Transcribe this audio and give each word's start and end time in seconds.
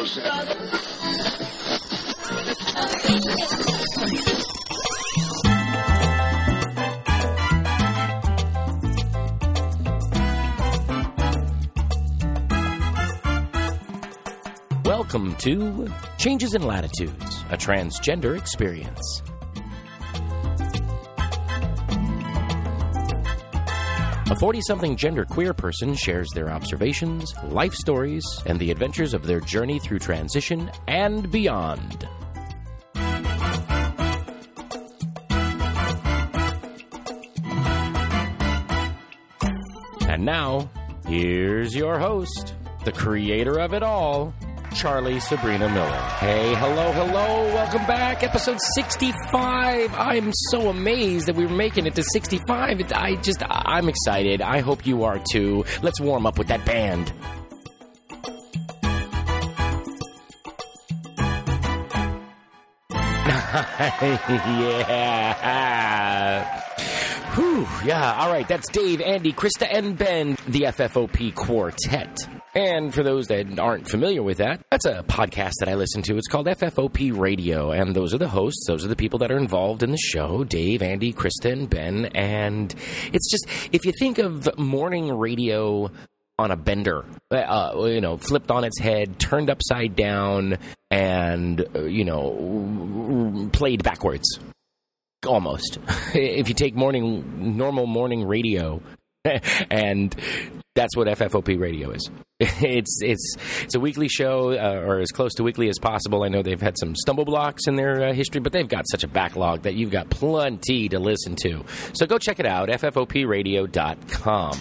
Welcome 0.00 0.16
to 15.36 15.92
Changes 16.16 16.54
in 16.54 16.62
Latitudes, 16.62 17.44
a 17.50 17.58
transgender 17.58 18.38
experience. 18.38 19.22
A 24.30 24.36
40 24.36 24.60
something 24.60 24.96
genderqueer 24.96 25.56
person 25.56 25.92
shares 25.92 26.28
their 26.32 26.50
observations, 26.50 27.34
life 27.46 27.74
stories, 27.74 28.24
and 28.46 28.60
the 28.60 28.70
adventures 28.70 29.12
of 29.12 29.26
their 29.26 29.40
journey 29.40 29.80
through 29.80 29.98
transition 29.98 30.70
and 30.86 31.28
beyond. 31.32 32.08
And 40.08 40.24
now, 40.24 40.70
here's 41.08 41.74
your 41.74 41.98
host, 41.98 42.54
the 42.84 42.92
creator 42.92 43.58
of 43.58 43.74
it 43.74 43.82
all, 43.82 44.32
Charlie 44.74 45.20
Sabrina 45.20 45.68
Miller. 45.68 46.00
Hey, 46.18 46.54
hello, 46.54 46.92
hello, 46.92 47.44
welcome 47.54 47.84
back. 47.86 48.22
Episode 48.22 48.58
65. 48.74 49.92
I'm 49.94 50.32
so 50.50 50.68
amazed 50.68 51.26
that 51.26 51.36
we 51.36 51.46
were 51.46 51.54
making 51.54 51.86
it 51.86 51.94
to 51.96 52.02
65. 52.02 52.80
I 52.94 53.16
just, 53.16 53.42
I'm 53.48 53.88
excited. 53.88 54.40
I 54.40 54.60
hope 54.60 54.86
you 54.86 55.04
are 55.04 55.20
too. 55.30 55.64
Let's 55.82 56.00
warm 56.00 56.26
up 56.26 56.38
with 56.38 56.48
that 56.48 56.64
band. 56.64 57.12
yeah. 65.30 66.62
Whew, 67.34 67.66
yeah, 67.84 68.14
all 68.14 68.30
right, 68.30 68.46
that's 68.48 68.68
Dave, 68.68 69.00
Andy, 69.00 69.32
Krista, 69.32 69.66
and 69.70 69.96
Ben, 69.96 70.36
the 70.46 70.62
FFOP 70.62 71.34
Quartet. 71.34 72.16
And 72.54 72.92
for 72.92 73.04
those 73.04 73.28
that 73.28 73.58
aren't 73.58 73.88
familiar 73.88 74.22
with 74.22 74.38
that, 74.38 74.60
that's 74.70 74.84
a 74.84 75.04
podcast 75.04 75.52
that 75.60 75.68
I 75.68 75.74
listen 75.74 76.02
to. 76.02 76.16
It's 76.16 76.26
called 76.26 76.46
FFOP 76.46 77.16
Radio, 77.16 77.70
and 77.70 77.94
those 77.94 78.12
are 78.12 78.18
the 78.18 78.28
hosts. 78.28 78.64
Those 78.66 78.84
are 78.84 78.88
the 78.88 78.96
people 78.96 79.20
that 79.20 79.30
are 79.30 79.38
involved 79.38 79.82
in 79.82 79.92
the 79.92 79.98
show 79.98 80.42
Dave, 80.42 80.82
Andy, 80.82 81.12
Kristen, 81.12 81.66
Ben. 81.66 82.06
And 82.06 82.74
it's 83.12 83.30
just, 83.30 83.46
if 83.72 83.84
you 83.84 83.92
think 83.92 84.18
of 84.18 84.58
morning 84.58 85.16
radio 85.16 85.90
on 86.40 86.50
a 86.50 86.56
bender, 86.56 87.04
uh, 87.30 87.72
you 87.84 88.00
know, 88.00 88.16
flipped 88.16 88.50
on 88.50 88.64
its 88.64 88.80
head, 88.80 89.18
turned 89.20 89.48
upside 89.48 89.94
down, 89.94 90.58
and, 90.90 91.64
uh, 91.76 91.84
you 91.84 92.04
know, 92.04 93.48
played 93.52 93.84
backwards 93.84 94.40
almost. 95.24 95.78
if 96.14 96.48
you 96.48 96.54
take 96.54 96.74
morning 96.74 97.56
normal 97.56 97.86
morning 97.86 98.26
radio 98.26 98.80
and 99.70 100.16
that's 100.74 100.96
what 100.96 101.06
FFOP 101.06 101.60
radio 101.60 101.90
is. 101.90 102.10
It's 102.40 103.00
it's 103.02 103.36
it's 103.62 103.74
a 103.74 103.80
weekly 103.80 104.08
show, 104.08 104.52
uh, 104.52 104.82
or 104.86 105.00
as 105.00 105.10
close 105.10 105.34
to 105.34 105.42
weekly 105.42 105.68
as 105.68 105.78
possible. 105.78 106.22
I 106.22 106.28
know 106.28 106.42
they've 106.42 106.60
had 106.60 106.78
some 106.78 106.94
stumble 106.96 107.24
blocks 107.26 107.66
in 107.66 107.76
their 107.76 108.08
uh, 108.08 108.12
history, 108.14 108.40
but 108.40 108.52
they've 108.52 108.68
got 108.68 108.86
such 108.90 109.04
a 109.04 109.08
backlog 109.08 109.62
that 109.62 109.74
you've 109.74 109.90
got 109.90 110.08
plenty 110.08 110.88
to 110.88 110.98
listen 110.98 111.36
to. 111.42 111.64
So 111.92 112.06
go 112.06 112.18
check 112.18 112.40
it 112.40 112.46
out, 112.46 112.68
ffopradio.com. 112.68 114.58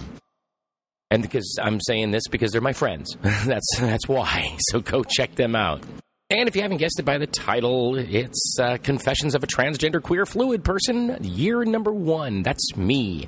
And 1.12 1.24
because 1.24 1.58
I'm 1.62 1.80
saying 1.82 2.12
this 2.12 2.28
because 2.30 2.52
they're 2.52 2.62
my 2.62 2.74
friends, 2.74 3.18
that's 3.22 3.68
that's 3.80 4.08
why. 4.08 4.58
So 4.70 4.82
go 4.82 5.04
check 5.04 5.36
them 5.36 5.56
out. 5.56 5.82
And 6.32 6.48
if 6.48 6.56
you 6.56 6.62
haven't 6.62 6.78
guessed 6.78 7.00
it 7.00 7.06
by 7.06 7.18
the 7.18 7.26
title, 7.26 7.96
it's 7.98 8.56
uh, 8.62 8.78
Confessions 8.84 9.34
of 9.34 9.44
a 9.44 9.48
Transgender 9.48 10.00
Queer 10.00 10.28
Fluid 10.28 10.64
Person, 10.64 11.18
year 11.24 11.66
number 11.66 11.92
one. 11.92 12.44
That's 12.44 12.78
me. 12.78 13.28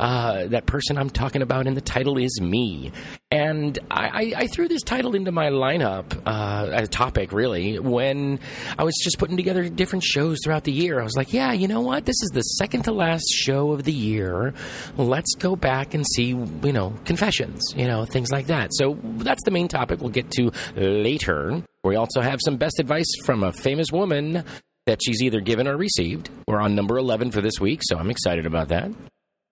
Uh, 0.00 0.48
that 0.48 0.66
person 0.66 0.98
I'm 0.98 1.10
talking 1.10 1.42
about 1.42 1.68
in 1.68 1.74
the 1.74 1.80
title 1.80 2.18
is 2.18 2.40
me. 2.40 2.90
And 3.30 3.78
I, 3.88 4.32
I, 4.36 4.46
threw 4.48 4.66
this 4.66 4.82
title 4.82 5.14
into 5.14 5.30
my 5.30 5.50
lineup, 5.50 6.20
uh, 6.26 6.70
a 6.72 6.88
topic 6.88 7.30
really, 7.30 7.78
when 7.78 8.40
I 8.76 8.82
was 8.82 8.96
just 9.00 9.20
putting 9.20 9.36
together 9.36 9.68
different 9.68 10.02
shows 10.02 10.38
throughout 10.42 10.64
the 10.64 10.72
year. 10.72 10.98
I 10.98 11.04
was 11.04 11.16
like, 11.16 11.32
yeah, 11.32 11.52
you 11.52 11.68
know 11.68 11.82
what? 11.82 12.04
This 12.04 12.20
is 12.20 12.30
the 12.32 12.42
second 12.42 12.82
to 12.86 12.92
last 12.92 13.28
show 13.32 13.70
of 13.70 13.84
the 13.84 13.92
year. 13.92 14.54
Let's 14.96 15.36
go 15.36 15.54
back 15.54 15.94
and 15.94 16.04
see, 16.04 16.30
you 16.30 16.72
know, 16.72 16.94
confessions, 17.04 17.62
you 17.76 17.86
know, 17.86 18.06
things 18.06 18.32
like 18.32 18.48
that. 18.48 18.70
So 18.72 18.98
that's 19.18 19.44
the 19.44 19.52
main 19.52 19.68
topic 19.68 20.00
we'll 20.00 20.10
get 20.10 20.32
to 20.32 20.50
later. 20.74 21.62
We 21.82 21.96
also 21.96 22.20
have 22.20 22.40
some 22.44 22.56
best 22.56 22.78
advice 22.78 23.10
from 23.24 23.42
a 23.42 23.52
famous 23.52 23.86
woman 23.90 24.44
that 24.86 25.00
she's 25.02 25.22
either 25.22 25.40
given 25.40 25.66
or 25.66 25.76
received. 25.76 26.28
We're 26.46 26.60
on 26.60 26.74
number 26.74 26.98
11 26.98 27.30
for 27.30 27.40
this 27.40 27.58
week, 27.60 27.80
so 27.82 27.96
I'm 27.96 28.10
excited 28.10 28.44
about 28.44 28.68
that. 28.68 28.90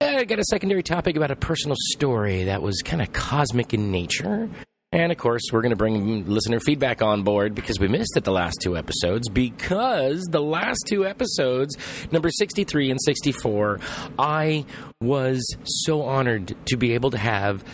I 0.01 0.25
got 0.25 0.39
a 0.39 0.45
secondary 0.45 0.83
topic 0.83 1.17
about 1.17 1.31
a 1.31 1.37
personal 1.37 1.77
story 1.93 2.45
that 2.45 2.61
was 2.61 2.83
kind 2.83 3.01
of 3.01 3.13
cosmic 3.13 3.73
in 3.73 3.91
nature. 3.91 4.49
And 4.93 5.13
of 5.13 5.19
course, 5.19 5.43
we're 5.53 5.61
going 5.61 5.71
to 5.71 5.77
bring 5.77 6.27
listener 6.27 6.61
feedback 6.61 7.03
on 7.03 7.23
board 7.23 7.55
because 7.55 7.79
we 7.79 7.89
missed 7.89 8.17
it 8.17 8.25
the 8.25 8.33
last 8.33 8.59
two 8.63 8.77
episodes. 8.77 9.29
Because 9.29 10.23
the 10.31 10.41
last 10.41 10.85
two 10.87 11.07
episodes, 11.07 11.77
number 12.11 12.31
63 12.31 12.91
and 12.91 13.01
64, 13.01 13.81
I 14.19 14.65
was 15.01 15.45
so 15.65 16.03
honored 16.03 16.55
to 16.67 16.77
be 16.77 16.95
able 16.95 17.11
to 17.11 17.19
have 17.19 17.65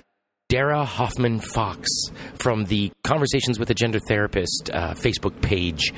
Dara 0.54 0.84
Hoffman 0.84 1.40
Fox 1.40 1.88
from 2.36 2.66
the 2.66 2.92
Conversations 3.02 3.58
with 3.58 3.70
a 3.70 3.74
Gender 3.74 3.98
Therapist 3.98 4.70
uh, 4.72 4.94
Facebook 4.94 5.42
page. 5.42 5.92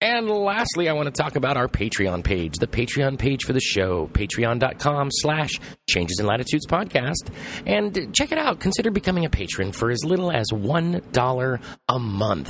And 0.00 0.30
lastly, 0.30 0.88
I 0.88 0.92
want 0.92 1.12
to 1.12 1.22
talk 1.22 1.34
about 1.34 1.56
our 1.56 1.66
Patreon 1.66 2.22
page, 2.22 2.58
the 2.58 2.68
Patreon 2.68 3.18
page 3.18 3.42
for 3.44 3.52
the 3.52 3.60
show, 3.60 4.06
patreon.com 4.12 5.08
slash 5.10 5.50
changes 5.88 6.20
in 6.20 6.26
latitudes 6.26 6.66
podcast. 6.68 7.32
And 7.66 8.14
check 8.14 8.30
it 8.30 8.38
out. 8.38 8.60
Consider 8.60 8.92
becoming 8.92 9.24
a 9.24 9.30
patron 9.30 9.72
for 9.72 9.90
as 9.90 10.04
little 10.04 10.30
as 10.30 10.52
$1 10.52 11.60
a 11.88 11.98
month. 11.98 12.48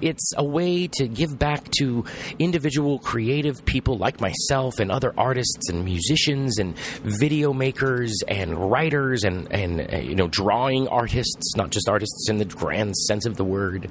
It's 0.00 0.32
a 0.36 0.44
way 0.44 0.86
to 0.92 1.08
give 1.08 1.36
back 1.36 1.68
to 1.78 2.04
individual 2.38 3.00
creative 3.00 3.64
people 3.64 3.98
like 3.98 4.20
myself 4.20 4.78
and 4.78 4.92
other 4.92 5.12
artists 5.18 5.68
and 5.68 5.84
musicians 5.84 6.58
and 6.60 6.78
video 7.02 7.52
makers 7.52 8.16
and 8.28 8.70
writers 8.70 9.24
and, 9.24 9.50
and 9.50 9.92
uh, 9.92 9.96
you 9.96 10.14
know, 10.14 10.28
drawing 10.28 10.86
artists, 10.86 11.56
not 11.56 11.70
just 11.70 11.88
artists 11.88 12.28
in 12.30 12.38
the 12.38 12.44
grand 12.44 12.94
sense 12.94 13.26
of 13.26 13.36
the 13.36 13.44
word. 13.44 13.90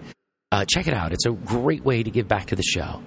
Uh, 0.53 0.63
check 0.65 0.88
it 0.88 0.94
out. 0.94 1.13
It's 1.13 1.25
a 1.25 1.31
great 1.31 1.83
way 1.83 2.03
to 2.03 2.11
give 2.11 2.27
back 2.27 2.45
to 2.47 2.55
the 2.55 2.61
show. 2.61 3.01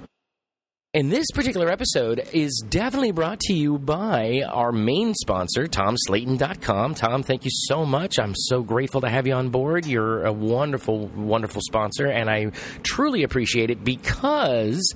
And 0.93 1.13
this 1.13 1.27
particular 1.33 1.71
episode 1.71 2.27
is 2.33 2.65
definitely 2.69 3.13
brought 3.13 3.39
to 3.43 3.53
you 3.53 3.79
by 3.79 4.43
our 4.49 4.73
main 4.73 5.15
sponsor, 5.15 5.69
TomSlayton.com. 5.69 6.95
Tom, 6.97 7.23
thank 7.23 7.45
you 7.45 7.53
so 7.53 7.87
much. 7.87 8.19
I'm 8.19 8.35
so 8.35 8.65
grateful 8.65 9.03
to 9.03 9.09
have 9.09 9.29
you 9.29 9.35
on 9.35 9.51
board. 9.51 9.87
You're 9.87 10.25
a 10.25 10.33
wonderful, 10.33 11.07
wonderful 11.07 11.63
sponsor, 11.65 12.09
and 12.09 12.29
I 12.29 12.51
truly 12.83 13.23
appreciate 13.23 13.71
it 13.71 13.85
because 13.85 14.93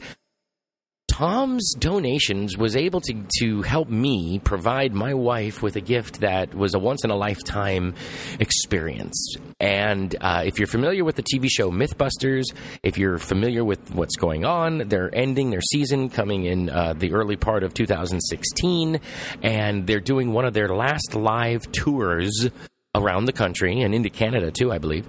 Tom's 1.21 1.75
donations 1.79 2.57
was 2.57 2.75
able 2.75 3.03
to, 3.03 3.27
to 3.41 3.61
help 3.61 3.91
me 3.91 4.39
provide 4.39 4.95
my 4.95 5.13
wife 5.13 5.63
with 5.63 5.77
a 5.77 5.81
gift 5.83 6.21
that 6.21 6.55
was 6.55 6.73
a 6.73 6.79
once 6.79 7.05
in 7.05 7.11
a 7.11 7.15
lifetime 7.15 7.95
experience. 8.39 9.37
And 9.61 10.17
uh, 10.19 10.45
if 10.47 10.59
you're 10.59 10.67
familiar 10.67 11.05
with 11.05 11.17
the 11.17 11.23
TV 11.23 11.49
show 11.51 11.71
Mythbusters, 11.71 12.45
if 12.83 12.97
you're 12.97 13.19
familiar 13.19 13.63
with 13.63 13.95
what's 13.95 14.17
going 14.17 14.47
on, 14.47 14.89
they're 14.89 15.15
ending 15.15 15.51
their 15.51 15.61
season 15.61 16.09
coming 16.09 16.47
in 16.47 16.71
uh, 16.71 16.95
the 16.95 17.13
early 17.13 17.37
part 17.37 17.65
of 17.65 17.75
2016, 17.75 18.99
and 19.43 19.87
they're 19.87 20.01
doing 20.01 20.33
one 20.33 20.47
of 20.47 20.55
their 20.55 20.69
last 20.69 21.15
live 21.15 21.71
tours 21.71 22.49
around 22.95 23.27
the 23.27 23.35
country 23.35 23.83
and 23.83 23.95
into 23.95 24.09
Canada 24.09 24.51
too, 24.51 24.73
I 24.73 24.79
believe 24.79 25.07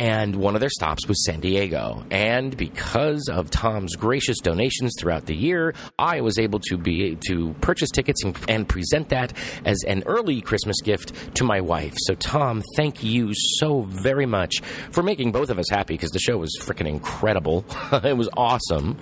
and 0.00 0.34
one 0.36 0.54
of 0.54 0.60
their 0.60 0.70
stops 0.70 1.06
was 1.06 1.22
San 1.26 1.40
Diego. 1.40 2.02
And 2.10 2.56
because 2.56 3.28
of 3.30 3.50
Tom's 3.50 3.96
gracious 3.96 4.38
donations 4.38 4.94
throughout 4.98 5.26
the 5.26 5.36
year, 5.36 5.74
I 5.98 6.22
was 6.22 6.38
able 6.38 6.58
to 6.70 6.78
be 6.78 7.18
to 7.28 7.52
purchase 7.60 7.90
tickets 7.90 8.24
and, 8.24 8.34
and, 8.48 8.66
present 8.66 9.10
that 9.10 9.34
as 9.66 9.84
an 9.86 10.04
early 10.06 10.40
Christmas 10.40 10.80
gift 10.80 11.34
to 11.34 11.44
my 11.44 11.60
wife. 11.60 11.92
So 11.98 12.14
Tom, 12.14 12.62
thank 12.76 13.04
you 13.04 13.32
so 13.34 13.82
very 13.82 14.24
much 14.24 14.60
for 14.90 15.02
making 15.02 15.32
both 15.32 15.50
of 15.50 15.58
us 15.58 15.68
happy 15.68 15.94
because 15.94 16.12
the 16.12 16.18
show 16.18 16.38
was 16.38 16.56
freaking 16.62 16.88
incredible. 16.88 17.66
it 17.92 18.16
was 18.16 18.30
awesome. 18.38 18.96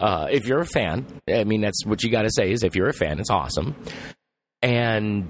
Uh, 0.00 0.28
if 0.30 0.46
you're 0.46 0.60
a 0.60 0.66
fan, 0.66 1.06
I 1.28 1.42
mean 1.42 1.60
that's 1.60 1.84
what 1.84 2.04
you 2.04 2.10
got 2.10 2.22
to 2.22 2.30
say 2.30 2.52
is 2.52 2.62
if 2.62 2.76
you're 2.76 2.88
a 2.88 2.94
fan, 2.94 3.18
it's 3.18 3.30
awesome. 3.30 3.74
And 4.62 5.28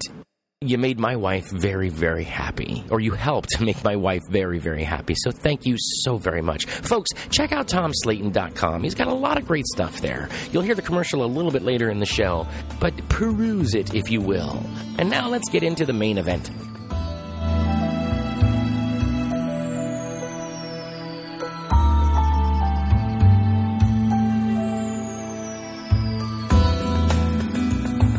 you 0.61 0.79
made 0.79 0.97
my 0.97 1.15
wife 1.15 1.51
very, 1.51 1.89
very 1.89 2.23
happy, 2.23 2.83
or 2.89 2.99
you 2.99 3.11
helped 3.11 3.61
make 3.61 3.83
my 3.83 3.95
wife 3.95 4.23
very, 4.27 4.57
very 4.57 4.83
happy. 4.83 5.13
So 5.15 5.29
thank 5.29 5.67
you 5.67 5.75
so 5.77 6.17
very 6.17 6.41
much. 6.41 6.65
Folks, 6.65 7.11
check 7.29 7.51
out 7.51 7.67
TomSlayton.com. 7.67 8.81
He's 8.81 8.95
got 8.95 9.07
a 9.07 9.13
lot 9.13 9.37
of 9.37 9.45
great 9.45 9.67
stuff 9.67 10.01
there. 10.01 10.29
You'll 10.51 10.63
hear 10.63 10.73
the 10.73 10.81
commercial 10.81 11.23
a 11.23 11.27
little 11.27 11.51
bit 11.51 11.61
later 11.61 11.91
in 11.91 11.99
the 11.99 12.07
show, 12.07 12.47
but 12.79 12.97
peruse 13.07 13.75
it 13.75 13.93
if 13.93 14.09
you 14.09 14.19
will. 14.19 14.59
And 14.97 15.11
now 15.11 15.29
let's 15.29 15.47
get 15.47 15.61
into 15.61 15.85
the 15.85 15.93
main 15.93 16.17
event. 16.17 16.49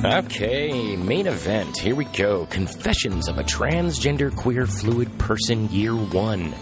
Okay, 0.05 0.95
main 0.95 1.27
event. 1.27 1.77
Here 1.77 1.97
we 1.97 2.05
go. 2.05 2.47
Confessions 2.47 3.27
of 3.29 3.39
a 3.39 3.43
transgender 3.43 4.35
queer 4.35 4.65
fluid 4.65 5.19
person, 5.19 5.69
year 5.73 5.93
one. 5.93 6.55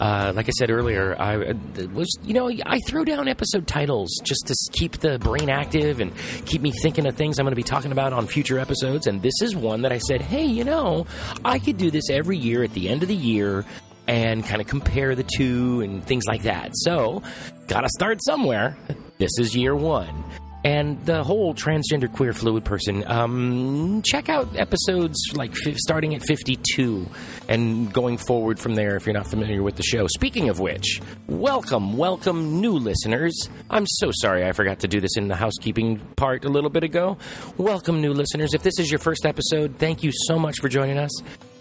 Uh, 0.00 0.32
like 0.34 0.46
I 0.48 0.52
said 0.58 0.70
earlier, 0.70 1.14
I 1.20 1.36
uh, 1.36 1.54
was, 1.92 2.08
you 2.22 2.32
know, 2.32 2.50
I 2.64 2.78
throw 2.86 3.04
down 3.04 3.28
episode 3.28 3.66
titles 3.66 4.08
just 4.24 4.46
to 4.46 4.54
keep 4.72 5.00
the 5.00 5.18
brain 5.18 5.50
active 5.50 6.00
and 6.00 6.14
keep 6.46 6.62
me 6.62 6.72
thinking 6.80 7.06
of 7.06 7.14
things 7.14 7.38
I'm 7.38 7.44
going 7.44 7.52
to 7.52 7.56
be 7.56 7.62
talking 7.62 7.92
about 7.92 8.14
on 8.14 8.26
future 8.26 8.58
episodes. 8.58 9.06
And 9.06 9.20
this 9.20 9.42
is 9.42 9.54
one 9.54 9.82
that 9.82 9.92
I 9.92 9.98
said, 9.98 10.22
hey, 10.22 10.46
you 10.46 10.64
know, 10.64 11.06
I 11.44 11.58
could 11.58 11.76
do 11.76 11.90
this 11.90 12.08
every 12.08 12.38
year 12.38 12.62
at 12.62 12.72
the 12.72 12.88
end 12.88 13.02
of 13.02 13.10
the 13.10 13.14
year 13.14 13.66
and 14.06 14.42
kind 14.46 14.62
of 14.62 14.66
compare 14.66 15.14
the 15.14 15.26
two 15.36 15.82
and 15.82 16.02
things 16.02 16.24
like 16.26 16.44
that. 16.44 16.70
So, 16.72 17.22
gotta 17.66 17.90
start 17.90 18.20
somewhere. 18.24 18.78
This 19.18 19.32
is 19.38 19.54
year 19.54 19.76
one 19.76 20.24
and 20.68 21.02
the 21.06 21.24
whole 21.24 21.54
transgender 21.54 22.12
queer 22.12 22.34
fluid 22.34 22.62
person 22.62 23.02
um, 23.06 24.02
check 24.02 24.28
out 24.28 24.54
episodes 24.54 25.18
like 25.32 25.50
f- 25.66 25.74
starting 25.78 26.14
at 26.14 26.22
52 26.26 27.06
and 27.48 27.90
going 27.90 28.18
forward 28.18 28.60
from 28.60 28.74
there 28.74 28.94
if 28.94 29.06
you're 29.06 29.14
not 29.14 29.26
familiar 29.26 29.62
with 29.62 29.76
the 29.76 29.82
show. 29.82 30.06
Speaking 30.08 30.50
of 30.50 30.60
which 30.60 31.00
welcome 31.26 31.96
welcome 31.96 32.60
new 32.60 32.72
listeners. 32.72 33.48
I'm 33.70 33.86
so 33.86 34.10
sorry 34.12 34.44
i 34.44 34.52
forgot 34.52 34.80
to 34.80 34.88
do 34.88 35.00
this 35.00 35.16
in 35.16 35.28
the 35.28 35.36
housekeeping 35.36 36.00
part 36.16 36.44
a 36.44 36.50
little 36.50 36.68
bit 36.68 36.84
ago. 36.84 37.16
Welcome 37.56 38.02
new 38.02 38.12
listeners. 38.12 38.52
If 38.52 38.62
this 38.62 38.78
is 38.78 38.90
your 38.90 39.00
first 39.00 39.24
episode 39.24 39.76
thank 39.78 40.02
you 40.02 40.12
so 40.12 40.38
much 40.38 40.60
for 40.60 40.68
joining 40.68 40.98
us 40.98 41.10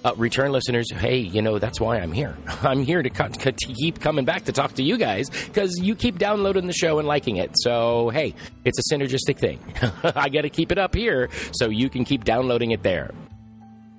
uh, 0.07 0.13
return 0.15 0.51
listeners, 0.51 0.91
hey, 0.91 1.17
you 1.17 1.41
know, 1.41 1.59
that's 1.59 1.79
why 1.79 1.97
I'm 1.97 2.11
here. 2.11 2.37
I'm 2.61 2.83
here 2.83 3.03
to, 3.03 3.09
co- 3.09 3.27
to 3.27 3.51
keep 3.51 3.99
coming 3.99 4.25
back 4.25 4.45
to 4.45 4.51
talk 4.51 4.73
to 4.73 4.83
you 4.83 4.97
guys 4.97 5.29
because 5.29 5.77
you 5.81 5.95
keep 5.95 6.17
downloading 6.17 6.67
the 6.67 6.73
show 6.73 6.99
and 6.99 7.07
liking 7.07 7.37
it. 7.37 7.51
So, 7.55 8.09
hey, 8.09 8.33
it's 8.63 8.79
a 8.79 8.93
synergistic 8.93 9.37
thing. 9.37 9.59
I 10.03 10.29
got 10.29 10.41
to 10.41 10.49
keep 10.49 10.71
it 10.71 10.77
up 10.77 10.95
here 10.95 11.29
so 11.51 11.69
you 11.69 11.89
can 11.89 12.05
keep 12.05 12.23
downloading 12.23 12.71
it 12.71 12.83
there. 12.83 13.11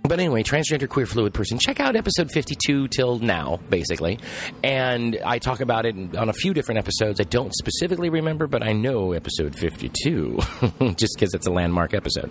But 0.08 0.20
anyway, 0.20 0.42
transgender 0.42 0.88
queer 0.88 1.06
fluid 1.06 1.34
person, 1.34 1.58
check 1.58 1.80
out 1.80 1.94
episode 1.96 2.30
52 2.32 2.88
till 2.88 3.18
now, 3.18 3.60
basically. 3.68 4.18
And 4.64 5.18
I 5.24 5.38
talk 5.38 5.60
about 5.60 5.84
it 5.84 6.16
on 6.16 6.28
a 6.28 6.32
few 6.32 6.54
different 6.54 6.78
episodes. 6.78 7.20
I 7.20 7.24
don't 7.24 7.54
specifically 7.54 8.08
remember, 8.08 8.46
but 8.46 8.62
I 8.62 8.72
know 8.72 9.12
episode 9.12 9.54
52, 9.54 10.38
just 10.96 11.14
because 11.14 11.34
it's 11.34 11.46
a 11.46 11.52
landmark 11.52 11.94
episode. 11.94 12.30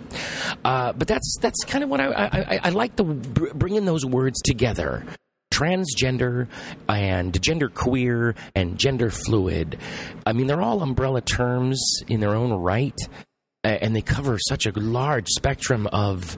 Uh, 0.64 0.92
but 0.92 1.06
that's 1.06 1.36
that's 1.40 1.64
kind 1.64 1.84
of 1.84 1.90
what 1.90 2.00
I, 2.00 2.08
I, 2.08 2.60
I 2.64 2.68
like 2.70 2.96
the 2.96 3.04
bringing 3.04 3.84
those 3.84 4.04
words 4.04 4.40
together 4.42 5.04
transgender 5.52 6.46
and 6.88 7.40
gender 7.42 7.68
queer 7.68 8.34
and 8.54 8.78
gender 8.78 9.10
fluid. 9.10 9.78
I 10.26 10.32
mean, 10.32 10.46
they're 10.46 10.62
all 10.62 10.82
umbrella 10.82 11.20
terms 11.20 11.82
in 12.06 12.20
their 12.20 12.34
own 12.34 12.52
right, 12.52 12.98
and 13.64 13.96
they 13.96 14.02
cover 14.02 14.38
such 14.38 14.66
a 14.66 14.72
large 14.78 15.26
spectrum 15.28 15.86
of 15.88 16.36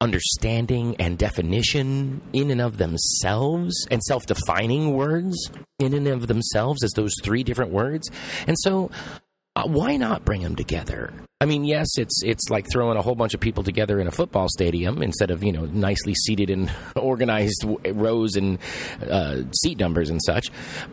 understanding 0.00 0.96
and 0.98 1.18
definition 1.18 2.22
in 2.32 2.50
and 2.50 2.60
of 2.60 2.78
themselves 2.78 3.86
and 3.90 4.02
self 4.02 4.26
defining 4.26 4.94
words 4.94 5.50
in 5.78 5.94
and 5.94 6.06
of 6.08 6.26
themselves 6.26 6.82
as 6.82 6.90
those 6.92 7.12
three 7.22 7.42
different 7.42 7.72
words. 7.72 8.10
And 8.46 8.56
so, 8.58 8.90
uh, 9.56 9.64
why 9.66 9.96
not 9.96 10.24
bring 10.24 10.42
them 10.42 10.56
together? 10.56 11.12
I 11.40 11.46
mean, 11.46 11.64
yes, 11.64 11.98
it's 11.98 12.22
it's 12.22 12.50
like 12.50 12.66
throwing 12.70 12.96
a 12.96 13.02
whole 13.02 13.14
bunch 13.14 13.34
of 13.34 13.40
people 13.40 13.62
together 13.62 13.98
in 13.98 14.06
a 14.06 14.10
football 14.10 14.46
stadium 14.48 15.02
instead 15.02 15.30
of 15.30 15.42
you 15.42 15.52
know 15.52 15.64
nicely 15.66 16.14
seated 16.14 16.50
in 16.50 16.70
organized 16.96 17.64
rows 17.86 18.36
and 18.36 18.58
uh, 19.08 19.42
seat 19.62 19.78
numbers 19.78 20.10
and 20.10 20.20
such, 20.24 20.50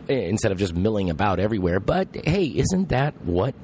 instead 0.08 0.52
of 0.52 0.58
just 0.58 0.74
milling 0.74 1.10
about 1.10 1.38
everywhere. 1.38 1.80
But 1.80 2.08
hey, 2.24 2.46
isn't 2.46 2.88
that 2.88 3.20
what 3.22 3.54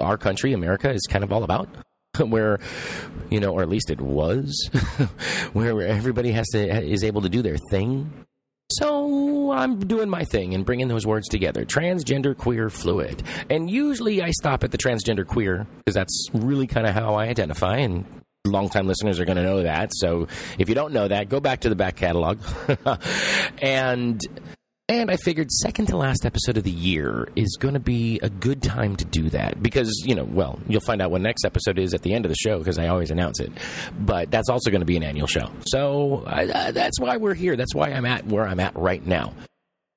our 0.00 0.16
country, 0.16 0.52
America, 0.52 0.90
is 0.90 1.06
kind 1.08 1.24
of 1.24 1.32
all 1.32 1.44
about? 1.44 1.68
where 2.18 2.58
you 3.30 3.40
know 3.40 3.52
or 3.52 3.62
at 3.62 3.68
least 3.68 3.90
it 3.90 4.00
was 4.00 4.70
where 5.52 5.80
everybody 5.82 6.32
has 6.32 6.46
to 6.48 6.84
is 6.84 7.04
able 7.04 7.22
to 7.22 7.28
do 7.28 7.42
their 7.42 7.56
thing. 7.70 8.12
So 8.72 9.52
i'm 9.52 9.78
doing 9.78 10.08
my 10.08 10.24
thing 10.24 10.54
and 10.54 10.64
bringing 10.64 10.88
those 10.88 11.06
words 11.06 11.28
together. 11.28 11.64
Transgender 11.64 12.36
queer 12.36 12.70
fluid. 12.70 13.22
And 13.50 13.70
usually 13.70 14.22
i 14.22 14.30
stop 14.30 14.64
at 14.64 14.70
the 14.70 14.78
transgender 14.78 15.26
queer 15.26 15.66
because 15.78 15.94
that's 15.94 16.28
really 16.32 16.66
kind 16.66 16.86
of 16.86 16.94
how 16.94 17.14
i 17.14 17.26
identify 17.26 17.76
and 17.78 18.04
longtime 18.46 18.86
listeners 18.86 19.18
are 19.20 19.24
going 19.24 19.36
to 19.38 19.42
know 19.42 19.62
that. 19.62 19.90
So 19.94 20.28
if 20.58 20.68
you 20.68 20.74
don't 20.74 20.92
know 20.92 21.08
that 21.08 21.28
go 21.28 21.40
back 21.40 21.60
to 21.60 21.68
the 21.68 21.76
back 21.76 21.96
catalog. 21.96 22.38
And 23.62 24.20
and 25.00 25.10
I 25.10 25.16
figured 25.16 25.50
second 25.50 25.86
to 25.86 25.96
last 25.96 26.24
episode 26.24 26.56
of 26.56 26.64
the 26.64 26.70
year 26.70 27.28
is 27.34 27.56
going 27.58 27.74
to 27.74 27.80
be 27.80 28.20
a 28.22 28.30
good 28.30 28.62
time 28.62 28.96
to 28.96 29.04
do 29.04 29.28
that 29.30 29.62
because, 29.62 29.90
you 30.06 30.14
know, 30.14 30.24
well, 30.24 30.58
you'll 30.68 30.80
find 30.80 31.02
out 31.02 31.10
what 31.10 31.20
next 31.20 31.44
episode 31.44 31.78
is 31.78 31.94
at 31.94 32.02
the 32.02 32.14
end 32.14 32.24
of 32.24 32.30
the 32.30 32.36
show 32.36 32.58
because 32.58 32.78
I 32.78 32.88
always 32.88 33.10
announce 33.10 33.40
it. 33.40 33.52
But 33.98 34.30
that's 34.30 34.48
also 34.48 34.70
going 34.70 34.82
to 34.82 34.86
be 34.86 34.96
an 34.96 35.02
annual 35.02 35.26
show. 35.26 35.50
So 35.66 36.24
I, 36.26 36.70
that's 36.70 37.00
why 37.00 37.16
we're 37.16 37.34
here. 37.34 37.56
That's 37.56 37.74
why 37.74 37.90
I'm 37.90 38.06
at 38.06 38.26
where 38.26 38.46
I'm 38.46 38.60
at 38.60 38.76
right 38.76 39.04
now. 39.04 39.34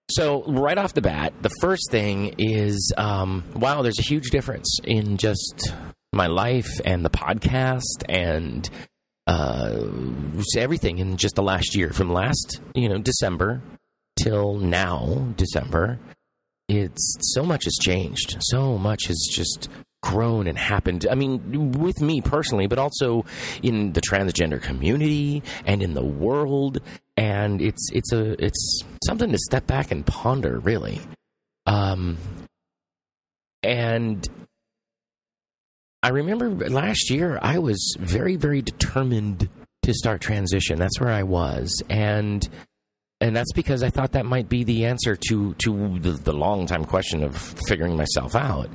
So, 0.09 0.43
right 0.45 0.77
off 0.77 0.93
the 0.93 1.01
bat, 1.01 1.33
the 1.41 1.51
first 1.59 1.91
thing 1.91 2.35
is 2.37 2.93
um, 2.97 3.43
wow, 3.55 3.81
there's 3.81 3.99
a 3.99 4.03
huge 4.07 4.29
difference 4.29 4.79
in 4.83 5.17
just 5.17 5.73
my 6.13 6.27
life 6.27 6.79
and 6.85 7.03
the 7.03 7.09
podcast 7.09 8.03
and 8.07 8.69
uh, 9.27 9.85
everything 10.55 10.99
in 10.99 11.17
just 11.17 11.35
the 11.35 11.43
last 11.43 11.75
year 11.75 11.91
from 11.91 12.11
last, 12.13 12.61
you 12.73 12.87
know, 12.87 12.97
December 12.97 13.61
till 14.17 14.55
now, 14.55 15.27
December, 15.37 15.99
it's 16.67 17.17
so 17.33 17.43
much 17.43 17.63
has 17.63 17.77
changed. 17.81 18.37
So 18.41 18.77
much 18.77 19.05
has 19.07 19.27
just 19.31 19.69
grown 20.03 20.47
and 20.47 20.57
happened. 20.57 21.07
I 21.09 21.15
mean, 21.15 21.71
with 21.71 22.01
me 22.01 22.21
personally, 22.21 22.67
but 22.67 22.77
also 22.77 23.25
in 23.63 23.93
the 23.93 24.01
transgender 24.01 24.61
community 24.61 25.43
and 25.65 25.81
in 25.81 25.93
the 25.93 26.03
world. 26.03 26.79
And 27.15 27.61
it's 27.61 27.89
it's 27.91 28.11
a 28.11 28.43
it's 28.43 28.83
something 29.05 29.31
to 29.31 29.37
step 29.37 29.65
back 29.65 29.91
and 29.91 30.05
ponder, 30.05 30.59
really. 30.59 31.01
Um, 31.65 32.17
and 33.63 34.27
I 36.03 36.09
remember 36.09 36.49
last 36.69 37.09
year 37.09 37.39
I 37.41 37.59
was 37.59 37.95
very 37.99 38.35
very 38.35 38.61
determined 38.61 39.49
to 39.81 39.93
start 39.93 40.21
transition. 40.21 40.77
That's 40.77 40.99
where 40.99 41.11
I 41.11 41.23
was, 41.23 41.81
and 41.89 42.47
and 43.19 43.35
that's 43.35 43.53
because 43.53 43.83
I 43.83 43.89
thought 43.89 44.11
that 44.13 44.25
might 44.25 44.49
be 44.49 44.63
the 44.63 44.85
answer 44.85 45.15
to 45.29 45.53
to 45.55 45.99
the, 45.99 46.11
the 46.11 46.33
long 46.33 46.65
time 46.67 46.85
question 46.85 47.23
of 47.23 47.35
figuring 47.67 47.95
myself 47.95 48.35
out. 48.35 48.69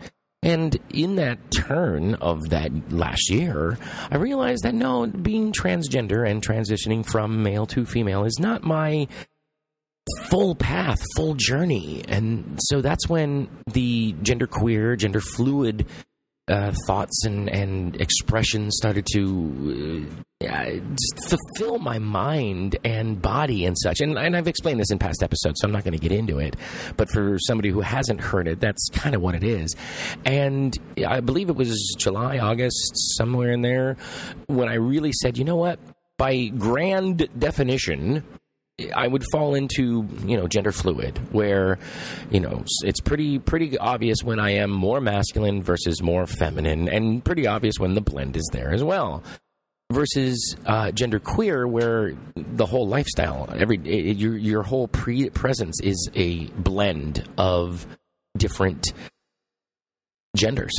And 0.45 0.77
in 0.93 1.17
that 1.17 1.39
turn 1.53 2.15
of 2.15 2.49
that 2.49 2.93
last 2.93 3.31
year, 3.31 3.79
I 4.11 4.17
realized 4.17 4.65
that 4.65 4.75
no, 4.75 5.07
being 5.07 5.53
transgender 5.53 6.29
and 6.29 6.45
transitioning 6.45 7.07
from 7.07 7.45
male 7.45 7.65
to 7.67 7.87
female 7.87 8.25
is 8.25 8.39
not 8.41 8.65
my 8.65 9.07
full 10.25 10.57
path, 10.57 11.01
full 11.15 11.35
journey. 11.35 12.05
And 12.09 12.59
so 12.61 12.81
that's 12.81 13.09
when 13.09 13.49
the 13.73 14.17
gender 14.23 14.49
queer, 14.49 14.97
gender 14.97 15.21
fluid 15.21 15.87
uh, 16.49 16.73
thoughts 16.87 17.25
and, 17.25 17.49
and 17.49 18.01
expressions 18.01 18.77
started 18.77 19.07
to 19.13 20.07
uh, 20.43 20.71
just 20.71 21.31
fulfill 21.31 21.79
my 21.79 21.99
mind 21.99 22.77
and 22.85 23.23
body 23.23 23.65
and 23.65 23.77
such. 23.79 24.01
And, 24.01 24.19
and 24.19 24.37
I've 24.37 24.49
explained 24.49 24.81
this 24.81 24.91
in 24.91 24.99
past 24.99 25.23
episodes, 25.23 25.61
so 25.61 25.67
I'm 25.67 25.73
not 25.73 25.85
going 25.85 25.93
to 25.93 26.01
get 26.01 26.13
into 26.13 26.39
it. 26.39 26.57
But 26.97 27.09
for 27.11 27.39
somebody 27.47 27.71
who 27.71 27.81
hasn't 27.81 28.21
heard 28.21 28.49
it, 28.49 28.61
that's 28.61 28.89
kind 28.93 29.15
of 29.15 29.23
what 29.23 29.35
it 29.35 29.45
is. 29.45 29.75
And 30.25 30.77
I 31.07 31.21
believe 31.21 31.49
it 31.49 31.57
was 31.57 31.95
July, 31.99 32.39
August, 32.39 32.93
somewhere 33.17 33.53
in 33.53 33.63
there, 33.63 33.97
when 34.47 34.69
I 34.69 34.75
really 34.75 35.13
said, 35.13 35.39
you 35.39 35.45
know 35.45 35.57
what? 35.57 35.79
By 36.19 36.47
grand 36.47 37.29
definition, 37.39 38.25
I 38.95 39.07
would 39.07 39.25
fall 39.31 39.55
into 39.55 40.09
you 40.25 40.37
know 40.37 40.49
gender 40.49 40.73
fluid, 40.73 41.19
where 41.33 41.79
you 42.31 42.41
know 42.41 42.65
it's 42.83 43.01
pretty 43.01 43.39
pretty 43.39 43.77
obvious 43.79 44.23
when 44.23 44.41
I 44.41 44.53
am 44.53 44.71
more 44.71 45.01
masculine 45.01 45.63
versus 45.63 46.03
more 46.03 46.27
feminine, 46.27 46.89
and 46.89 47.25
pretty 47.25 47.47
obvious 47.47 47.79
when 47.79 47.95
the 47.95 48.01
blend 48.01 48.37
is 48.37 48.49
there 48.53 48.73
as 48.73 48.83
well. 48.83 49.23
Versus 49.93 50.57
uh, 50.65 50.91
gender 50.91 51.19
queer, 51.19 51.69
where 51.69 52.15
the 52.35 52.65
whole 52.65 52.89
lifestyle, 52.89 53.47
every 53.55 53.77
it, 53.85 54.17
your 54.17 54.37
your 54.39 54.63
whole 54.63 54.89
pre- 54.89 55.29
presence 55.29 55.79
is 55.83 56.11
a 56.15 56.47
blend 56.47 57.29
of 57.37 57.87
different 58.37 58.95
genders. 60.35 60.73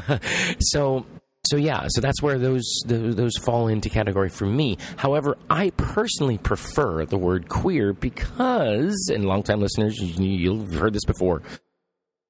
so 0.60 1.06
so 1.52 1.58
yeah, 1.58 1.84
so 1.90 2.00
that's 2.00 2.22
where 2.22 2.38
those, 2.38 2.82
those, 2.86 3.36
fall 3.36 3.68
into 3.68 3.90
category 3.90 4.30
for 4.30 4.46
me. 4.46 4.78
However, 4.96 5.36
I 5.50 5.68
personally 5.76 6.38
prefer 6.38 7.04
the 7.04 7.18
word 7.18 7.50
queer 7.50 7.92
because, 7.92 9.10
and 9.12 9.26
longtime 9.26 9.60
listeners, 9.60 10.00
you, 10.00 10.60
have 10.60 10.72
heard 10.72 10.94
this 10.94 11.04
before. 11.04 11.42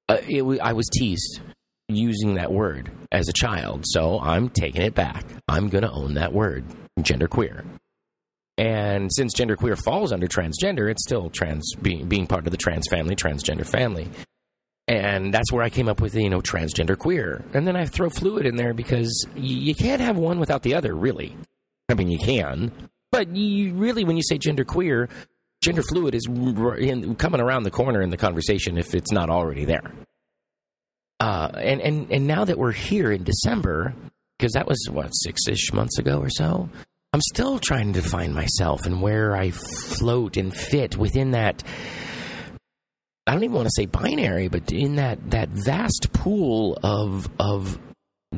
Uh, 0.09 0.17
it, 0.26 0.43
I 0.61 0.73
was 0.73 0.88
teased 0.88 1.38
using 1.88 2.35
that 2.35 2.50
word 2.50 2.91
as 3.12 3.29
a 3.29 3.33
child, 3.33 3.85
so 3.87 4.19
I'm 4.19 4.49
taking 4.49 4.83
it 4.83 4.97
back. 4.97 5.25
I'm 5.47 5.69
going 5.69 5.85
to 5.85 5.93
own 5.93 6.14
that 6.14 6.33
word, 6.33 6.64
gender 7.00 7.29
queer. 7.29 7.64
And 8.59 9.09
since 9.14 9.35
gender 9.35 9.55
queer 9.55 9.76
falls 9.76 10.11
under 10.11 10.26
transgender, 10.26 10.91
it's 10.91 11.05
still 11.05 11.31
trans 11.31 11.76
being 11.81 12.09
being 12.09 12.26
part 12.26 12.47
of 12.47 12.50
the 12.50 12.57
trans 12.57 12.88
family, 12.91 13.14
transgender 13.14 13.67
family 13.67 14.11
and 14.93 15.33
that's 15.33 15.51
where 15.51 15.63
I 15.63 15.71
came 15.71 15.89
up 15.89 16.01
with 16.01 16.15
you 16.15 16.29
know 16.29 16.41
transgender 16.41 16.99
queer, 16.99 17.43
and 17.55 17.67
then 17.67 17.77
I 17.77 17.87
throw 17.87 18.11
fluid 18.11 18.45
in 18.45 18.57
there 18.57 18.75
because 18.75 19.27
you 19.35 19.75
can't 19.75 20.01
have 20.01 20.17
one 20.17 20.39
without 20.39 20.63
the 20.63 20.75
other, 20.75 20.95
really. 20.95 21.35
I 21.89 21.95
mean, 21.95 22.09
you 22.09 22.19
can, 22.19 22.71
but 23.11 23.35
you 23.35 23.75
really, 23.75 24.05
when 24.05 24.17
you 24.17 24.23
say 24.23 24.39
gender 24.39 24.65
queer, 24.65 25.09
gender 25.63 25.83
fluid 25.83 26.15
is 26.15 26.27
in, 26.27 27.15
coming 27.17 27.41
around 27.41 27.63
the 27.63 27.71
corner 27.71 28.03
in 28.03 28.11
the 28.11 28.17
conversation 28.17 28.77
if 28.77 28.95
it's 28.95 29.13
not 29.13 29.31
already 29.31 29.65
there. 29.65 29.91
Uh, 31.21 31.51
and 31.55 31.81
and 31.81 32.13
and 32.13 32.27
now 32.27 32.45
that 32.45 32.59
we're 32.59 32.73
here 32.73 33.11
in 33.11 33.25
December, 33.25 33.95
because 34.39 34.53
that 34.53 34.67
was 34.67 34.87
what 34.91 35.09
six 35.11 35.49
ish 35.49 35.73
months 35.73 35.99
ago 35.99 36.19
or 36.19 36.29
so, 36.29 36.69
I'm 37.15 37.21
still 37.33 37.59
trying 37.59 37.95
to 37.95 38.03
find 38.03 38.35
myself 38.35 38.85
and 38.85 39.01
where 39.01 39.37
I 39.37 39.51
float 39.51 40.37
and 40.37 40.55
fit 40.55 40.99
within 40.99 41.31
that 41.31 41.63
I 43.26 43.33
don't 43.33 43.45
even 43.45 43.55
want 43.55 43.67
to 43.67 43.73
say 43.76 43.87
binary, 43.87 44.49
but 44.49 44.73
in 44.73 44.97
that 44.97 45.31
that 45.31 45.49
vast 45.49 46.12
pool 46.12 46.76
of 46.83 47.31
of 47.38 47.79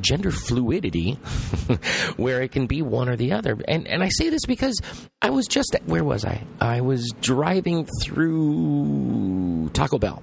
gender 0.01 0.31
fluidity 0.31 1.13
where 2.17 2.43
it 2.43 2.53
can 2.53 2.67
be 2.67 2.83
one 2.83 3.09
or 3.09 3.17
the 3.17 3.33
other. 3.33 3.57
And 3.67 3.89
and 3.89 4.03
I 4.03 4.11
say 4.11 4.29
this 4.29 4.45
because 4.45 4.79
I 5.23 5.31
was 5.31 5.47
just 5.47 5.75
where 5.87 6.05
was 6.05 6.27
I? 6.27 6.45
I 6.61 6.83
was 6.83 7.11
driving 7.23 7.87
through 8.03 9.71
Taco 9.73 9.99
Bell. 9.99 10.23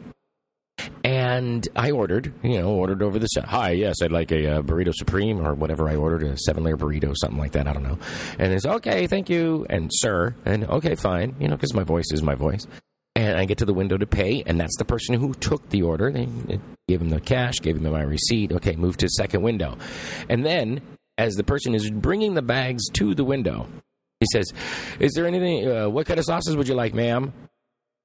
And 1.04 1.68
I 1.76 1.92
ordered, 1.92 2.34
you 2.44 2.60
know, 2.60 2.70
ordered 2.70 3.04
over 3.04 3.20
the 3.20 3.28
set. 3.28 3.46
Hi, 3.46 3.72
yes, 3.72 4.02
I'd 4.02 4.12
like 4.12 4.32
a, 4.32 4.48
uh, 4.48 4.62
burrito 4.62 4.94
supreme 4.94 5.40
or 5.46 5.54
whatever 5.54 5.88
I 5.88 5.96
ordered, 5.96 6.24
a 6.24 6.38
seven 6.38 6.64
layer 6.64 6.78
burrito, 6.78 7.14
something 7.16 7.38
like 7.38 7.52
that. 7.52 7.68
I 7.68 7.74
don't 7.74 7.84
know. 7.84 8.00
And 8.40 8.52
it's 8.52 8.66
okay, 8.66 9.06
thank 9.06 9.30
you, 9.30 9.66
and 9.70 9.92
sir, 9.94 10.36
and 10.46 10.64
okay, 10.66 10.96
fine, 10.96 11.36
you 11.40 11.48
know, 11.48 11.56
because 11.56 11.76
my 11.76 11.84
voice 11.84 12.08
is 12.12 12.24
my 12.24 12.34
voice 12.34 12.66
and 13.30 13.38
I 13.38 13.46
get 13.46 13.60
to 13.60 13.66
the 13.66 13.74
window 13.74 13.98
to 13.98 14.08
pay, 14.08 14.44
and 14.46 14.60
that's 14.60 14.76
the 14.78 14.86
person 14.86 15.16
who 15.16 15.34
took 15.34 15.70
the 15.70 15.84
order. 15.84 16.12
They, 16.12 16.28
gave 16.88 17.02
him 17.02 17.10
the 17.10 17.22
cash, 17.22 17.60
gave 17.62 17.78
him 17.78 17.90
my 17.90 18.02
receipt. 18.02 18.52
Okay, 18.52 18.76
move 18.76 18.98
to 18.98 19.10
second 19.10 19.44
window, 19.44 19.78
and 20.30 20.46
then 20.46 20.82
as 21.18 21.36
the 21.36 21.44
person 21.44 21.76
is 21.76 21.90
bringing 21.90 22.34
the 22.34 22.42
bags 22.42 22.84
to 22.94 23.14
the 23.14 23.24
window, 23.24 23.68
he 24.20 24.26
says, 24.32 24.52
"Is 25.00 25.14
there 25.14 25.28
anything? 25.28 25.70
Uh, 25.70 25.90
what 25.90 26.08
kind 26.08 26.20
of 26.20 26.26
sauces 26.26 26.56
would 26.56 26.68
you 26.68 26.74
like, 26.74 26.94
ma'am?" 26.94 27.34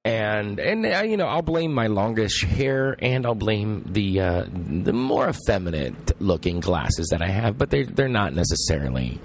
And 0.05 0.59
and 0.59 0.85
uh, 0.85 1.01
you 1.01 1.17
know, 1.17 1.25
I'll 1.25 1.41
blame 1.41 1.73
my 1.73 1.87
longish 1.87 2.43
hair, 2.43 2.95
and 2.99 3.25
I'll 3.25 3.35
blame 3.35 3.83
the 3.87 4.21
uh, 4.21 4.45
the 4.49 4.93
more 4.93 5.29
effeminate 5.29 6.21
looking 6.21 6.59
glasses 6.59 7.07
that 7.09 7.21
I 7.21 7.27
have, 7.27 7.57
but 7.57 7.71
they're 7.71 7.85
they're 7.85 8.07
not 8.07 8.33
necessarily. 8.33 9.19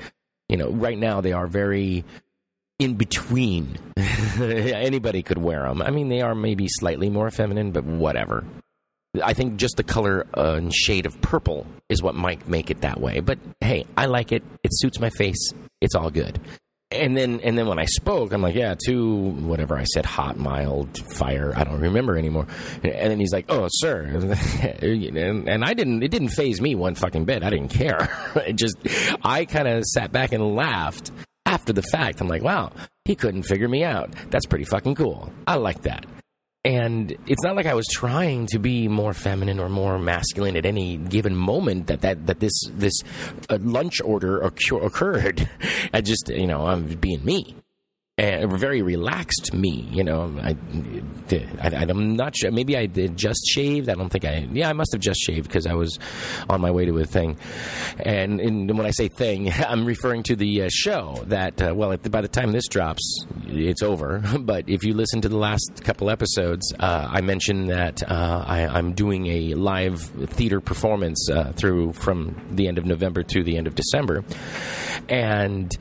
You 0.49 0.57
know, 0.59 0.71
right 0.71 0.99
now 0.99 1.21
they 1.21 1.33
are 1.33 1.47
very 1.47 2.05
in 2.83 2.95
between. 2.95 3.79
Anybody 3.97 5.23
could 5.23 5.39
wear 5.39 5.63
them. 5.63 5.83
I 5.83 5.91
mean, 5.91 6.09
they 6.09 6.21
are 6.21 6.35
maybe 6.35 6.67
slightly 6.69 7.09
more 7.11 7.31
feminine, 7.31 7.71
but 7.71 7.85
whatever. 7.85 8.45
I 9.23 9.35
think 9.35 9.57
just 9.57 9.77
the 9.77 9.83
color 9.83 10.27
uh, 10.37 10.55
and 10.55 10.75
shade 10.75 11.05
of 11.07 11.21
purple 11.21 11.67
is 11.89 12.03
what 12.03 12.15
might 12.15 12.49
make 12.49 12.71
it 12.71 12.81
that 12.81 13.01
way. 13.01 13.21
But 13.21 13.39
hey, 13.61 13.85
I 13.97 14.07
like 14.07 14.33
it. 14.33 14.43
It 14.65 14.71
suits 14.73 14.99
my 14.99 15.11
face. 15.11 15.53
It's 15.81 15.95
all 15.95 16.11
good. 16.11 16.41
And 16.91 17.17
then, 17.17 17.41
and 17.41 17.57
then 17.57 17.67
when 17.69 17.79
I 17.79 17.87
spoke, 17.87 18.33
I'm 18.33 18.43
like, 18.43 18.55
yeah, 18.55 18.75
two, 18.75 19.31
whatever 19.31 19.77
I 19.77 19.85
said, 19.85 20.05
hot, 20.05 20.39
mild, 20.39 20.99
fire. 20.99 21.53
I 21.57 21.65
don't 21.65 21.81
remember 21.81 22.19
anymore. 22.19 22.47
And 22.83 23.11
then 23.11 23.19
he's 23.19 23.33
like, 23.33 23.47
oh, 23.49 23.69
sir. 23.71 24.03
and, 24.03 25.49
and 25.49 25.65
I 25.65 25.73
didn't, 25.75 26.03
it 26.03 26.11
didn't 26.11 26.29
phase 26.31 26.61
me 26.61 26.75
one 26.75 26.95
fucking 26.95 27.25
bit. 27.25 27.43
I 27.43 27.51
didn't 27.51 27.71
care. 27.71 28.11
it 28.47 28.55
just, 28.55 28.77
I 29.23 29.47
kind 29.47 29.69
of 29.69 29.85
sat 29.85 30.13
back 30.13 30.33
and 30.33 30.55
laughed 30.55 31.11
after 31.53 31.73
the 31.73 31.83
fact. 31.83 32.21
I'm 32.21 32.29
like, 32.29 32.43
wow, 32.43 32.73
he 33.05 33.15
couldn't 33.15 33.43
figure 33.43 33.69
me 33.69 33.85
out. 33.85 34.11
That's 34.31 34.47
pretty 34.47 34.65
fucking 34.65 34.95
cool. 34.95 35.31
I 35.47 35.57
like 35.57 35.83
that. 35.83 36.07
And 36.65 37.17
it's 37.27 37.43
not 37.43 37.57
like 37.57 37.67
I 37.67 37.75
was 37.75 37.87
trying 37.89 38.47
to 38.49 38.59
be 38.59 38.87
more 38.87 39.13
feminine 39.13 39.59
or 39.59 39.69
more 39.69 39.99
masculine 39.99 40.57
at 40.57 40.65
any 40.65 40.97
given 40.97 41.35
moment 41.35 41.89
that 41.89 42.03
that, 42.03 42.27
that 42.27 42.39
this 42.39 42.53
this 42.71 42.95
uh, 43.51 43.59
lunch 43.61 44.01
order 44.01 44.41
occurred. 44.41 45.49
I 45.93 46.01
just 46.01 46.29
you 46.29 46.47
know 46.47 46.67
I'm 46.67 46.87
being 46.87 47.25
me 47.25 47.57
a 48.19 48.47
very 48.47 48.83
relaxed 48.83 49.55
me. 49.55 49.89
You 49.91 50.05
know, 50.05 50.35
I, 50.43 50.55
I, 51.63 51.87
am 51.89 52.15
not 52.15 52.37
sure. 52.37 52.51
Maybe 52.51 52.77
I 52.77 52.85
did 52.85 53.17
just 53.17 53.41
shaved. 53.49 53.89
I 53.89 53.95
don't 53.95 54.11
think 54.11 54.27
I. 54.27 54.47
Yeah, 54.53 54.69
I 54.69 54.75
must 54.75 54.93
have 54.93 55.01
just 55.01 55.21
shaved 55.21 55.49
because 55.49 55.67
I 55.67 55.73
was 55.73 55.99
on 56.51 56.61
my 56.61 56.71
way 56.71 56.85
to 56.85 56.99
a 56.99 57.07
thing. 57.07 57.39
And, 57.99 58.39
and 58.39 58.77
when 58.77 58.87
I 58.87 58.91
say 58.91 59.09
thing, 59.09 59.51
I'm 59.67 59.87
referring 59.87 60.25
to 60.25 60.37
the 60.37 60.65
uh, 60.65 60.69
show 60.71 61.23
that. 61.29 61.63
Uh, 61.63 61.73
well, 61.75 61.97
by 61.97 62.21
the 62.21 62.29
time 62.29 62.53
this 62.53 62.69
drops, 62.69 63.25
it's 63.47 63.83
over. 63.83 64.23
But 64.43 64.69
if 64.69 64.83
you 64.83 64.93
listen 64.93 65.21
to 65.21 65.29
the 65.29 65.37
last 65.37 65.83
couple 65.85 66.11
episodes, 66.11 66.75
uh, 66.79 67.07
I 67.09 67.21
mentioned 67.21 67.71
that 67.71 68.03
uh, 68.03 68.45
I, 68.47 68.79
am 68.79 68.93
doing 68.93 69.29
a 69.29 69.55
live 69.55 70.01
theater 70.01 70.61
performance 70.61 71.29
uh, 71.31 71.53
through 71.53 71.93
from 71.93 72.35
the 72.51 72.67
end 72.67 72.77
of 72.77 72.85
November 72.85 73.23
to 73.23 73.45
the 73.45 73.57
end 73.57 73.69
of 73.69 73.77
December, 73.77 74.25
and 75.09 75.75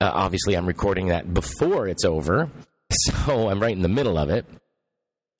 uh, 0.00 0.10
obviously, 0.12 0.54
I'm 0.54 0.66
recording 0.66 1.08
that 1.08 1.32
before 1.32 1.88
it's 1.88 2.04
over, 2.04 2.50
so 2.92 3.48
I'm 3.48 3.60
right 3.60 3.76
in 3.76 3.82
the 3.82 3.88
middle 3.88 4.18
of 4.18 4.30
it. 4.30 4.46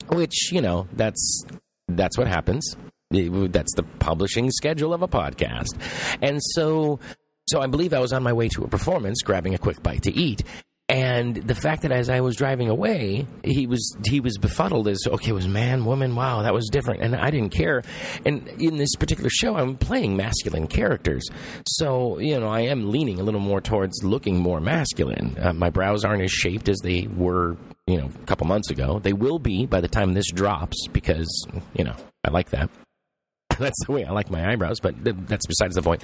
Which 0.09 0.51
you 0.51 0.61
know, 0.61 0.87
that's 0.93 1.43
that's 1.87 2.17
what 2.17 2.27
happens. 2.27 2.75
That's 3.09 3.73
the 3.75 3.83
publishing 3.99 4.49
schedule 4.51 4.93
of 4.93 5.01
a 5.01 5.07
podcast, 5.07 5.77
and 6.21 6.39
so 6.41 6.99
so 7.47 7.61
I 7.61 7.67
believe 7.67 7.93
I 7.93 7.99
was 7.99 8.13
on 8.13 8.23
my 8.23 8.33
way 8.33 8.47
to 8.49 8.63
a 8.63 8.67
performance, 8.67 9.21
grabbing 9.21 9.53
a 9.53 9.57
quick 9.57 9.83
bite 9.83 10.03
to 10.03 10.11
eat, 10.11 10.43
And 10.91 11.37
the 11.37 11.55
fact 11.55 11.83
that 11.83 11.93
as 11.93 12.09
I 12.09 12.19
was 12.19 12.35
driving 12.35 12.67
away, 12.67 13.25
he 13.45 13.65
was 13.65 13.95
he 14.03 14.19
was 14.19 14.37
befuddled 14.37 14.89
as 14.89 14.99
okay, 15.07 15.29
it 15.29 15.33
was 15.33 15.47
man, 15.47 15.85
woman, 15.85 16.13
wow, 16.17 16.41
that 16.41 16.53
was 16.53 16.67
different, 16.69 17.01
and 17.01 17.15
I 17.15 17.31
didn't 17.31 17.51
care. 17.51 17.81
And 18.25 18.45
in 18.61 18.75
this 18.75 18.93
particular 18.97 19.29
show, 19.29 19.55
I'm 19.55 19.77
playing 19.77 20.17
masculine 20.17 20.67
characters, 20.67 21.23
so 21.65 22.19
you 22.19 22.37
know 22.37 22.49
I 22.49 22.61
am 22.61 22.91
leaning 22.91 23.21
a 23.21 23.23
little 23.23 23.39
more 23.39 23.61
towards 23.61 24.03
looking 24.03 24.37
more 24.37 24.59
masculine. 24.59 25.37
Uh, 25.41 25.53
my 25.53 25.69
brows 25.69 26.03
aren't 26.03 26.23
as 26.23 26.31
shaped 26.31 26.67
as 26.67 26.79
they 26.79 27.07
were, 27.07 27.55
you 27.87 27.95
know, 27.95 28.09
a 28.21 28.25
couple 28.25 28.45
months 28.47 28.69
ago. 28.69 28.99
They 28.99 29.13
will 29.13 29.39
be 29.39 29.65
by 29.65 29.79
the 29.79 29.87
time 29.87 30.11
this 30.11 30.29
drops 30.29 30.89
because 30.91 31.29
you 31.73 31.85
know 31.85 31.95
I 32.25 32.31
like 32.31 32.49
that. 32.49 32.69
that's 33.59 33.85
the 33.85 33.93
way 33.93 34.03
I 34.03 34.11
like 34.11 34.29
my 34.29 34.51
eyebrows, 34.51 34.81
but 34.81 34.95
that's 35.01 35.47
besides 35.47 35.75
the 35.75 35.83
point 35.83 36.03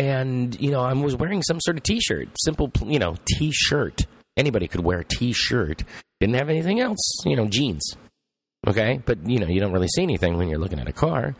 and 0.00 0.58
you 0.58 0.70
know 0.70 0.80
I 0.80 0.94
was 0.94 1.14
wearing 1.14 1.42
some 1.42 1.60
sort 1.60 1.76
of 1.76 1.82
T-shirt, 1.82 2.28
simple 2.42 2.72
you 2.84 2.98
know 2.98 3.16
T-shirt. 3.26 4.06
Anybody 4.36 4.66
could 4.66 4.80
wear 4.80 5.00
a 5.00 5.04
T-shirt. 5.04 5.84
Didn't 6.20 6.36
have 6.36 6.48
anything 6.48 6.80
else, 6.80 7.22
you 7.26 7.36
know, 7.36 7.46
jeans. 7.46 7.82
Okay, 8.66 9.02
but 9.04 9.28
you 9.28 9.38
know 9.38 9.46
you 9.46 9.60
don't 9.60 9.72
really 9.72 9.88
see 9.88 10.02
anything 10.02 10.38
when 10.38 10.48
you're 10.48 10.58
looking 10.58 10.80
at 10.80 10.88
a 10.88 10.92
car. 10.92 11.34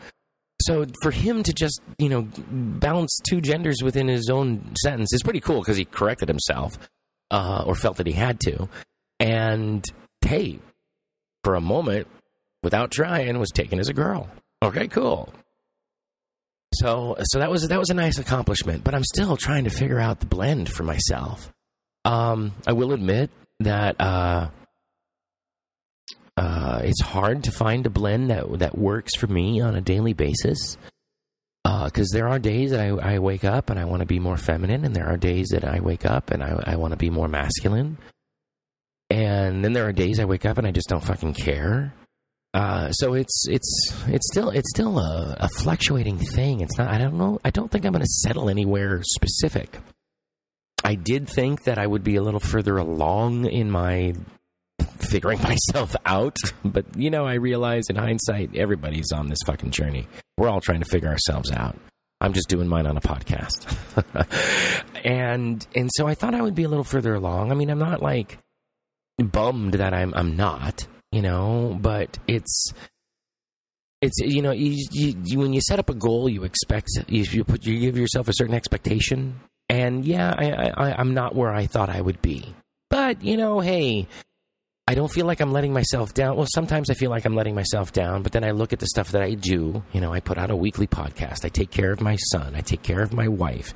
So 0.61 0.85
for 1.01 1.09
him 1.09 1.41
to 1.41 1.53
just 1.53 1.81
you 1.97 2.09
know 2.09 2.27
balance 2.51 3.19
two 3.27 3.41
genders 3.41 3.81
within 3.83 4.07
his 4.07 4.29
own 4.29 4.75
sentence 4.83 5.11
is 5.11 5.23
pretty 5.23 5.39
cool 5.39 5.59
because 5.59 5.77
he 5.77 5.85
corrected 5.85 6.29
himself 6.29 6.77
uh, 7.31 7.63
or 7.65 7.73
felt 7.73 7.97
that 7.97 8.05
he 8.05 8.13
had 8.13 8.39
to, 8.41 8.69
and 9.19 9.83
hey, 10.23 10.59
for 11.43 11.55
a 11.55 11.61
moment, 11.61 12.07
without 12.61 12.91
trying, 12.91 13.39
was 13.39 13.49
taken 13.49 13.79
as 13.79 13.89
a 13.89 13.93
girl. 13.93 14.29
Okay, 14.61 14.87
cool. 14.87 15.33
So 16.73 17.15
so 17.19 17.39
that 17.39 17.51
was 17.51 17.67
that 17.67 17.79
was 17.79 17.89
a 17.89 17.93
nice 17.93 18.17
accomplishment, 18.17 18.83
but 18.83 18.95
I'm 18.95 19.03
still 19.03 19.35
trying 19.37 19.65
to 19.65 19.69
figure 19.69 19.99
out 19.99 20.19
the 20.19 20.25
blend 20.25 20.69
for 20.69 20.83
myself. 20.83 21.51
Um, 22.05 22.53
I 22.65 22.73
will 22.73 22.93
admit 22.93 23.29
that 23.59 23.99
uh, 23.99 24.49
uh, 26.37 26.81
it's 26.83 27.01
hard 27.01 27.43
to 27.43 27.51
find 27.51 27.85
a 27.85 27.89
blend 27.89 28.31
that 28.31 28.59
that 28.59 28.77
works 28.77 29.15
for 29.15 29.27
me 29.27 29.61
on 29.61 29.75
a 29.75 29.81
daily 29.81 30.13
basis. 30.13 30.77
Because 31.63 32.11
uh, 32.11 32.17
there 32.17 32.27
are 32.27 32.39
days 32.39 32.71
that 32.71 32.79
I, 32.79 33.15
I 33.15 33.19
wake 33.19 33.43
up 33.43 33.69
and 33.69 33.79
I 33.79 33.85
want 33.85 33.99
to 33.99 34.07
be 34.07 34.17
more 34.17 34.37
feminine, 34.37 34.83
and 34.83 34.95
there 34.95 35.07
are 35.07 35.17
days 35.17 35.49
that 35.49 35.63
I 35.63 35.79
wake 35.79 36.05
up 36.05 36.31
and 36.31 36.41
I, 36.41 36.59
I 36.65 36.75
want 36.77 36.91
to 36.91 36.97
be 36.97 37.11
more 37.11 37.27
masculine. 37.27 37.97
And 39.11 39.63
then 39.63 39.73
there 39.73 39.87
are 39.87 39.91
days 39.91 40.19
I 40.19 40.25
wake 40.25 40.45
up 40.45 40.57
and 40.57 40.65
I 40.65 40.71
just 40.71 40.89
don't 40.89 41.03
fucking 41.03 41.33
care. 41.33 41.93
Uh, 42.53 42.91
so 42.91 43.13
it's 43.13 43.45
it's 43.47 43.93
it's 44.07 44.27
still 44.29 44.49
it's 44.49 44.69
still 44.71 44.99
a, 44.99 45.37
a, 45.39 45.47
fluctuating 45.59 46.17
thing. 46.17 46.59
It's 46.59 46.77
not. 46.77 46.89
I 46.89 46.97
don't 46.97 47.17
know. 47.17 47.39
I 47.45 47.49
don't 47.49 47.71
think 47.71 47.85
I'm 47.85 47.93
going 47.93 48.03
to 48.03 48.09
settle 48.09 48.49
anywhere 48.49 49.01
specific. 49.03 49.79
I 50.83 50.95
did 50.95 51.29
think 51.29 51.63
that 51.63 51.77
I 51.77 51.87
would 51.87 52.03
be 52.03 52.17
a 52.17 52.21
little 52.21 52.41
further 52.41 52.77
along 52.77 53.45
in 53.45 53.71
my 53.71 54.15
figuring 54.99 55.41
myself 55.43 55.95
out, 56.05 56.35
but 56.65 56.85
you 56.97 57.09
know, 57.09 57.25
I 57.25 57.35
realize 57.35 57.85
in 57.89 57.95
hindsight, 57.95 58.53
everybody's 58.55 59.13
on 59.13 59.29
this 59.29 59.39
fucking 59.45 59.71
journey. 59.71 60.07
We're 60.37 60.49
all 60.49 60.59
trying 60.59 60.81
to 60.81 60.89
figure 60.89 61.09
ourselves 61.09 61.51
out. 61.51 61.77
I'm 62.19 62.33
just 62.33 62.49
doing 62.49 62.67
mine 62.67 62.85
on 62.85 62.97
a 62.97 63.01
podcast, 63.01 63.65
and 65.05 65.65
and 65.73 65.89
so 65.95 66.05
I 66.05 66.15
thought 66.15 66.35
I 66.35 66.41
would 66.41 66.53
be 66.53 66.63
a 66.63 66.69
little 66.69 66.83
further 66.83 67.15
along. 67.15 67.51
I 67.51 67.55
mean, 67.55 67.69
I'm 67.69 67.79
not 67.79 68.01
like 68.01 68.39
bummed 69.17 69.75
that 69.75 69.93
I'm 69.93 70.13
I'm 70.13 70.35
not 70.35 70.85
you 71.11 71.21
know, 71.21 71.77
but 71.79 72.17
it's 72.27 72.71
it's 74.01 74.19
you 74.19 74.41
know 74.41 74.51
you, 74.51 74.83
you, 74.91 75.15
you, 75.23 75.39
when 75.39 75.53
you 75.53 75.61
set 75.61 75.77
up 75.77 75.89
a 75.89 75.93
goal 75.93 76.27
you 76.27 76.43
expect 76.43 76.87
you, 77.07 77.23
you 77.23 77.43
put 77.43 77.65
you 77.65 77.79
give 77.79 77.97
yourself 77.97 78.27
a 78.27 78.33
certain 78.33 78.55
expectation. 78.55 79.39
And 79.69 80.03
yeah 80.03 80.33
I, 80.37 80.71
I 80.75 80.95
i'm 80.97 81.13
not 81.13 81.35
where 81.35 81.53
i 81.53 81.67
thought 81.67 81.89
i 81.89 82.01
would 82.01 82.21
be. 82.21 82.53
But 82.89 83.23
you 83.23 83.37
know 83.37 83.59
hey 83.59 84.07
i 84.87 84.95
don't 84.95 85.11
feel 85.11 85.25
like 85.25 85.39
i'm 85.39 85.53
letting 85.53 85.71
myself 85.71 86.13
down. 86.13 86.35
Well 86.35 86.47
sometimes 86.49 86.89
i 86.89 86.93
feel 86.93 87.11
like 87.11 87.25
i'm 87.25 87.35
letting 87.35 87.55
myself 87.55 87.91
down 87.93 88.23
but 88.23 88.31
then 88.31 88.43
i 88.43 88.51
look 88.51 88.73
at 88.73 88.79
the 88.79 88.87
stuff 88.87 89.11
that 89.11 89.21
i 89.21 89.35
do. 89.35 89.83
You 89.93 90.01
know 90.01 90.11
i 90.11 90.19
put 90.19 90.37
out 90.37 90.49
a 90.49 90.55
weekly 90.55 90.87
podcast. 90.87 91.45
I 91.45 91.49
take 91.49 91.69
care 91.69 91.91
of 91.91 92.01
my 92.01 92.15
son. 92.15 92.55
I 92.55 92.61
take 92.61 92.81
care 92.81 93.01
of 93.01 93.13
my 93.13 93.27
wife 93.27 93.73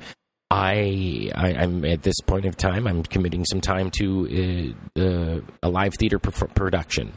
I, 0.50 1.30
I 1.34 1.50
am 1.52 1.84
at 1.84 2.02
this 2.02 2.20
point 2.20 2.44
of 2.44 2.56
time. 2.56 2.86
I'm 2.86 3.02
committing 3.02 3.44
some 3.44 3.60
time 3.60 3.90
to 3.98 4.74
uh, 4.96 5.00
uh, 5.00 5.40
a 5.62 5.68
live 5.68 5.94
theater 5.94 6.18
pr- 6.18 6.46
production. 6.46 7.12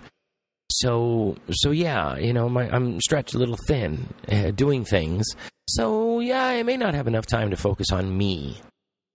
So 0.72 1.36
so 1.52 1.72
yeah, 1.72 2.18
you 2.18 2.34
know, 2.34 2.50
my, 2.50 2.70
I'm 2.70 3.00
stretched 3.02 3.34
a 3.34 3.38
little 3.38 3.58
thin 3.68 4.08
uh, 4.32 4.52
doing 4.52 4.86
things. 4.86 5.26
So 5.68 6.20
yeah, 6.20 6.46
I 6.46 6.64
may 6.64 6.78
not 6.78 6.94
have 6.94 7.08
enough 7.08 7.26
time 7.26 7.52
to 7.52 7.58
focus 7.58 7.92
on 7.92 8.16
me. 8.16 8.60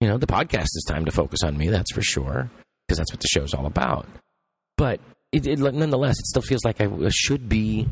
You 0.01 0.07
know, 0.07 0.17
the 0.17 0.27
podcast 0.27 0.63
is 0.75 0.85
time 0.87 1.05
to 1.05 1.11
focus 1.11 1.43
on 1.43 1.57
me. 1.57 1.69
That's 1.69 1.93
for 1.93 2.01
sure, 2.01 2.49
because 2.87 2.97
that's 2.97 3.11
what 3.11 3.21
the 3.21 3.27
show's 3.27 3.53
all 3.53 3.65
about. 3.65 4.07
But 4.77 4.99
it, 5.31 5.47
it, 5.47 5.59
nonetheless, 5.59 6.19
it 6.19 6.25
still 6.25 6.41
feels 6.41 6.63
like 6.63 6.81
I 6.81 6.89
should 7.09 7.47
be, 7.49 7.87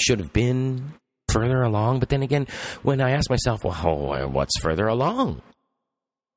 should 0.00 0.20
have 0.20 0.32
been 0.32 0.94
further 1.28 1.62
along. 1.62 2.00
But 2.00 2.10
then 2.10 2.22
again, 2.22 2.46
when 2.82 3.00
I 3.00 3.10
ask 3.10 3.28
myself, 3.30 3.64
well, 3.64 4.28
what's 4.30 4.58
further 4.60 4.86
along? 4.86 5.42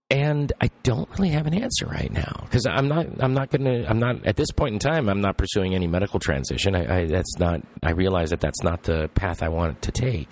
And 0.10 0.52
I 0.60 0.70
don't 0.84 1.08
really 1.18 1.30
have 1.30 1.46
an 1.46 1.54
answer 1.54 1.86
right 1.86 2.12
now 2.12 2.42
because 2.44 2.66
I'm 2.66 2.88
not. 2.88 3.08
I'm 3.20 3.34
not 3.34 3.52
going 3.52 3.66
to. 3.66 3.90
I'm 3.90 4.00
not 4.00 4.26
at 4.26 4.36
this 4.36 4.52
point 4.52 4.74
in 4.74 4.80
time. 4.80 5.08
I'm 5.08 5.22
not 5.22 5.38
pursuing 5.38 5.76
any 5.76 5.88
medical 5.88 6.20
transition. 6.20 6.76
I, 6.76 7.02
I, 7.02 7.06
that's 7.06 7.38
not. 7.38 7.62
I 7.84 7.92
realize 7.92 8.32
that 8.32 8.40
that's 8.40 8.64
not 8.64 8.84
the 8.84 9.10
path 9.10 9.44
I 9.44 9.50
want 9.50 9.84
to 9.84 9.92
take. 9.92 10.30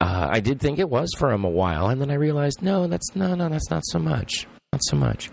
Uh, 0.00 0.28
I 0.30 0.40
did 0.40 0.60
think 0.60 0.78
it 0.78 0.88
was 0.88 1.10
for 1.18 1.30
him 1.30 1.44
a 1.44 1.50
while, 1.50 1.88
and 1.88 2.00
then 2.00 2.10
I 2.10 2.14
realized 2.14 2.62
no, 2.62 2.86
that's 2.86 3.14
no, 3.14 3.34
no, 3.34 3.48
that's 3.48 3.70
not 3.70 3.82
so 3.86 3.98
much. 3.98 4.46
Not 4.72 4.82
so 4.84 4.96
much. 4.96 5.30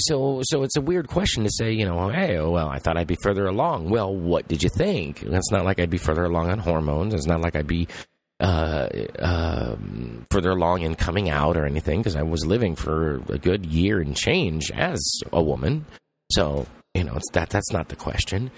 So, 0.00 0.40
so 0.44 0.64
it's 0.64 0.76
a 0.76 0.80
weird 0.80 1.06
question 1.06 1.44
to 1.44 1.50
say. 1.52 1.72
You 1.72 1.84
know, 1.84 2.08
hey, 2.08 2.38
oh, 2.38 2.50
well, 2.50 2.68
I 2.68 2.78
thought 2.78 2.96
I'd 2.96 3.06
be 3.06 3.18
further 3.22 3.46
along. 3.46 3.90
Well, 3.90 4.14
what 4.14 4.48
did 4.48 4.62
you 4.62 4.70
think? 4.70 5.22
It's 5.22 5.52
not 5.52 5.64
like 5.64 5.78
I'd 5.78 5.90
be 5.90 5.98
further 5.98 6.24
along 6.24 6.50
on 6.50 6.58
hormones. 6.58 7.14
It's 7.14 7.26
not 7.26 7.42
like 7.42 7.54
I'd 7.54 7.66
be 7.66 7.88
uh, 8.40 8.88
uh, 9.18 9.76
further 10.30 10.54
long 10.54 10.82
in 10.82 10.94
coming 10.94 11.30
out 11.30 11.56
or 11.56 11.64
anything 11.66 12.00
because 12.00 12.16
I 12.16 12.22
was 12.22 12.44
living 12.44 12.74
for 12.74 13.22
a 13.28 13.38
good 13.38 13.66
year 13.66 14.00
and 14.00 14.16
change 14.16 14.70
as 14.72 15.00
a 15.32 15.42
woman. 15.42 15.86
So 16.30 16.66
you 16.94 17.02
know, 17.02 17.14
it's 17.16 17.30
that. 17.32 17.50
That's 17.50 17.72
not 17.72 17.88
the 17.88 17.96
question. 17.96 18.50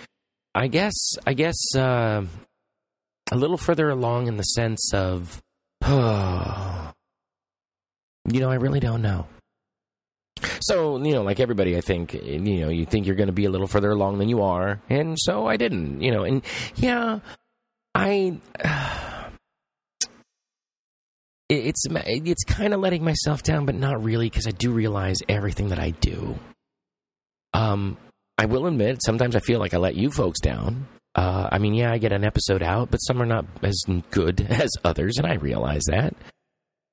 I 0.54 0.68
guess. 0.68 0.94
I 1.26 1.32
guess 1.32 1.56
uh, 1.74 2.24
a 3.32 3.36
little 3.36 3.56
further 3.56 3.90
along 3.90 4.28
in 4.28 4.36
the 4.36 4.42
sense 4.42 4.92
of, 4.92 5.42
oh, 5.82 6.92
you 8.30 8.40
know, 8.40 8.50
I 8.50 8.56
really 8.56 8.80
don't 8.80 9.02
know. 9.02 9.26
So, 10.60 11.02
you 11.02 11.14
know, 11.14 11.22
like 11.22 11.40
everybody, 11.40 11.76
I 11.76 11.80
think, 11.80 12.12
you 12.12 12.60
know, 12.60 12.68
you 12.68 12.84
think 12.84 13.06
you're 13.06 13.16
going 13.16 13.28
to 13.28 13.32
be 13.32 13.46
a 13.46 13.50
little 13.50 13.66
further 13.66 13.90
along 13.90 14.18
than 14.18 14.28
you 14.28 14.42
are. 14.42 14.80
And 14.90 15.16
so 15.18 15.46
I 15.46 15.56
didn't, 15.56 16.02
you 16.02 16.10
know, 16.10 16.24
and 16.24 16.42
yeah, 16.76 17.20
I. 17.94 18.38
Uh, 18.62 19.05
it's 21.48 21.84
it's 21.88 22.44
kind 22.44 22.74
of 22.74 22.80
letting 22.80 23.04
myself 23.04 23.42
down, 23.42 23.66
but 23.66 23.74
not 23.74 24.02
really 24.02 24.28
because 24.28 24.46
I 24.46 24.50
do 24.50 24.72
realize 24.72 25.18
everything 25.28 25.68
that 25.68 25.78
I 25.78 25.90
do. 25.90 26.36
Um, 27.54 27.96
I 28.38 28.46
will 28.46 28.66
admit 28.66 29.02
sometimes 29.04 29.36
I 29.36 29.40
feel 29.40 29.60
like 29.60 29.72
I 29.72 29.78
let 29.78 29.94
you 29.94 30.10
folks 30.10 30.40
down. 30.40 30.86
Uh, 31.14 31.48
I 31.50 31.58
mean, 31.58 31.72
yeah, 31.72 31.90
I 31.90 31.98
get 31.98 32.12
an 32.12 32.24
episode 32.24 32.62
out, 32.62 32.90
but 32.90 32.98
some 32.98 33.22
are 33.22 33.26
not 33.26 33.46
as 33.62 33.82
good 34.10 34.40
as 34.50 34.70
others, 34.84 35.16
and 35.18 35.26
I 35.26 35.34
realize 35.34 35.84
that. 35.88 36.14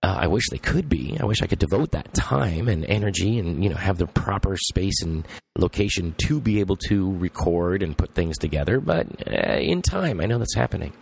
Uh, 0.02 0.18
I 0.20 0.28
wish 0.28 0.50
they 0.50 0.58
could 0.58 0.90
be. 0.90 1.18
I 1.18 1.26
wish 1.26 1.42
I 1.42 1.48
could 1.48 1.60
devote 1.60 1.92
that 1.92 2.14
time 2.14 2.68
and 2.68 2.86
energy, 2.86 3.40
and 3.40 3.64
you 3.64 3.70
know, 3.70 3.76
have 3.76 3.98
the 3.98 4.08
proper 4.08 4.56
space 4.58 5.02
and 5.02 5.28
location 5.58 6.14
to 6.26 6.40
be 6.40 6.60
able 6.60 6.76
to 6.88 7.12
record 7.18 7.82
and 7.82 7.98
put 7.98 8.14
things 8.14 8.38
together. 8.38 8.80
But 8.80 9.08
uh, 9.28 9.58
in 9.58 9.82
time, 9.82 10.22
I 10.22 10.26
know 10.26 10.38
that's 10.38 10.56
happening. 10.56 10.94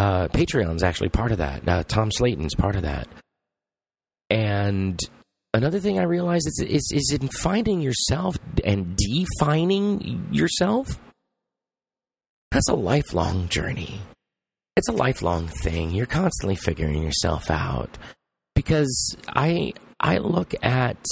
Uh, 0.00 0.28
Patreon's 0.28 0.82
actually 0.82 1.10
part 1.10 1.30
of 1.30 1.38
that. 1.38 1.68
Uh, 1.68 1.82
Tom 1.82 2.10
Slayton's 2.10 2.54
part 2.54 2.74
of 2.74 2.82
that. 2.84 3.06
And 4.30 4.98
another 5.52 5.78
thing 5.78 5.98
I 5.98 6.04
realized 6.04 6.46
is, 6.46 6.64
is, 6.66 6.90
is 6.90 7.18
in 7.20 7.28
finding 7.28 7.82
yourself 7.82 8.36
and 8.64 8.96
defining 8.96 10.26
yourself. 10.32 10.98
That's 12.50 12.70
a 12.70 12.74
lifelong 12.74 13.50
journey. 13.50 14.00
It's 14.74 14.88
a 14.88 14.92
lifelong 14.92 15.48
thing. 15.48 15.90
You're 15.90 16.06
constantly 16.06 16.56
figuring 16.56 17.02
yourself 17.02 17.50
out. 17.50 17.98
Because 18.54 19.14
I 19.28 19.74
I 20.00 20.16
look 20.16 20.54
at 20.62 21.04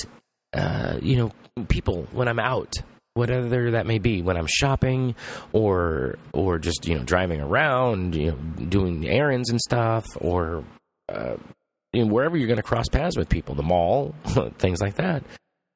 uh, 0.55 0.98
you 1.03 1.16
know 1.18 1.33
people 1.68 2.09
when 2.12 2.27
I'm 2.27 2.38
out 2.38 2.74
whatever 3.19 3.73
that 3.73 3.87
may 3.87 3.99
be 3.99 4.23
when 4.23 4.37
I'm 4.37 4.47
shopping 4.47 5.17
or 5.53 6.17
or 6.33 6.59
just 6.59 6.87
you 6.87 6.97
know 6.97 7.03
driving 7.03 7.41
around, 7.41 8.15
you 8.15 8.31
know, 8.31 8.37
doing 8.67 9.07
errands 9.07 9.51
and 9.51 9.61
stuff, 9.61 10.07
or 10.21 10.65
uh, 11.09 11.35
you 11.93 12.05
know, 12.05 12.13
wherever 12.13 12.37
you're 12.37 12.47
going 12.47 12.59
to 12.59 12.63
cross 12.63 12.89
paths 12.89 13.17
with 13.17 13.29
people, 13.29 13.55
the 13.55 13.63
mall, 13.63 14.15
things 14.59 14.81
like 14.81 14.95
that. 14.95 15.23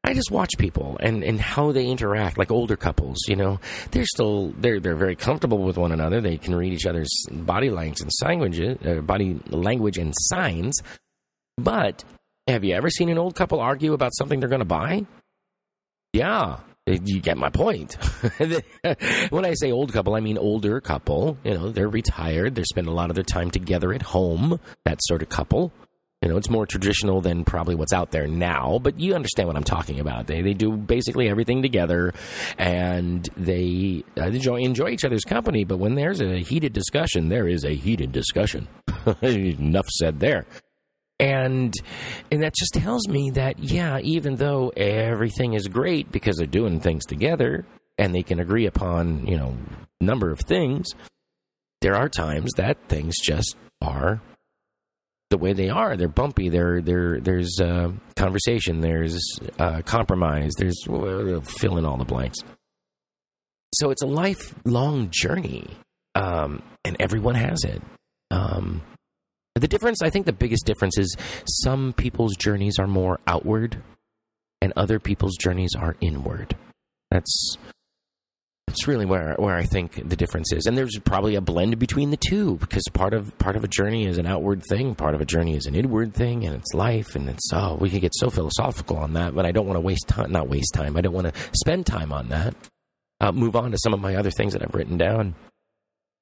I 0.05 0.15
just 0.15 0.33
watch 0.33 0.51
people 0.59 0.97
and, 0.99 1.23
and 1.23 1.41
how 1.41 1.71
they 1.71 1.87
interact, 1.87 2.37
like 2.37 2.51
older 2.51 2.77
couples. 2.77 3.19
You 3.29 3.37
know, 3.37 3.61
they're 3.93 4.05
still 4.05 4.53
they're 4.59 4.81
they're 4.81 4.97
very 4.97 5.17
comfortable 5.17 5.59
with 5.59 5.77
one 5.77 5.93
another. 5.93 6.21
They 6.21 6.39
can 6.39 6.55
read 6.55 6.73
each 6.73 6.87
other's 6.87 7.13
body 7.31 7.71
language 7.71 8.01
and 8.01 8.11
language, 8.23 8.61
uh, 8.85 9.01
body 9.01 9.41
language 9.49 9.99
and 9.99 10.13
signs. 10.17 10.79
But 11.57 12.05
have 12.49 12.65
you 12.65 12.75
ever 12.75 12.91
seen 12.91 13.09
an 13.09 13.19
old 13.19 13.35
couple 13.35 13.61
argue 13.61 13.93
about 13.93 14.15
something 14.15 14.41
they're 14.41 14.49
going 14.49 14.59
to 14.59 14.65
buy? 14.65 15.07
Yeah, 16.13 16.59
you 16.87 17.21
get 17.21 17.37
my 17.37 17.49
point. 17.49 17.95
when 19.31 19.45
I 19.45 19.55
say 19.55 19.71
old 19.71 19.93
couple, 19.93 20.15
I 20.15 20.21
mean 20.21 20.39
older 20.39 20.81
couple. 20.81 21.39
You 21.45 21.55
know, 21.55 21.71
they're 21.71 21.89
retired. 21.89 22.55
They 22.55 22.65
spend 22.65 22.89
a 22.89 22.93
lot 22.93 23.11
of 23.11 23.15
their 23.15 23.25
time 23.25 23.51
together 23.51 23.93
at 23.93 24.03
home. 24.03 24.59
That 24.85 24.99
sort 25.03 25.23
of 25.23 25.29
couple. 25.29 25.73
You 26.23 26.29
know, 26.29 26.37
it's 26.37 26.49
more 26.49 26.67
traditional 26.67 27.21
than 27.21 27.45
probably 27.45 27.75
what's 27.75 27.93
out 27.93 28.13
there 28.13 28.29
now, 28.29 28.79
but 28.81 28.99
you 28.99 29.15
understand 29.17 29.49
what 29.49 29.57
I'm 29.57 29.65
talking 29.65 29.99
about. 29.99 30.29
They 30.29 30.41
they 30.41 30.55
do 30.55 30.77
basically 30.77 31.29
everything 31.29 31.63
together, 31.63 32.15
and 32.59 33.29
they 33.37 34.05
uh, 34.17 34.27
enjoy 34.27 34.61
enjoy 34.61 34.91
each 34.91 35.05
other's 35.05 35.25
company. 35.25 35.65
But 35.65 35.79
when 35.79 35.97
there's 35.97 36.21
a 36.21 36.39
heated 36.39 36.73
discussion, 36.73 37.29
there 37.29 37.49
is 37.49 37.65
a 37.65 37.75
heated 37.75 38.13
discussion. 38.13 38.69
Enough 39.23 39.89
said 39.89 40.21
there. 40.21 40.47
And 41.23 41.73
and 42.33 42.43
that 42.43 42.55
just 42.55 42.75
tells 42.75 43.07
me 43.07 43.31
that 43.31 43.61
yeah, 43.61 44.01
even 44.03 44.35
though 44.35 44.71
everything 44.77 45.55
is 45.55 45.69
great 45.69 46.11
because 46.11 46.37
they're 46.37 46.47
doing 46.47 46.81
things 46.81 47.07
together 47.07 47.65
and 47.97 48.13
they 48.13 48.25
can 48.25 48.41
agree 48.41 48.67
upon 48.67 49.27
you 49.27 49.37
know 49.37 49.57
number 50.01 50.33
of 50.33 50.41
things, 50.41 50.89
there 51.81 51.95
are 51.95 52.09
times 52.09 52.51
that 52.57 52.77
things 52.89 53.15
just 53.23 53.55
are 53.81 54.21
the 55.31 55.39
way 55.39 55.53
they 55.53 55.71
are. 55.71 55.97
They're 55.97 56.09
bumpy. 56.09 56.49
They're, 56.51 56.83
they're, 56.83 57.19
there's 57.19 57.59
uh, 57.59 57.91
conversation. 58.17 58.81
There's 58.81 59.19
uh, 59.59 59.81
compromise. 59.83 60.53
There's 60.59 60.85
fill 60.85 61.79
in 61.79 61.87
all 61.87 61.97
the 61.97 62.05
blanks. 62.05 62.39
So 63.75 63.91
it's 63.91 64.03
a 64.03 64.07
lifelong 64.07 65.09
journey, 65.11 65.67
um, 66.15 66.63
and 66.85 66.97
everyone 67.01 67.35
has 67.37 67.65
it. 67.65 67.81
Um, 68.31 68.83
the 69.63 69.69
difference, 69.69 70.03
I 70.03 70.11
think, 70.11 70.27
the 70.27 70.33
biggest 70.33 70.67
difference 70.67 70.99
is 70.99 71.17
some 71.47 71.93
people's 71.93 72.35
journeys 72.37 72.81
are 72.81 72.89
more 72.89 73.21
outward, 73.29 73.81
and 74.61 74.73
other 74.77 74.99
people's 74.99 75.37
journeys 75.37 75.71
are 75.79 75.97
inward. 76.01 76.57
That's 77.13 77.57
it's 78.67 78.89
really 78.89 79.07
where 79.07 79.37
where 79.39 79.55
I 79.55 79.65
think 79.65 80.09
the 80.09 80.17
difference 80.17 80.53
is, 80.53 80.67
and 80.67 80.77
there's 80.77 80.99
probably 81.05 81.37
a 81.37 81.41
blend 81.41 81.79
between 81.79 82.11
the 82.11 82.17
two 82.17 82.57
because 82.57 82.83
part 82.93 83.15
of 83.15 83.39
part 83.39 83.55
of 83.55 83.63
a 83.63 83.69
journey 83.69 84.07
is 84.07 84.19
an 84.19 84.27
outward 84.27 84.65
thing, 84.69 84.97
part 84.97 85.15
of 85.15 85.21
a 85.21 85.25
journey 85.25 85.57
is 85.57 85.67
an 85.67 85.77
inward 85.77 86.13
thing, 86.13 86.45
and 86.45 86.57
it's 86.57 86.75
life, 86.75 87.15
and 87.15 87.29
it's 87.29 87.49
oh, 87.53 87.77
we 87.81 87.89
could 87.89 88.01
get 88.01 88.15
so 88.17 88.31
philosophical 88.31 88.97
on 88.97 89.13
that, 89.13 89.33
but 89.33 89.47
I 89.47 89.53
don't 89.53 89.67
want 89.67 89.77
to 89.77 89.81
waste 89.81 90.09
time. 90.09 90.33
Not 90.33 90.49
waste 90.49 90.75
time. 90.75 90.97
I 90.97 91.03
don't 91.03 91.15
want 91.15 91.33
to 91.33 91.41
spend 91.53 91.87
time 91.87 92.13
on 92.13 92.31
that. 92.31 92.57
Uh, 93.21 93.31
move 93.31 93.55
on 93.55 93.71
to 93.71 93.79
some 93.79 93.95
of 93.95 94.01
my 94.01 94.17
other 94.17 94.33
things 94.33 94.55
that 94.55 94.63
I've 94.63 94.75
written 94.75 94.99
down. 94.99 95.37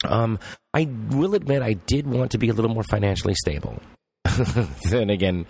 Um, 0.05 0.39
I 0.75 0.89
will 1.11 1.35
admit 1.35 1.63
I 1.63 1.75
did 1.75 2.07
want 2.07 2.31
to 2.33 2.39
be 2.39 2.49
a 2.49 2.55
little 2.55 2.73
more 2.73 2.85
financially 2.85 3.35
stable. 3.35 3.81
then 4.91 5.11
again, 5.11 5.47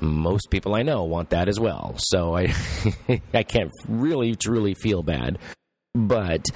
most 0.00 0.50
people 0.50 0.74
I 0.74 0.82
know 0.82 1.04
want 1.04 1.30
that 1.30 1.48
as 1.48 1.58
well. 1.58 1.94
So 1.98 2.36
I 2.36 2.54
I 3.34 3.42
can't 3.42 3.70
really 3.88 4.34
truly 4.34 4.74
feel 4.74 5.02
bad 5.02 5.38
but 5.94 6.46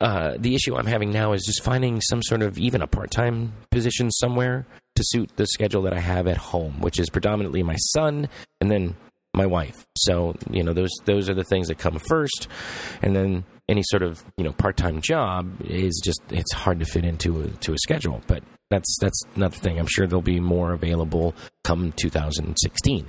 uh, 0.00 0.36
the 0.38 0.54
issue 0.54 0.76
I'm 0.76 0.86
having 0.86 1.10
now 1.10 1.32
is 1.32 1.44
just 1.44 1.62
finding 1.62 2.00
some 2.00 2.22
sort 2.22 2.42
of 2.42 2.58
even 2.58 2.82
a 2.82 2.86
part 2.86 3.10
time 3.10 3.54
position 3.70 4.10
somewhere 4.10 4.66
to 4.96 5.02
suit 5.06 5.30
the 5.36 5.46
schedule 5.46 5.82
that 5.82 5.94
I 5.94 6.00
have 6.00 6.26
at 6.26 6.36
home, 6.36 6.80
which 6.80 7.00
is 7.00 7.08
predominantly 7.08 7.62
my 7.62 7.76
son 7.76 8.28
and 8.60 8.70
then 8.70 8.94
my 9.34 9.46
wife. 9.46 9.86
So 9.96 10.34
you 10.50 10.62
know 10.62 10.74
those 10.74 10.90
those 11.06 11.30
are 11.30 11.34
the 11.34 11.44
things 11.44 11.68
that 11.68 11.78
come 11.78 11.98
first, 11.98 12.48
and 13.00 13.16
then 13.16 13.44
any 13.68 13.82
sort 13.84 14.02
of 14.02 14.24
you 14.36 14.44
know 14.44 14.52
part 14.52 14.76
time 14.76 15.00
job 15.00 15.50
is 15.64 16.00
just 16.04 16.20
it's 16.30 16.52
hard 16.52 16.80
to 16.80 16.84
fit 16.84 17.04
into 17.04 17.42
a, 17.42 17.48
to 17.48 17.72
a 17.72 17.78
schedule. 17.78 18.20
But 18.26 18.42
that's 18.70 18.96
that's 19.00 19.22
another 19.34 19.56
thing. 19.56 19.78
I'm 19.78 19.86
sure 19.86 20.06
there'll 20.06 20.22
be 20.22 20.40
more 20.40 20.72
available 20.72 21.34
come 21.64 21.92
2016. 21.92 23.08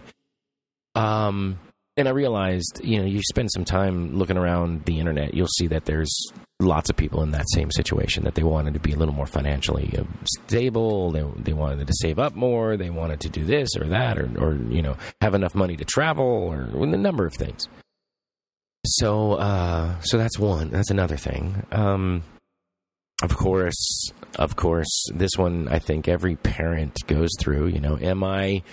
Um, 0.96 1.60
and 1.96 2.08
I 2.08 2.12
realized, 2.12 2.82
you 2.84 3.00
know, 3.00 3.06
you 3.06 3.22
spend 3.30 3.52
some 3.52 3.66
time 3.66 4.16
looking 4.18 4.38
around 4.38 4.86
the 4.86 5.00
internet, 5.00 5.34
you'll 5.34 5.48
see 5.48 5.68
that 5.68 5.86
there's 5.86 6.12
lots 6.60 6.90
of 6.90 6.96
people 6.96 7.22
in 7.22 7.32
that 7.32 7.46
same 7.54 7.70
situation 7.72 8.24
that 8.24 8.36
they 8.36 8.44
wanted 8.44 8.74
to 8.74 8.80
be 8.80 8.94
a 8.94 8.96
little 8.96 9.14
more 9.14 9.28
financially 9.28 9.94
uh, 9.98 10.04
stable. 10.48 11.12
They, 11.12 11.24
they 11.38 11.54
wanted 11.54 11.86
to 11.86 11.94
save 11.98 12.20
up 12.20 12.36
more. 12.36 12.78
They 12.78 12.90
wanted 12.90 13.20
to 13.22 13.30
do 13.30 13.44
this 13.44 13.70
or 13.80 13.88
that, 13.90 14.18
or, 14.18 14.30
or 14.40 14.56
you 14.56 14.82
know, 14.82 14.98
have 15.22 15.36
enough 15.36 15.56
money 15.56 15.76
to 15.78 15.86
travel, 15.86 16.26
or 16.26 16.64
a 16.64 16.86
number 16.98 17.26
of 17.26 17.34
things. 17.36 17.68
So, 18.86 19.34
uh, 19.34 20.00
so 20.02 20.18
that's 20.18 20.38
one. 20.38 20.70
That's 20.70 20.92
another 20.92 21.18
thing. 21.18 21.66
Um, 21.72 22.24
of 23.22 23.36
course, 23.38 24.12
of 24.38 24.56
course, 24.56 25.06
this 25.14 25.32
one 25.38 25.68
I 25.70 25.80
think 25.80 26.08
every 26.08 26.36
parent 26.36 26.98
goes 27.08 27.30
through. 27.40 27.68
You 27.68 27.80
know, 27.80 27.98
am 27.98 28.24
I 28.24 28.64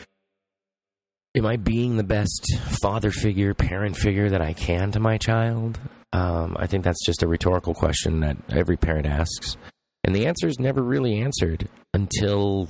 am 1.36 1.46
I 1.46 1.56
being 1.56 1.96
the 1.96 2.04
best 2.04 2.58
father 2.82 3.12
figure, 3.12 3.54
parent 3.54 3.96
figure 3.96 4.30
that 4.30 4.42
I 4.42 4.52
can 4.52 4.90
to 4.92 5.00
my 5.00 5.18
child? 5.18 5.78
Um, 6.12 6.56
I 6.58 6.66
think 6.66 6.82
that's 6.82 7.04
just 7.06 7.22
a 7.22 7.28
rhetorical 7.28 7.74
question 7.74 8.20
that 8.20 8.36
every 8.50 8.76
parent 8.76 9.06
asks. 9.06 9.56
And 10.02 10.14
the 10.14 10.26
answer 10.26 10.48
is 10.48 10.58
never 10.58 10.82
really 10.82 11.20
answered 11.20 11.68
until 11.94 12.68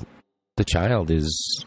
the 0.57 0.65
child 0.65 1.11
is, 1.11 1.65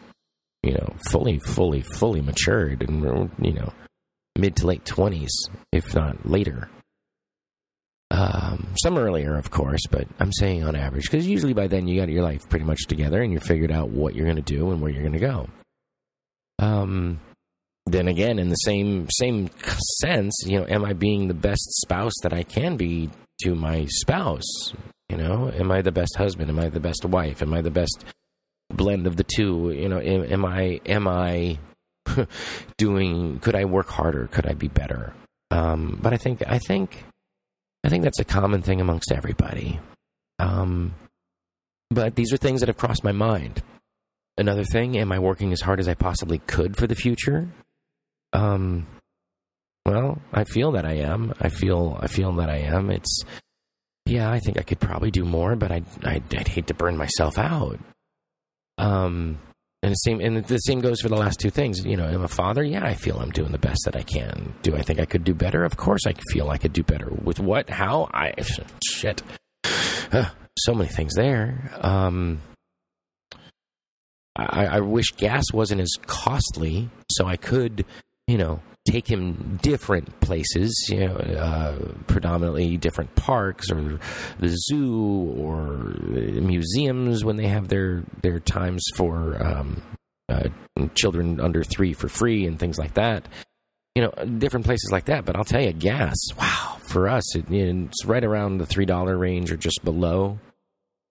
you 0.62 0.74
know, 0.74 0.94
fully, 1.10 1.40
fully, 1.40 1.82
fully 1.82 2.20
matured 2.20 2.82
and, 2.88 3.30
you 3.40 3.54
know, 3.54 3.72
mid 4.36 4.56
to 4.56 4.66
late 4.66 4.84
20s, 4.84 5.30
if 5.72 5.94
not 5.94 6.28
later. 6.28 6.68
Um, 8.10 8.68
some 8.82 8.96
earlier, 8.96 9.36
of 9.36 9.50
course, 9.50 9.80
but 9.90 10.06
I'm 10.20 10.32
saying 10.32 10.62
on 10.62 10.76
average, 10.76 11.04
because 11.04 11.26
usually 11.26 11.52
by 11.52 11.66
then 11.66 11.88
you 11.88 12.00
got 12.00 12.08
your 12.08 12.22
life 12.22 12.48
pretty 12.48 12.64
much 12.64 12.86
together 12.86 13.20
and 13.20 13.32
you 13.32 13.40
figured 13.40 13.72
out 13.72 13.90
what 13.90 14.14
you're 14.14 14.26
going 14.26 14.36
to 14.36 14.42
do 14.42 14.70
and 14.70 14.80
where 14.80 14.90
you're 14.90 15.02
going 15.02 15.14
to 15.14 15.18
go. 15.18 15.48
Um, 16.60 17.20
then 17.86 18.08
again, 18.08 18.38
in 18.38 18.48
the 18.48 18.54
same 18.56 19.08
same 19.10 19.50
sense, 20.00 20.32
you 20.46 20.58
know, 20.58 20.66
am 20.68 20.84
I 20.84 20.92
being 20.92 21.28
the 21.28 21.34
best 21.34 21.64
spouse 21.82 22.14
that 22.22 22.32
I 22.32 22.42
can 22.42 22.76
be 22.76 23.10
to 23.42 23.54
my 23.54 23.86
spouse? 23.86 24.72
You 25.08 25.16
know, 25.16 25.50
am 25.50 25.70
I 25.70 25.82
the 25.82 25.92
best 25.92 26.16
husband? 26.16 26.50
Am 26.50 26.58
I 26.58 26.68
the 26.68 26.80
best 26.80 27.04
wife? 27.04 27.42
Am 27.42 27.52
I 27.52 27.60
the 27.60 27.70
best 27.70 28.04
blend 28.70 29.06
of 29.06 29.16
the 29.16 29.24
two? 29.24 29.70
You 29.70 29.88
know, 29.88 30.00
am, 30.00 30.24
am 30.24 30.44
I 30.44 30.80
am 30.86 31.06
I 31.06 31.58
doing? 32.78 33.38
Could 33.40 33.54
I 33.54 33.64
work 33.64 33.88
harder? 33.88 34.28
Could 34.28 34.46
I 34.46 34.54
be 34.54 34.68
better? 34.68 35.14
Um, 35.50 35.98
but 36.02 36.12
I 36.12 36.16
think 36.16 36.42
I 36.46 36.58
think 36.58 37.04
I 37.84 37.88
think 37.88 38.04
that's 38.04 38.20
a 38.20 38.24
common 38.24 38.62
thing 38.62 38.80
amongst 38.80 39.12
everybody. 39.12 39.80
Um, 40.38 40.94
but 41.90 42.16
these 42.16 42.32
are 42.32 42.36
things 42.36 42.60
that 42.60 42.68
have 42.68 42.76
crossed 42.76 43.04
my 43.04 43.12
mind 43.12 43.62
another 44.36 44.64
thing 44.64 44.96
am 44.96 45.12
i 45.12 45.18
working 45.18 45.52
as 45.52 45.60
hard 45.60 45.80
as 45.80 45.88
i 45.88 45.94
possibly 45.94 46.38
could 46.38 46.76
for 46.76 46.86
the 46.86 46.94
future 46.94 47.48
um 48.32 48.86
well 49.86 50.18
i 50.32 50.44
feel 50.44 50.72
that 50.72 50.84
i 50.84 50.94
am 50.94 51.32
i 51.40 51.48
feel 51.48 51.96
i 52.00 52.06
feel 52.06 52.32
that 52.32 52.50
i 52.50 52.56
am 52.56 52.90
it's 52.90 53.22
yeah 54.06 54.30
i 54.30 54.38
think 54.40 54.58
i 54.58 54.62
could 54.62 54.80
probably 54.80 55.10
do 55.10 55.24
more 55.24 55.54
but 55.56 55.70
i'd 55.70 55.86
i'd, 56.04 56.34
I'd 56.34 56.48
hate 56.48 56.66
to 56.68 56.74
burn 56.74 56.96
myself 56.96 57.38
out 57.38 57.78
um 58.78 59.38
and 59.84 59.92
the 59.92 59.96
same 59.96 60.20
and 60.20 60.44
the 60.44 60.58
same 60.58 60.80
goes 60.80 61.00
for 61.00 61.08
the 61.08 61.16
last 61.16 61.38
two 61.38 61.50
things. 61.50 61.84
You 61.84 61.96
know 61.96 62.06
i'm 62.06 62.22
a 62.22 62.28
father. 62.28 62.64
Yeah 62.64 62.84
i 62.84 62.94
feel 62.94 63.18
i'm 63.18 63.30
doing 63.30 63.52
the 63.52 63.58
best 63.58 63.82
that 63.84 63.94
i 63.94 64.02
can. 64.02 64.54
Do 64.62 64.74
i 64.74 64.82
think 64.82 64.98
i 64.98 65.04
could 65.04 65.24
do 65.24 65.34
better? 65.34 65.64
Of 65.64 65.76
course 65.76 66.06
i 66.06 66.14
feel 66.30 66.48
i 66.50 66.56
could 66.56 66.72
do 66.72 66.82
better. 66.82 67.08
With 67.22 67.38
what? 67.38 67.68
How? 67.68 68.08
I 68.12 68.34
shit. 68.84 69.22
So 70.58 70.74
many 70.74 70.88
things 70.88 71.14
there. 71.14 71.70
Um 71.82 72.40
I, 74.36 74.66
I 74.66 74.80
wish 74.80 75.12
gas 75.12 75.44
wasn't 75.52 75.80
as 75.80 75.92
costly, 76.06 76.88
so 77.12 77.24
I 77.24 77.36
could, 77.36 77.84
you 78.26 78.36
know, 78.36 78.60
take 78.84 79.08
him 79.10 79.58
different 79.62 80.20
places, 80.20 80.88
you 80.90 81.00
know, 81.00 81.16
uh, 81.16 81.78
predominantly 82.06 82.76
different 82.76 83.14
parks 83.14 83.70
or 83.70 83.98
the 84.38 84.56
zoo 84.68 85.34
or 85.38 85.94
museums 86.40 87.24
when 87.24 87.36
they 87.36 87.46
have 87.46 87.68
their 87.68 88.04
their 88.22 88.40
times 88.40 88.84
for 88.94 89.42
um, 89.42 89.82
uh, 90.28 90.48
children 90.94 91.40
under 91.40 91.64
three 91.64 91.92
for 91.94 92.08
free 92.08 92.46
and 92.46 92.58
things 92.58 92.78
like 92.78 92.94
that. 92.94 93.26
You 93.94 94.02
know, 94.02 94.24
different 94.38 94.66
places 94.66 94.90
like 94.92 95.06
that. 95.06 95.24
But 95.24 95.36
I'll 95.36 95.44
tell 95.44 95.62
you, 95.62 95.72
gas, 95.72 96.16
wow, 96.38 96.78
for 96.88 97.08
us, 97.08 97.36
it, 97.36 97.50
it's 97.50 98.04
right 98.04 98.24
around 98.24 98.58
the 98.58 98.66
three 98.66 98.86
dollar 98.86 99.16
range 99.16 99.50
or 99.50 99.56
just 99.56 99.84
below 99.84 100.38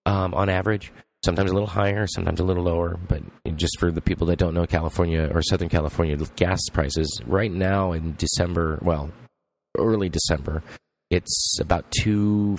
um, 0.06 0.34
on 0.34 0.48
average 0.48 0.92
sometimes 1.24 1.50
a 1.50 1.54
little 1.54 1.68
higher, 1.68 2.06
sometimes 2.06 2.40
a 2.40 2.44
little 2.44 2.64
lower. 2.64 2.98
But 3.08 3.22
just 3.56 3.78
for 3.78 3.90
the 3.90 4.00
people 4.00 4.26
that 4.28 4.38
don't 4.38 4.54
know 4.54 4.66
California 4.66 5.30
or 5.32 5.42
Southern 5.42 5.68
California, 5.68 6.16
gas 6.36 6.60
prices 6.72 7.20
right 7.26 7.50
now 7.50 7.92
in 7.92 8.14
December, 8.16 8.78
well, 8.82 9.10
early 9.78 10.08
December, 10.08 10.62
it's 11.10 11.58
about 11.60 11.90
two, 11.90 12.58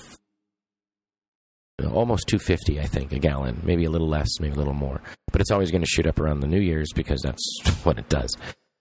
almost 1.91 2.27
two 2.27 2.39
fifty, 2.39 2.79
I 2.79 2.85
think, 2.85 3.11
a 3.11 3.19
gallon. 3.19 3.61
Maybe 3.63 3.85
a 3.85 3.89
little 3.89 4.09
less, 4.09 4.39
maybe 4.39 4.53
a 4.53 4.57
little 4.57 4.73
more. 4.73 5.01
But 5.31 5.41
it's 5.41 5.51
always 5.51 5.71
going 5.71 5.83
to 5.83 5.87
shoot 5.87 6.07
up 6.07 6.19
around 6.19 6.39
the 6.39 6.47
New 6.47 6.61
Year's 6.61 6.91
because 6.93 7.21
that's 7.21 7.61
what 7.83 7.97
it 7.99 8.09
does. 8.09 8.35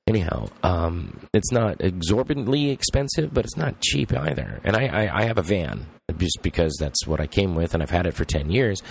Anyhow, 0.06 0.48
um, 0.62 1.18
it's 1.32 1.50
not 1.50 1.80
exorbitantly 1.80 2.70
expensive, 2.70 3.32
but 3.32 3.44
it's 3.44 3.56
not 3.56 3.80
cheap 3.80 4.12
either. 4.12 4.60
And 4.62 4.76
I, 4.76 4.86
I, 4.86 5.20
I 5.20 5.24
have 5.24 5.38
a 5.38 5.42
van 5.42 5.86
just 6.18 6.42
because 6.42 6.76
that's 6.78 7.06
what 7.06 7.20
I 7.20 7.26
came 7.26 7.54
with, 7.54 7.72
and 7.72 7.82
I've 7.82 7.90
had 7.90 8.06
it 8.06 8.12
for 8.14 8.24
ten 8.26 8.50
years 8.50 8.82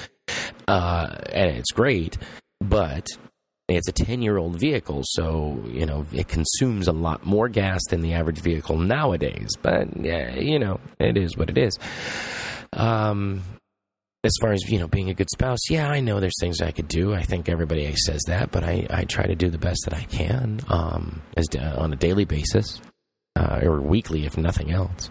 uh, 0.68 1.16
and 1.32 1.52
it's 1.52 1.72
great, 1.72 2.18
but 2.62 3.08
It's 3.70 3.88
a 3.88 3.94
10 3.94 4.22
year 4.22 4.38
old 4.38 4.60
vehicle, 4.60 5.04
so, 5.06 5.64
you 5.68 5.86
know, 5.86 6.06
it 6.12 6.28
consumes 6.28 6.90
a 6.90 6.92
lot 6.92 7.26
more 7.26 7.48
gas 7.48 7.80
than 7.90 8.02
the 8.02 8.14
average 8.14 8.42
vehicle 8.42 8.78
nowadays. 8.78 9.52
But, 9.62 9.96
yeah, 9.96 10.36
you 10.36 10.60
know, 10.60 10.82
it 11.00 11.18
is 11.18 11.38
what 11.38 11.50
it 11.50 11.58
is. 11.58 11.80
Um, 12.74 13.42
as 14.24 14.34
far 14.40 14.54
as, 14.54 14.70
you 14.70 14.80
know, 14.80 14.88
being 14.88 15.10
a 15.10 15.14
good 15.14 15.30
spouse, 15.30 15.70
yeah, 15.70 15.90
I 15.90 16.00
know 16.00 16.20
there's 16.20 16.40
things 16.40 16.62
I 16.62 16.72
could 16.72 16.88
do. 16.88 17.14
I 17.14 17.24
think 17.24 17.50
everybody 17.50 17.94
says 17.96 18.22
that, 18.28 18.52
but 18.52 18.64
I, 18.64 18.88
I 18.90 19.04
try 19.04 19.26
to 19.26 19.36
do 19.36 19.50
the 19.50 19.58
best 19.58 19.82
that 19.86 19.94
I 19.94 20.04
can 20.04 20.62
um, 20.70 21.22
as, 21.36 21.48
uh, 21.58 21.76
on 21.78 21.92
a 21.92 21.98
daily 21.98 22.26
basis 22.26 22.82
uh, 23.36 23.60
or 23.62 23.82
weekly, 23.82 24.26
if 24.26 24.38
nothing 24.38 24.72
else. 24.72 25.10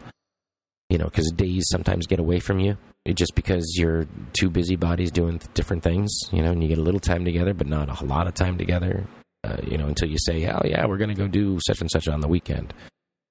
You 0.88 0.98
know, 0.98 1.06
because 1.06 1.30
days 1.34 1.64
sometimes 1.70 2.06
get 2.06 2.20
away 2.20 2.38
from 2.38 2.58
you 2.58 2.76
just 3.14 3.34
because 3.34 3.74
you're 3.76 4.06
two 4.32 4.50
busy 4.50 4.76
bodies 4.76 5.10
doing 5.10 5.40
different 5.54 5.82
things, 5.82 6.10
you 6.30 6.42
know, 6.42 6.52
and 6.52 6.62
you 6.62 6.68
get 6.68 6.78
a 6.78 6.82
little 6.82 7.00
time 7.00 7.24
together, 7.24 7.52
but 7.52 7.66
not 7.66 8.00
a 8.00 8.04
lot 8.04 8.26
of 8.26 8.34
time 8.34 8.56
together, 8.58 9.06
uh, 9.42 9.56
you 9.66 9.76
know, 9.76 9.86
until 9.86 10.08
you 10.08 10.18
say, 10.18 10.46
oh, 10.46 10.62
yeah, 10.64 10.86
we're 10.86 10.98
going 10.98 11.10
to 11.10 11.16
go 11.16 11.26
do 11.26 11.58
such 11.66 11.80
and 11.80 11.90
such 11.90 12.08
on 12.08 12.20
the 12.20 12.28
weekend. 12.28 12.72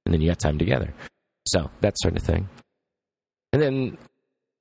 And 0.06 0.14
then 0.14 0.22
you 0.22 0.30
got 0.30 0.40
time 0.40 0.58
together. 0.58 0.94
So 1.48 1.70
that 1.82 1.96
sort 2.00 2.18
of 2.18 2.24
thing. 2.24 2.50
And 3.54 3.62
then 3.62 3.98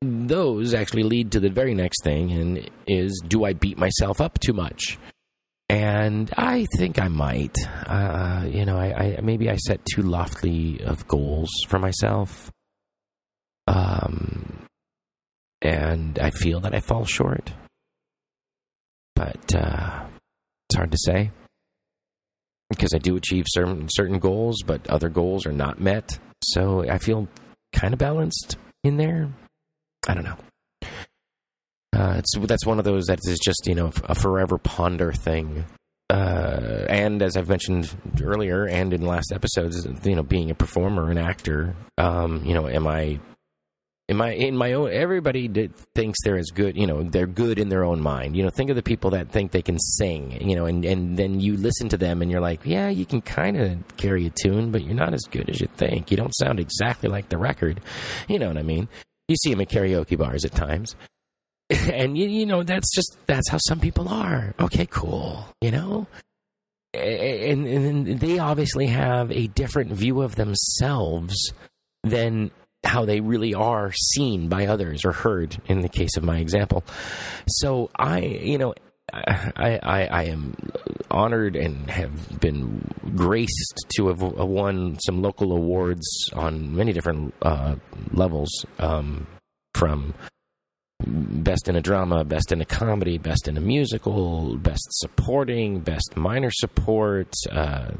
those 0.03 0.75
actually 0.75 1.03
lead 1.03 1.33
to 1.33 1.41
the 1.41 1.51
very 1.51 1.75
next 1.75 2.03
thing, 2.03 2.33
and 2.33 2.71
is 2.87 3.23
do 3.27 3.45
I 3.45 3.53
beat 3.53 3.79
myself 3.79 4.21
up 4.21 4.39
too 4.39 4.53
much? 4.53 4.99
And 5.69 6.33
I 6.37 6.67
think 6.79 6.99
I 6.99 7.09
might. 7.09 7.57
Uh, 7.87 8.45
you 8.51 8.65
know, 8.65 8.77
I, 8.77 9.17
I 9.19 9.21
maybe 9.23 9.49
I 9.49 9.57
set 9.57 9.81
too 9.85 10.03
loftily 10.03 10.83
of 10.83 11.07
goals 11.07 11.51
for 11.69 11.79
myself. 11.79 12.51
Um, 13.67 14.67
and 15.63 16.19
I 16.19 16.31
feel 16.31 16.61
that 16.61 16.75
I 16.75 16.81
fall 16.81 17.05
short. 17.05 17.53
But 19.15 19.55
uh, 19.55 20.07
it's 20.69 20.77
hard 20.77 20.93
to 20.93 20.99
say 20.99 21.31
because 22.71 22.95
I 22.95 22.99
do 22.99 23.17
achieve 23.17 23.45
certain 23.49 23.89
certain 23.91 24.19
goals, 24.19 24.63
but 24.65 24.89
other 24.89 25.09
goals 25.09 25.45
are 25.45 25.53
not 25.53 25.81
met. 25.81 26.19
So 26.43 26.89
I 26.89 26.99
feel 26.99 27.29
kind 27.73 27.93
of 27.93 27.99
balanced 27.99 28.57
in 28.83 28.97
there. 28.97 29.29
I 30.09 30.15
don't 30.15 30.25
know. 30.25 30.37
Uh, 31.93 32.15
it's 32.19 32.33
that's 32.39 32.65
one 32.65 32.79
of 32.79 32.85
those 32.85 33.07
that 33.07 33.19
is 33.25 33.39
just 33.39 33.67
you 33.67 33.75
know 33.75 33.93
a 34.05 34.15
forever 34.15 34.59
ponder 34.59 35.13
thing. 35.13 35.65
Uh, 36.09 36.87
and 36.89 37.23
as 37.23 37.37
I've 37.37 37.49
mentioned 37.49 37.95
earlier, 38.23 38.67
and 38.67 38.93
in 38.93 39.03
last 39.03 39.33
episodes, 39.33 39.87
you 40.05 40.17
know, 40.17 40.25
being 40.25 40.51
a 40.51 40.57
performer, 40.57 41.09
an 41.09 41.19
actor, 41.19 41.77
um, 41.99 42.45
you 42.45 42.53
know, 42.53 42.69
am 42.69 42.89
I 42.89 43.21
in 44.11 44.17
my 44.17 44.33
in 44.33 44.57
my 44.57 44.73
own 44.73 44.91
everybody 44.91 45.47
did, 45.47 45.73
thinks 45.95 46.19
they're 46.25 46.37
as 46.37 46.51
good 46.53 46.77
you 46.77 46.85
know 46.85 47.05
they're 47.05 47.29
good 47.29 47.61
in 47.61 47.69
their 47.69 47.85
own 47.85 48.01
mind 48.01 48.37
you 48.37 48.43
know 48.43 48.51
think 48.51 48.69
of 48.69 48.75
the 48.75 48.83
people 48.83 49.11
that 49.11 49.31
think 49.31 49.53
they 49.53 49.63
can 49.63 49.79
sing 49.79 50.33
you 50.49 50.57
know 50.57 50.67
and 50.67 50.85
and 50.85 51.17
then 51.17 51.39
you 51.39 51.57
listen 51.57 51.89
to 51.89 51.97
them 51.97 52.21
and 52.21 52.29
you're 52.29 52.41
like 52.41 52.61
yeah 52.65 52.89
you 52.89 53.07
can 53.07 53.21
kind 53.21 53.57
of 53.57 53.97
carry 53.97 54.27
a 54.27 54.31
tune 54.31 54.73
but 54.73 54.83
you're 54.83 54.97
not 54.97 55.15
as 55.15 55.23
good 55.31 55.49
as 55.49 55.61
you 55.61 55.69
think 55.77 56.11
you 56.11 56.17
don't 56.17 56.35
sound 56.35 56.59
exactly 56.59 57.09
like 57.09 57.29
the 57.29 57.39
record 57.39 57.81
you 58.27 58.37
know 58.37 58.49
what 58.49 58.59
i 58.59 58.63
mean 58.63 58.89
you 59.31 59.37
see 59.37 59.51
them 59.51 59.61
at 59.61 59.69
karaoke 59.69 60.19
bars 60.19 60.45
at 60.45 60.53
times. 60.53 60.97
And 61.71 62.19
you, 62.19 62.29
you 62.29 62.47
know 62.47 62.65
that's 62.65 62.93
just 62.93 63.17
that's 63.27 63.49
how 63.49 63.59
some 63.59 63.79
people 63.79 64.09
are. 64.09 64.55
Okay 64.59 64.87
cool 64.91 65.47
you 65.61 65.71
know? 65.71 66.07
And, 66.93 67.67
and 67.67 68.21
they 68.21 68.39
obviously 68.39 68.87
have 68.89 69.31
a 69.31 69.47
different 69.47 69.93
view 69.93 70.23
of 70.23 70.35
themselves 70.35 71.53
than 72.03 72.51
how 72.83 73.05
they 73.05 73.21
really 73.21 73.55
are 73.55 73.93
seen 73.93 74.49
by 74.49 74.67
others 74.67 75.05
or 75.05 75.13
heard 75.13 75.57
in 75.67 75.83
the 75.83 75.89
case 75.89 76.17
of 76.17 76.25
my 76.25 76.39
example. 76.39 76.83
So 77.47 77.91
I, 77.97 78.21
you 78.21 78.59
know, 78.59 78.75
I, 79.13 79.79
I, 79.83 80.07
I 80.07 80.23
am 80.25 80.55
honored 81.11 81.57
and 81.57 81.91
have 81.91 82.41
been 82.41 82.85
graced 83.17 83.87
to 83.97 84.09
have 84.09 84.21
won 84.23 84.99
some 85.05 85.23
local 85.23 85.53
awards 85.53 86.07
on 86.33 86.75
many 86.75 86.93
different 86.93 87.35
uh, 87.43 87.77
levels, 88.13 88.51
um, 88.79 89.27
from 89.75 90.15
best 91.07 91.69
in 91.69 91.77
a 91.77 91.81
drama, 91.81 92.25
best 92.25 92.53
in 92.53 92.61
a 92.61 92.65
comedy, 92.65 93.19
best 93.19 93.49
in 93.49 93.57
a 93.57 93.61
musical, 93.61 94.57
best 94.59 94.87
supporting, 94.91 95.81
best 95.81 96.17
minor 96.17 96.51
support, 96.51 97.33
uh, 97.51 97.91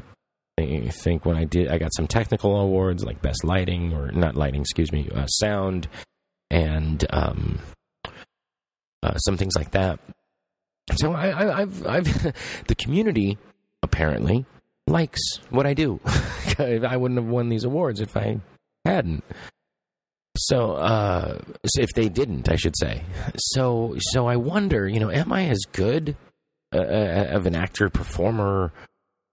I 0.59 0.89
think 0.89 1.25
when 1.25 1.37
I 1.37 1.45
did, 1.45 1.69
I 1.69 1.77
got 1.77 1.93
some 1.95 2.07
technical 2.07 2.55
awards 2.57 3.03
like 3.03 3.21
best 3.21 3.43
lighting 3.43 3.93
or 3.93 4.11
not 4.11 4.35
lighting, 4.35 4.61
excuse 4.61 4.91
me, 4.91 5.09
uh, 5.13 5.25
sound, 5.27 5.87
and 6.49 7.03
um, 7.11 7.59
uh, 9.01 9.17
some 9.17 9.37
things 9.37 9.55
like 9.55 9.71
that. 9.71 9.99
So 10.95 11.13
I, 11.13 11.59
have 11.59 11.85
I've 11.85 12.23
the 12.67 12.75
community 12.75 13.37
apparently 13.83 14.45
likes 14.87 15.21
what 15.49 15.65
I 15.65 15.73
do. 15.73 15.99
I 16.59 16.97
wouldn't 16.97 17.19
have 17.19 17.29
won 17.29 17.49
these 17.49 17.63
awards 17.63 18.01
if 18.01 18.17
I 18.17 18.39
hadn't. 18.85 19.23
So, 20.37 20.73
uh, 20.73 21.39
if 21.77 21.89
they 21.93 22.07
didn't, 22.07 22.49
I 22.49 22.55
should 22.55 22.77
say. 22.77 23.03
So, 23.37 23.95
so 23.99 24.27
I 24.27 24.37
wonder, 24.37 24.87
you 24.87 24.99
know, 24.99 25.11
am 25.11 25.33
I 25.33 25.47
as 25.47 25.59
good 25.71 26.15
uh, 26.73 26.77
uh 26.77 27.27
of 27.31 27.45
an 27.45 27.55
actor, 27.55 27.89
performer, 27.89 28.71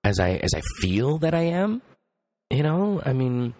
as 0.05 0.19
I 0.19 0.33
as 0.37 0.55
I 0.55 0.61
feel 0.81 1.19
that 1.19 1.35
I 1.35 1.43
am. 1.43 1.83
You 2.51 2.63
know, 2.63 3.03
I 3.05 3.13
mean, 3.13 3.55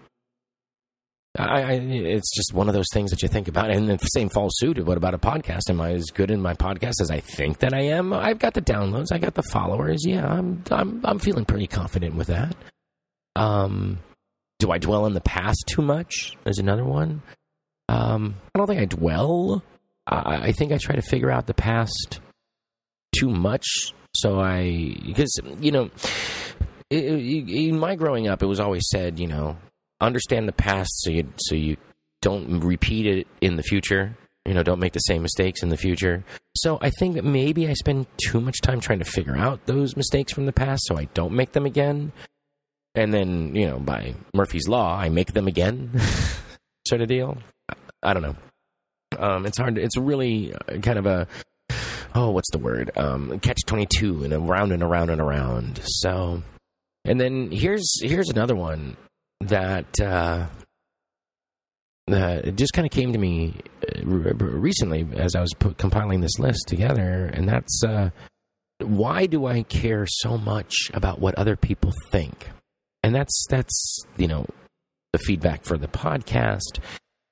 I, 1.37 1.63
I, 1.63 1.73
it's 1.75 2.35
just 2.35 2.53
one 2.53 2.69
of 2.69 2.75
those 2.75 2.89
things 2.93 3.11
that 3.11 3.23
you 3.23 3.29
think 3.29 3.49
about. 3.49 3.71
And 3.71 3.89
the 3.89 3.99
same 3.99 4.29
falls 4.29 4.53
suit. 4.57 4.85
What 4.85 4.97
about 4.97 5.15
a 5.15 5.19
podcast? 5.19 5.71
Am 5.71 5.81
I 5.81 5.93
as 5.93 6.07
good 6.07 6.31
in 6.31 6.41
my 6.41 6.55
podcast 6.55 7.01
as 7.01 7.11
I 7.11 7.21
think 7.21 7.59
that 7.59 7.75
I 7.75 7.83
am? 7.83 8.13
I've 8.13 8.39
got 8.39 8.55
the 8.55 8.63
downloads. 8.63 9.13
I 9.13 9.19
got 9.19 9.35
the 9.35 9.43
followers. 9.43 10.03
Yeah, 10.05 10.27
I'm 10.27 10.65
I'm 10.71 11.01
I'm 11.05 11.19
feeling 11.19 11.45
pretty 11.45 11.67
confident 11.67 12.15
with 12.15 12.29
that. 12.29 12.57
Um, 13.37 13.99
do 14.59 14.71
I 14.71 14.79
dwell 14.79 15.07
in 15.07 15.15
the 15.15 15.21
past 15.21 15.65
too 15.69 15.83
much? 15.83 16.37
There's 16.45 16.59
another 16.59 16.85
one. 16.85 17.23
Um, 17.89 18.35
I 18.55 18.59
don't 18.59 18.67
think 18.67 18.81
I 18.81 18.87
dwell. 18.87 19.63
I, 20.07 20.49
I 20.49 20.53
think 20.53 20.73
I 20.73 20.79
try 20.79 20.97
to 20.97 21.03
figure 21.03 21.31
out 21.31 21.47
the 21.47 21.55
past 21.55 22.21
too 23.15 23.31
much 23.31 23.93
so 24.15 24.41
I, 24.41 24.97
because, 25.07 25.39
you 25.61 25.71
know, 25.71 25.91
in 26.91 27.79
my 27.79 27.95
growing 27.95 28.27
up, 28.27 28.43
it 28.43 28.47
was 28.47 28.61
always 28.61 28.89
said, 28.89 29.21
you 29.21 29.27
know, 29.29 29.57
understand 30.01 30.49
the 30.49 30.53
past 30.53 30.91
so 31.03 31.11
you, 31.11 31.33
so 31.39 31.55
you 31.55 31.77
don't 32.23 32.61
repeat 32.61 33.07
it 33.07 33.27
in 33.41 33.57
the 33.57 33.63
future. 33.63 34.17
You 34.45 34.55
know, 34.55 34.63
don't 34.63 34.81
make 34.81 34.95
the 34.95 35.01
same 35.01 35.23
mistakes 35.23 35.63
in 35.63 35.69
the 35.69 35.77
future. 35.77 36.25
So 36.57 36.79
I 36.81 36.91
think 36.91 37.17
that 37.17 37.25
maybe 37.25 37.69
I 37.69 37.75
spend 37.75 38.07
too 38.17 38.41
much 38.41 38.61
time 38.63 38.81
trying 38.81 39.01
to 39.01 39.05
figure 39.05 39.37
out 39.37 39.67
those 39.67 39.97
mistakes 39.97 40.33
from 40.33 40.47
the 40.47 40.53
past 40.53 40.85
so 40.87 40.97
I 40.97 41.05
don't 41.15 41.33
make 41.33 41.53
them 41.53 41.67
again. 41.67 42.13
And 42.95 43.13
then, 43.13 43.55
you 43.55 43.67
know, 43.67 43.79
by 43.79 44.15
Murphy's 44.35 44.67
Law, 44.67 44.97
I 44.97 45.11
make 45.11 45.35
them 45.35 45.47
again, 45.47 45.91
sort 46.89 47.03
of 47.03 47.09
deal. 47.09 47.37
I 48.03 48.15
don't 48.15 48.23
know. 48.23 48.37
Um, 49.19 49.47
it's 49.47 49.59
hard. 49.59 49.79
It's 49.79 49.97
really 49.97 50.55
kind 50.83 50.99
of 50.99 51.07
a 51.07 51.27
oh, 52.15 52.31
what's 52.31 52.51
the 52.51 52.59
word? 52.59 52.91
Um, 52.97 53.39
catch 53.41 53.59
twenty 53.67 53.87
two 53.87 54.25
and 54.25 54.33
around 54.33 54.73
and 54.73 54.83
around 54.83 55.11
and 55.11 55.21
around. 55.21 55.81
So, 55.85 56.43
and 57.05 57.21
then 57.21 57.51
here's 57.51 58.01
here's 58.03 58.29
another 58.29 58.57
one 58.57 58.97
that 59.41 60.01
uh, 60.01 60.47
uh, 62.11 62.41
it 62.45 62.57
just 62.57 62.73
kind 62.73 62.87
of 62.87 62.93
came 62.93 63.13
to 63.13 63.19
me 63.19 63.55
uh, 63.83 64.03
recently 64.05 65.07
as 65.17 65.35
I 65.35 65.41
was 65.41 65.53
put, 65.59 65.79
compiling 65.79 66.21
this 66.21 66.39
list 66.39 66.65
together, 66.67 67.31
and 67.33 67.49
that's 67.49 67.83
uh, 67.85 68.11
why 68.81 69.27
do 69.27 69.47
I 69.47 69.63
care 69.63 70.07
so 70.07 70.39
much 70.39 70.75
about 70.93 71.21
what 71.21 71.35
other 71.37 71.57
people 71.57 71.93
think? 72.11 72.51
And 73.03 73.15
that's 73.15 73.47
that's 73.49 74.05
you 74.17 74.29
know 74.29 74.47
the 75.13 75.19
feedback 75.19 75.65
for 75.65 75.79
the 75.79 75.89
podcast 75.89 76.81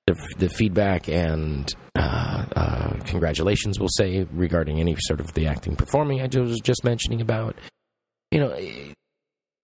the, 0.06 0.14
the 0.38 0.48
feedback 0.48 1.08
and 1.08 1.72
uh, 1.96 2.44
uh, 2.54 2.90
congratulations, 3.04 3.78
we'll 3.78 3.88
say, 3.88 4.26
regarding 4.32 4.78
any 4.78 4.96
sort 5.00 5.20
of 5.20 5.32
the 5.34 5.46
acting 5.46 5.76
performing 5.76 6.20
I 6.20 6.28
was 6.38 6.60
just 6.60 6.84
mentioning 6.84 7.20
about. 7.20 7.56
You 8.30 8.40
know, 8.40 8.58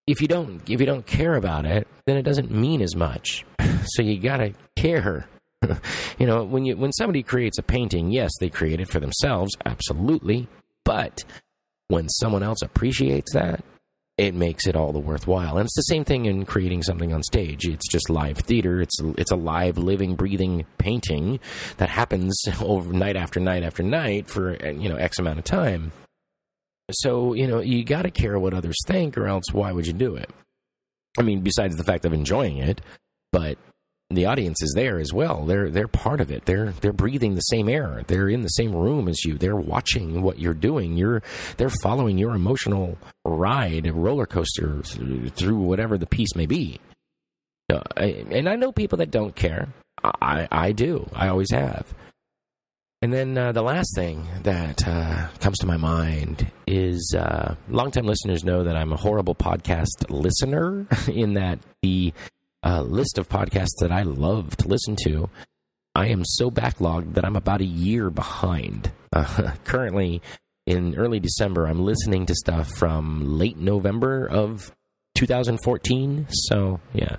if 0.07 0.21
you 0.21 0.29
don't 0.29 0.69
if 0.69 0.81
you 0.81 0.87
don't 0.87 1.07
care 1.07 1.35
about 1.35 1.65
it, 1.65 1.87
then 2.07 2.17
it 2.17 2.23
doesn't 2.23 2.51
mean 2.51 2.83
as 2.83 2.97
much. 2.97 3.45
So 3.85 4.03
you 4.03 4.19
gotta 4.21 4.55
care. 4.77 5.27
you 6.19 6.27
know, 6.27 6.45
when 6.45 6.65
you 6.65 6.77
when 6.77 6.93
somebody 6.93 7.23
creates 7.23 7.59
a 7.59 7.63
painting, 7.63 8.11
yes, 8.11 8.31
they 8.41 8.49
create 8.49 8.81
it 8.81 8.89
for 8.89 9.01
themselves, 9.01 9.53
absolutely. 9.65 10.49
But 10.85 11.25
when 11.89 12.09
someone 12.09 12.43
else 12.43 12.63
appreciates 12.63 13.33
that, 13.35 13.65
it 14.19 14.35
makes 14.35 14.67
it 14.67 14.77
all 14.77 14.93
the 14.93 14.99
worthwhile. 14.99 15.57
And 15.57 15.67
it's 15.67 15.77
the 15.77 15.83
same 15.83 16.05
thing 16.05 16.27
in 16.27 16.45
creating 16.45 16.83
something 16.83 17.13
on 17.13 17.23
stage. 17.23 17.67
It's 17.67 17.89
just 17.91 18.11
live 18.11 18.39
theater. 18.39 18.81
It's 18.81 19.01
it's 19.19 19.31
a 19.31 19.37
live, 19.37 19.79
living, 19.79 20.15
breathing 20.15 20.67
painting 20.79 21.41
that 21.79 21.89
happens 21.89 22.41
over 22.61 22.93
night 22.93 23.17
after 23.17 23.41
night 23.41 23.63
after 23.63 23.83
night 23.83 24.29
for 24.29 24.57
you 24.65 24.89
know 24.89 24.97
X 24.97 25.19
amount 25.19 25.39
of 25.39 25.45
time. 25.45 25.93
So 26.93 27.35
you 27.35 27.47
know 27.47 27.61
you 27.61 27.85
got 27.85 28.03
to 28.03 28.11
care 28.11 28.39
what 28.39 28.55
others 28.55 28.79
think, 28.87 29.17
or 29.17 29.27
else 29.27 29.45
why 29.53 29.73
would 29.73 29.87
you 29.87 29.93
do 29.93 30.17
it? 30.17 30.31
I 31.19 31.23
mean, 31.23 31.41
besides 31.41 31.77
the 31.77 31.85
fact 31.85 32.05
of 32.05 32.13
enjoying 32.13 32.59
it, 32.59 32.81
but 33.33 33.59
the 34.15 34.27
audience 34.27 34.63
is 34.63 34.73
there 34.75 34.99
as 34.99 35.13
well. 35.13 35.45
They're 35.45 35.71
they're 35.71 35.89
part 35.89 36.21
of 36.21 36.31
it. 36.31 36.45
They're 36.45 36.73
they're 36.81 36.93
breathing 36.93 37.35
the 37.35 37.41
same 37.41 37.69
air. 37.69 38.03
They're 38.07 38.29
in 38.29 38.43
the 38.43 38.49
same 38.49 38.75
room 38.75 39.09
as 39.09 39.25
you. 39.25 39.39
They're 39.39 39.57
watching 39.57 40.23
what 40.23 40.39
you're 40.39 40.55
doing. 40.55 40.97
You're 40.97 41.23
they're 41.57 41.71
following 41.71 42.19
your 42.19 42.35
emotional 42.35 42.99
ride, 43.25 43.91
roller 43.93 44.27
coaster 44.27 44.83
through 44.83 45.59
whatever 45.59 45.99
the 45.99 46.07
piece 46.07 46.35
may 46.35 46.47
be. 46.47 46.81
Uh, 47.73 47.81
and 47.97 48.49
I 48.49 48.57
know 48.57 48.73
people 48.73 48.99
that 48.99 49.11
don't 49.11 49.35
care. 49.35 49.69
I 50.03 50.49
I 50.51 50.73
do. 50.73 51.09
I 51.15 51.29
always 51.29 51.51
have. 51.51 51.95
And 53.03 53.13
then 53.13 53.37
uh, 53.37 53.51
the 53.51 53.63
last 53.63 53.97
thing 53.97 54.29
that 54.45 54.87
uh, 54.87 55.27
comes 55.41 55.59
to 55.59 55.67
my 55.67 55.77
mind 55.77 56.49
is 56.69 57.13
uh, 57.19 57.57
longtime 57.69 58.07
listeners 58.07 58.45
know 58.45 58.63
that 58.63 58.77
I'm 58.77 58.93
a 58.93 58.97
horrible 58.97 59.35
podcast 59.35 60.09
listener, 60.09 60.87
in 61.13 61.35
that 61.35 61.59
the 61.83 62.15
uh, 62.65 62.83
list 62.83 63.19
of 63.19 63.29
podcasts 63.29 63.81
that 63.81 63.91
I 63.91 64.03
love 64.03 64.57
to 64.59 64.69
listen 64.69 64.97
to, 65.03 65.29
I 65.97 66.07
am 66.09 66.25
so 66.25 66.49
backlogged 66.49 67.15
that 67.15 67.25
I'm 67.25 67.35
about 67.35 67.61
a 67.61 67.67
year 67.67 68.09
behind. 68.09 68.93
Uh, 69.15 69.53
currently, 69.65 70.23
in 70.67 70.95
early 70.95 71.21
December, 71.21 71.67
I'm 71.67 71.85
listening 71.85 72.25
to 72.25 72.35
stuff 72.35 72.71
from 72.79 73.37
late 73.37 73.59
November 73.59 74.27
of 74.27 74.73
2014. 75.17 76.29
So, 76.31 76.81
yeah. 76.95 77.17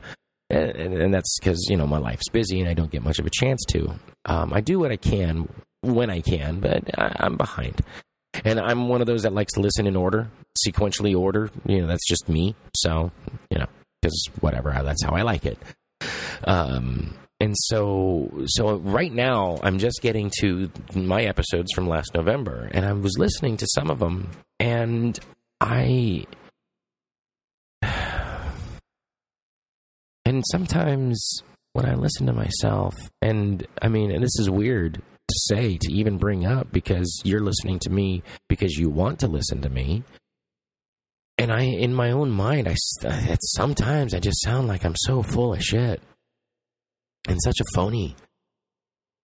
And, 0.50 0.96
and 0.96 1.14
that's 1.14 1.38
because, 1.40 1.68
you 1.70 1.78
know, 1.78 1.86
my 1.86 2.00
life's 2.00 2.30
busy 2.30 2.60
and 2.60 2.68
I 2.68 2.74
don't 2.74 2.90
get 2.90 3.04
much 3.04 3.20
of 3.20 3.28
a 3.28 3.30
chance 3.30 3.64
to. 3.70 3.94
Um, 4.26 4.54
I 4.54 4.62
do 4.62 4.80
what 4.80 4.92
I 4.92 4.98
can 4.98 5.48
when 5.84 6.10
I 6.10 6.22
can, 6.22 6.60
but 6.60 6.98
I, 6.98 7.16
I'm 7.20 7.38
behind. 7.38 7.82
And 8.46 8.60
I'm 8.60 8.88
one 8.88 9.02
of 9.02 9.08
those 9.08 9.24
that 9.24 9.34
likes 9.34 9.54
to 9.54 9.60
listen 9.60 9.86
in 9.86 9.96
order, 9.96 10.30
sequentially 10.68 11.16
order. 11.18 11.50
You 11.66 11.82
know, 11.82 11.88
that's 11.88 12.08
just 12.08 12.28
me. 12.28 12.56
So, 12.76 13.12
you 13.52 13.60
know, 13.60 13.68
because 14.02 14.26
whatever, 14.40 14.72
that's 14.84 15.04
how 15.04 15.14
I 15.14 15.22
like 15.22 15.46
it. 15.46 15.58
Um, 16.46 17.14
and 17.40 17.56
so, 17.58 18.32
so 18.48 18.78
right 18.78 19.12
now, 19.12 19.60
I'm 19.64 19.78
just 19.78 20.02
getting 20.02 20.32
to 20.40 20.72
my 20.96 21.24
episodes 21.24 21.74
from 21.74 21.88
last 21.88 22.14
November, 22.14 22.70
and 22.74 22.86
I 22.86 22.94
was 22.94 23.18
listening 23.18 23.58
to 23.58 23.68
some 23.76 23.90
of 23.90 24.00
them, 24.00 24.32
and 24.60 25.20
I, 25.60 26.26
and 30.26 30.44
sometimes 30.52 31.42
when 31.74 31.86
I 31.86 31.96
listen 31.96 32.28
to 32.28 32.34
myself, 32.34 32.96
and 33.22 33.68
I 33.82 33.90
mean, 33.90 34.12
and 34.12 34.24
this 34.24 34.40
is 34.40 34.50
weird 34.50 35.02
to 35.34 35.56
say 35.56 35.78
to 35.82 35.92
even 35.92 36.18
bring 36.18 36.46
up 36.46 36.72
because 36.72 37.22
you're 37.24 37.42
listening 37.42 37.80
to 37.80 37.90
me 37.90 38.24
because 38.48 38.74
you 38.78 38.90
want 38.90 39.20
to 39.20 39.28
listen 39.28 39.62
to 39.62 39.70
me 39.70 40.04
and 41.38 41.52
I, 41.52 41.62
in 41.64 41.94
my 41.94 42.12
own 42.12 42.30
mind, 42.30 42.68
I 42.68 42.76
uh, 43.06 43.36
sometimes 43.42 44.14
I 44.14 44.20
just 44.20 44.42
sound 44.44 44.68
like 44.68 44.86
I'm 44.86 44.96
so 44.96 45.24
full 45.24 45.54
of 45.54 45.62
shit 45.62 46.02
and 47.28 47.40
such 47.44 47.60
a 47.60 47.66
phony. 47.74 48.16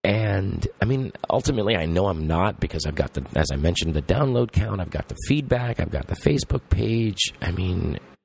And 0.02 0.66
I 0.80 0.86
mean, 0.86 1.12
ultimately, 1.28 1.76
I 1.76 1.86
know 1.86 2.08
I'm 2.08 2.26
not 2.26 2.58
because 2.58 2.86
I've 2.86 2.94
got 2.94 3.12
the, 3.12 3.24
as 3.36 3.50
I 3.52 3.56
mentioned, 3.56 3.94
the 3.94 4.02
download 4.02 4.50
count. 4.50 4.80
I've 4.80 4.90
got 4.90 5.08
the 5.08 5.16
feedback. 5.28 5.78
I've 5.78 5.90
got 5.90 6.08
the 6.08 6.16
Facebook 6.16 6.68
page. 6.68 7.32
I 7.40 7.52
mean, 7.52 7.98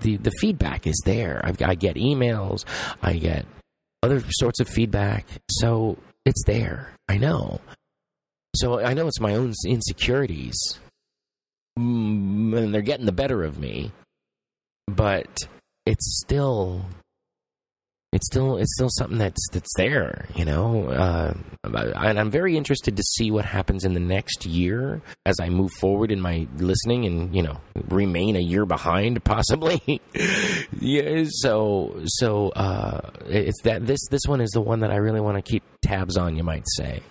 the 0.00 0.16
the 0.16 0.32
feedback 0.40 0.86
is 0.86 1.00
there. 1.04 1.40
I've, 1.44 1.60
I 1.60 1.74
get 1.74 1.96
emails. 1.96 2.64
I 3.02 3.14
get 3.14 3.44
other 4.02 4.22
sorts 4.30 4.60
of 4.60 4.68
feedback. 4.68 5.26
So 5.50 5.98
it's 6.24 6.44
there. 6.44 6.94
I 7.08 7.18
know. 7.18 7.60
So 8.56 8.80
I 8.80 8.94
know 8.94 9.08
it's 9.08 9.20
my 9.20 9.34
own 9.34 9.52
insecurities 9.66 10.56
Mm, 11.78 12.56
and 12.56 12.74
they're 12.74 12.82
getting 12.82 13.06
the 13.06 13.12
better 13.12 13.42
of 13.42 13.58
me, 13.58 13.90
but 14.86 15.48
it's 15.86 16.20
still 16.24 16.84
it's 18.14 18.26
still 18.26 18.56
it's 18.58 18.72
still 18.76 18.88
something 18.90 19.18
that's 19.18 19.44
that's 19.50 19.72
there, 19.76 20.26
you 20.36 20.44
know. 20.44 20.86
Uh, 20.88 21.34
and 21.64 22.20
I'm 22.20 22.30
very 22.30 22.56
interested 22.56 22.96
to 22.96 23.02
see 23.02 23.32
what 23.32 23.44
happens 23.44 23.84
in 23.84 23.92
the 23.92 24.00
next 24.00 24.46
year 24.46 25.02
as 25.26 25.40
I 25.40 25.48
move 25.48 25.72
forward 25.72 26.12
in 26.12 26.20
my 26.20 26.46
listening, 26.58 27.06
and 27.06 27.34
you 27.34 27.42
know, 27.42 27.60
remain 27.88 28.36
a 28.36 28.40
year 28.40 28.66
behind 28.66 29.24
possibly. 29.24 30.00
yeah. 30.78 31.24
So 31.28 32.00
so 32.06 32.50
uh, 32.50 33.10
it's 33.26 33.60
that 33.62 33.84
this 33.84 34.00
this 34.12 34.22
one 34.28 34.40
is 34.40 34.50
the 34.50 34.60
one 34.60 34.80
that 34.80 34.92
I 34.92 34.96
really 34.96 35.20
want 35.20 35.36
to 35.36 35.42
keep 35.42 35.64
tabs 35.82 36.16
on. 36.16 36.36
You 36.36 36.44
might 36.44 36.64
say. 36.76 37.02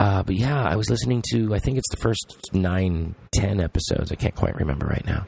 Uh, 0.00 0.24
but 0.24 0.36
yeah, 0.36 0.62
I 0.62 0.76
was 0.76 0.88
listening 0.88 1.24
to, 1.32 1.56
I 1.56 1.58
think 1.58 1.76
it's 1.76 1.90
the 1.90 1.96
first 1.96 2.50
nine, 2.52 3.16
ten 3.32 3.60
episodes. 3.60 4.12
I 4.12 4.14
can't 4.14 4.34
quite 4.34 4.54
remember 4.54 4.86
right 4.86 5.04
now. 5.04 5.26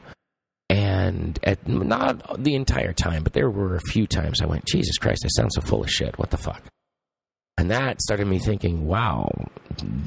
And 0.71 1.37
at 1.43 1.67
not 1.67 2.41
the 2.41 2.55
entire 2.55 2.93
time, 2.93 3.23
but 3.23 3.33
there 3.33 3.49
were 3.49 3.75
a 3.75 3.81
few 3.81 4.07
times 4.07 4.41
I 4.41 4.45
went, 4.45 4.63
Jesus 4.63 4.97
Christ, 4.97 5.25
I 5.25 5.27
sound 5.27 5.51
so 5.51 5.59
full 5.59 5.83
of 5.83 5.91
shit. 5.91 6.17
What 6.17 6.29
the 6.31 6.37
fuck? 6.37 6.63
And 7.57 7.69
that 7.71 8.01
started 8.01 8.25
me 8.25 8.39
thinking, 8.39 8.87
wow, 8.87 9.29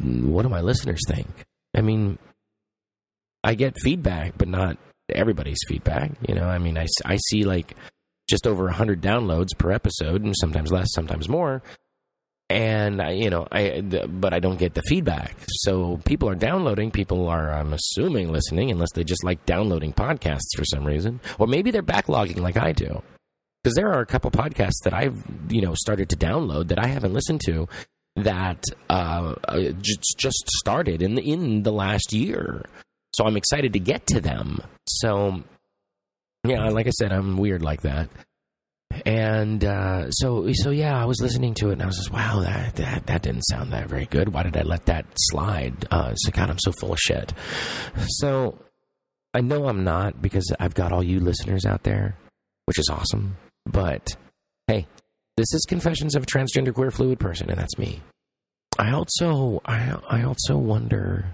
what 0.03 0.43
do 0.43 0.49
my 0.49 0.63
listeners 0.63 1.03
think? 1.07 1.29
I 1.77 1.83
mean, 1.83 2.19
I 3.43 3.57
get 3.57 3.79
feedback, 3.79 4.39
but 4.39 4.49
not 4.49 4.79
everybody's 5.11 5.61
feedback. 5.69 6.13
You 6.27 6.35
know, 6.35 6.49
I 6.49 6.57
mean, 6.57 6.79
I, 6.79 6.87
I 7.05 7.19
see 7.29 7.45
like 7.45 7.77
just 8.27 8.47
over 8.47 8.65
100 8.65 9.03
downloads 9.03 9.51
per 9.59 9.71
episode, 9.71 10.23
and 10.23 10.35
sometimes 10.35 10.73
less, 10.73 10.89
sometimes 10.95 11.29
more 11.29 11.63
and 12.55 13.03
I, 13.03 13.11
you 13.11 13.31
know, 13.31 13.49
I 13.51 13.81
but 13.81 14.33
I 14.33 14.39
don't 14.39 14.61
get 14.61 14.75
the 14.75 14.83
feedback. 14.83 15.37
So 15.49 15.99
people 16.05 16.29
are 16.29 16.37
downloading. 16.37 16.93
People 16.93 17.27
are, 17.27 17.53
I'm 17.53 17.73
assuming, 17.73 18.31
listening, 18.31 18.71
unless 18.71 18.93
they 18.93 19.03
just 19.03 19.25
like 19.25 19.45
downloading 19.45 19.93
podcasts 19.93 20.57
for 20.57 20.65
some 20.65 20.85
reason, 20.85 21.21
or 21.41 21.49
maybe 21.49 21.73
they're 21.73 21.83
backlogging 21.83 22.39
like 22.39 22.57
I 22.57 22.71
do. 22.71 23.03
Because 23.63 23.75
there 23.75 23.93
are 23.93 24.01
a 24.01 24.07
couple 24.07 24.31
podcasts 24.31 24.85
that 24.85 24.95
I've 24.95 25.21
you 25.49 25.63
know 25.63 25.75
started 25.75 26.11
to 26.11 26.17
download 26.17 26.69
that 26.69 26.79
I 26.79 26.87
haven't 26.87 27.13
listened 27.13 27.41
to 27.47 27.67
that 28.17 28.63
uh, 28.89 29.35
uh 29.49 29.73
just 29.81 30.17
just 30.17 30.49
started 30.51 31.03
in 31.03 31.17
the, 31.17 31.23
in 31.23 31.65
the 31.65 31.73
last 31.73 32.13
year. 32.13 32.65
So 33.17 33.27
I'm 33.27 33.37
excited 33.37 33.73
to 33.73 33.81
get 33.81 34.07
to 34.09 34.21
them. 34.21 34.61
So 34.89 35.43
yeah, 36.47 36.69
like 36.69 36.87
I 36.87 36.91
said, 36.91 37.11
I'm 37.11 37.37
weird 37.37 37.63
like 37.63 37.83
that 37.83 38.09
and 39.07 39.65
uh, 39.65 40.11
so 40.11 40.51
so 40.53 40.71
yeah, 40.71 41.01
I 41.01 41.05
was 41.05 41.21
listening 41.21 41.55
to 41.55 41.71
it 41.71 41.75
and 41.75 41.83
I 41.83 41.87
was 41.87 41.97
just 41.97 42.11
wow 42.11 42.41
that 42.41 42.77
that, 42.77 43.07
that 43.07 43.23
didn't 43.23 43.43
sound 43.43 43.73
that 43.73 43.89
very 43.89 44.07
good. 44.07 44.33
Why 44.33 44.43
did 44.43 44.57
I 44.57 44.63
let 44.63 44.87
that 44.87 45.07
slide? 45.17 45.87
Uh, 45.91 46.15
so 46.15 46.31
God, 46.33 46.51
I'm 46.51 46.59
so 46.59 46.73
full 46.73 46.93
of 46.93 46.99
shit. 46.99 47.33
So 48.07 48.59
I 49.33 49.41
know 49.41 49.69
I'm 49.69 49.85
not 49.85 50.23
because 50.23 50.53
I've 50.61 50.75
got 50.75 50.93
all 50.93 51.03
you 51.03 51.21
listeners 51.21 51.65
out 51.65 51.83
there, 51.83 52.17
which 52.67 52.79
is 52.79 52.89
awesome. 52.91 53.37
But 53.67 54.17
hey, 54.67 54.87
this 55.37 55.53
is 55.53 55.65
Confessions 55.69 56.15
of 56.15 56.23
a 56.23 56.27
Transgender 56.27 56.73
Queer 56.73 56.91
Fluid 56.91 57.19
Person, 57.19 57.51
and 57.51 57.59
that's 57.59 57.79
me. 57.79 58.01
I 58.79 58.93
also 58.93 59.61
I 59.65 59.97
I 60.09 60.23
also 60.23 60.57
wonder 60.57 61.27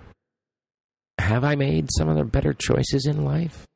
have 1.18 1.44
I 1.44 1.54
made 1.54 1.88
some 1.96 2.08
of 2.08 2.16
the 2.16 2.24
better 2.24 2.54
choices 2.54 3.06
in 3.06 3.24
life? 3.24 3.66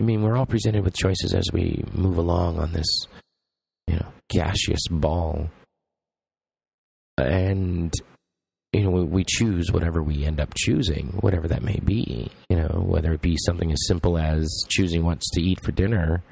I 0.00 0.02
mean, 0.02 0.22
we're 0.22 0.36
all 0.36 0.46
presented 0.46 0.82
with 0.82 0.96
choices 0.96 1.34
as 1.34 1.44
we 1.52 1.84
move 1.92 2.16
along 2.16 2.58
on 2.58 2.72
this, 2.72 2.86
you 3.86 3.96
know, 3.96 4.06
gaseous 4.30 4.88
ball. 4.90 5.50
And, 7.18 7.92
you 8.72 8.82
know, 8.82 8.90
we 8.90 9.24
choose 9.28 9.70
whatever 9.70 10.02
we 10.02 10.24
end 10.24 10.40
up 10.40 10.54
choosing, 10.56 11.18
whatever 11.20 11.48
that 11.48 11.62
may 11.62 11.78
be, 11.84 12.30
you 12.48 12.56
know, 12.56 12.82
whether 12.86 13.12
it 13.12 13.20
be 13.20 13.36
something 13.44 13.70
as 13.70 13.86
simple 13.86 14.16
as 14.16 14.48
choosing 14.70 15.04
what's 15.04 15.28
to 15.32 15.42
eat 15.42 15.62
for 15.62 15.70
dinner, 15.70 16.22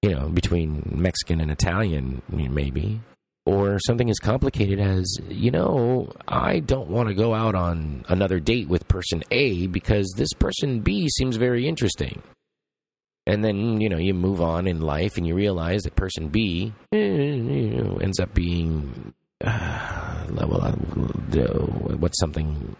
you 0.00 0.14
know, 0.14 0.30
between 0.30 0.90
Mexican 0.90 1.42
and 1.42 1.50
Italian, 1.50 2.22
maybe, 2.30 2.98
or 3.44 3.78
something 3.78 4.08
as 4.08 4.18
complicated 4.18 4.80
as, 4.80 5.04
you 5.28 5.50
know, 5.50 6.10
I 6.26 6.60
don't 6.60 6.88
want 6.88 7.08
to 7.08 7.14
go 7.14 7.34
out 7.34 7.54
on 7.54 8.06
another 8.08 8.40
date 8.40 8.68
with 8.68 8.88
person 8.88 9.22
A 9.30 9.66
because 9.66 10.10
this 10.16 10.32
person 10.32 10.80
B 10.80 11.10
seems 11.10 11.36
very 11.36 11.68
interesting 11.68 12.22
and 13.26 13.44
then 13.44 13.80
you 13.80 13.88
know 13.88 13.98
you 13.98 14.14
move 14.14 14.40
on 14.40 14.66
in 14.66 14.80
life 14.80 15.16
and 15.16 15.26
you 15.26 15.34
realize 15.34 15.82
that 15.82 15.96
person 15.96 16.28
B 16.28 16.72
eh, 16.92 16.96
you 16.96 17.82
know, 17.82 17.96
ends 17.96 18.20
up 18.20 18.34
being 18.34 19.12
uh, 19.44 20.26
well, 20.32 20.62
uh, 20.64 20.72
what's 21.96 22.18
something 22.18 22.76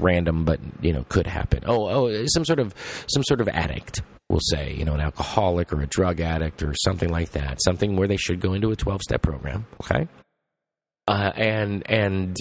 random 0.00 0.44
but 0.44 0.60
you 0.80 0.92
know 0.92 1.04
could 1.08 1.26
happen. 1.26 1.62
Oh, 1.66 1.88
oh, 1.88 2.26
some 2.26 2.44
sort 2.44 2.58
of 2.58 2.74
some 3.06 3.22
sort 3.24 3.40
of 3.40 3.48
addict. 3.48 4.02
We'll 4.28 4.40
say 4.40 4.74
you 4.74 4.84
know 4.84 4.94
an 4.94 5.00
alcoholic 5.00 5.72
or 5.72 5.82
a 5.82 5.86
drug 5.86 6.20
addict 6.20 6.62
or 6.62 6.74
something 6.84 7.08
like 7.08 7.32
that. 7.32 7.62
Something 7.62 7.96
where 7.96 8.08
they 8.08 8.16
should 8.16 8.40
go 8.40 8.54
into 8.54 8.70
a 8.70 8.76
twelve 8.76 9.02
step 9.02 9.22
program. 9.22 9.66
Okay, 9.82 10.08
uh, 11.08 11.32
and 11.34 11.88
and 11.90 12.36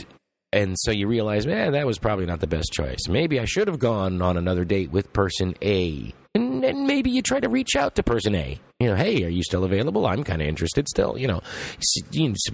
and 0.52 0.76
so 0.80 0.92
you 0.92 1.08
realize, 1.08 1.46
man, 1.46 1.74
that 1.74 1.86
was 1.86 2.00
probably 2.00 2.26
not 2.26 2.40
the 2.40 2.48
best 2.48 2.72
choice. 2.74 3.08
Maybe 3.08 3.40
I 3.40 3.46
should 3.46 3.68
have 3.68 3.80
gone 3.80 4.22
on 4.22 4.38
another 4.38 4.66
date 4.66 4.92
with 4.92 5.14
person 5.14 5.56
A 5.62 6.14
and, 6.36 6.64
and 6.64 6.86
maybe 6.86 7.10
you 7.10 7.22
try 7.22 7.40
to 7.40 7.50
reach 7.50 7.76
out 7.76 7.96
to 7.96 8.04
person 8.04 8.36
A. 8.36 8.60
You 8.80 8.90
know, 8.90 8.96
hey, 8.96 9.24
are 9.24 9.30
you 9.30 9.44
still 9.44 9.64
available? 9.64 10.06
I'm 10.06 10.24
kind 10.24 10.42
of 10.42 10.48
interested 10.48 10.88
still. 10.88 11.18
You 11.18 11.28
know, 11.28 11.42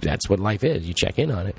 that's 0.00 0.28
what 0.28 0.40
life 0.40 0.64
is. 0.64 0.86
You 0.86 0.94
check 0.94 1.18
in 1.18 1.30
on 1.30 1.46
it. 1.46 1.56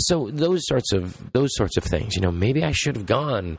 So 0.00 0.30
those 0.30 0.66
sorts 0.66 0.92
of 0.92 1.32
those 1.32 1.50
sorts 1.54 1.76
of 1.76 1.84
things. 1.84 2.16
You 2.16 2.22
know, 2.22 2.32
maybe 2.32 2.64
I 2.64 2.72
should 2.72 2.96
have 2.96 3.06
gone 3.06 3.58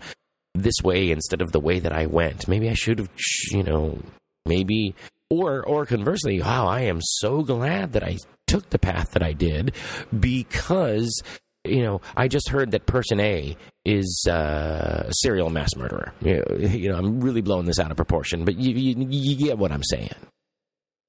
this 0.53 0.75
way 0.83 1.11
instead 1.11 1.41
of 1.41 1.51
the 1.51 1.59
way 1.59 1.79
that 1.79 1.93
I 1.93 2.07
went. 2.07 2.47
Maybe 2.47 2.69
I 2.69 2.73
should 2.73 2.99
have. 2.99 3.09
You 3.51 3.63
know, 3.63 3.99
maybe 4.45 4.95
or 5.29 5.63
or 5.63 5.85
conversely, 5.85 6.41
wow, 6.41 6.67
I 6.67 6.81
am 6.81 6.99
so 7.01 7.43
glad 7.43 7.93
that 7.93 8.03
I 8.03 8.17
took 8.47 8.69
the 8.71 8.79
path 8.79 9.11
that 9.11 9.23
I 9.23 9.31
did 9.31 9.73
because 10.19 11.21
you 11.63 11.81
know 11.83 12.01
I 12.15 12.27
just 12.27 12.49
heard 12.49 12.71
that 12.71 12.85
person 12.85 13.19
A 13.19 13.55
is 13.85 14.25
uh, 14.29 15.05
a 15.07 15.13
serial 15.13 15.49
mass 15.49 15.75
murderer. 15.75 16.13
You 16.21 16.37
know, 16.37 16.55
you 16.57 16.89
know, 16.89 16.97
I'm 16.97 17.21
really 17.21 17.41
blowing 17.41 17.65
this 17.65 17.79
out 17.79 17.91
of 17.91 17.97
proportion, 17.97 18.45
but 18.45 18.57
you 18.57 18.73
you, 18.73 19.07
you 19.09 19.35
get 19.35 19.57
what 19.57 19.71
I'm 19.71 19.83
saying. 19.83 20.15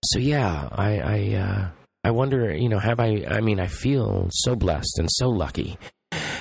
So 0.04 0.18
yeah, 0.18 0.68
I 0.72 0.98
I 0.98 1.34
uh, 1.36 1.68
I 2.04 2.10
wonder, 2.10 2.54
you 2.54 2.68
know, 2.68 2.78
have 2.78 3.00
I? 3.00 3.24
I 3.28 3.40
mean, 3.40 3.60
I 3.60 3.68
feel 3.68 4.28
so 4.30 4.56
blessed 4.56 4.98
and 4.98 5.08
so 5.10 5.28
lucky 5.28 5.78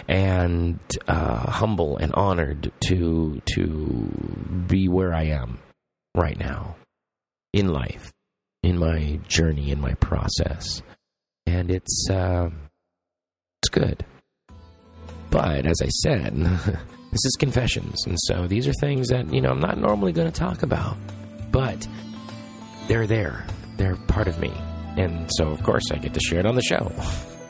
and 0.08 0.80
uh, 1.08 1.52
humble 1.52 1.98
and 1.98 2.14
honored 2.14 2.72
to 2.88 3.42
to 3.54 4.64
be 4.68 4.88
where 4.88 5.14
I 5.14 5.24
am 5.24 5.60
right 6.16 6.38
now 6.38 6.76
in 7.54 7.70
life, 7.70 8.12
in 8.64 8.78
my 8.78 9.20
journey, 9.28 9.72
in 9.72 9.80
my 9.80 9.94
process, 9.96 10.82
and 11.46 11.70
it's 11.70 12.08
uh, 12.10 12.50
it's 13.62 13.70
good. 13.70 14.06
But 15.30 15.66
as 15.66 15.78
I 15.82 15.88
said, 15.88 16.36
this 17.12 17.26
is 17.26 17.36
confessions, 17.40 18.06
and 18.06 18.18
so 18.24 18.48
these 18.48 18.68
are 18.68 18.74
things 18.74 19.08
that 19.10 19.34
you 19.34 19.42
know 19.42 19.52
I'm 19.52 19.60
not 19.62 19.78
normally 19.78 20.12
going 20.12 20.32
to 20.32 20.38
talk 20.38 20.64
about, 20.64 20.98
but 21.52 21.88
they're 22.88 23.08
there. 23.08 23.46
They're 23.78 23.96
part 23.96 24.28
of 24.28 24.40
me, 24.40 24.52
and 24.98 25.30
so 25.38 25.48
of 25.48 25.64
course 25.64 25.84
I 25.92 25.98
get 25.98 26.14
to 26.14 26.20
share 26.20 26.40
it 26.40 26.46
on 26.46 26.56
the 26.56 26.62
show. 26.62 26.92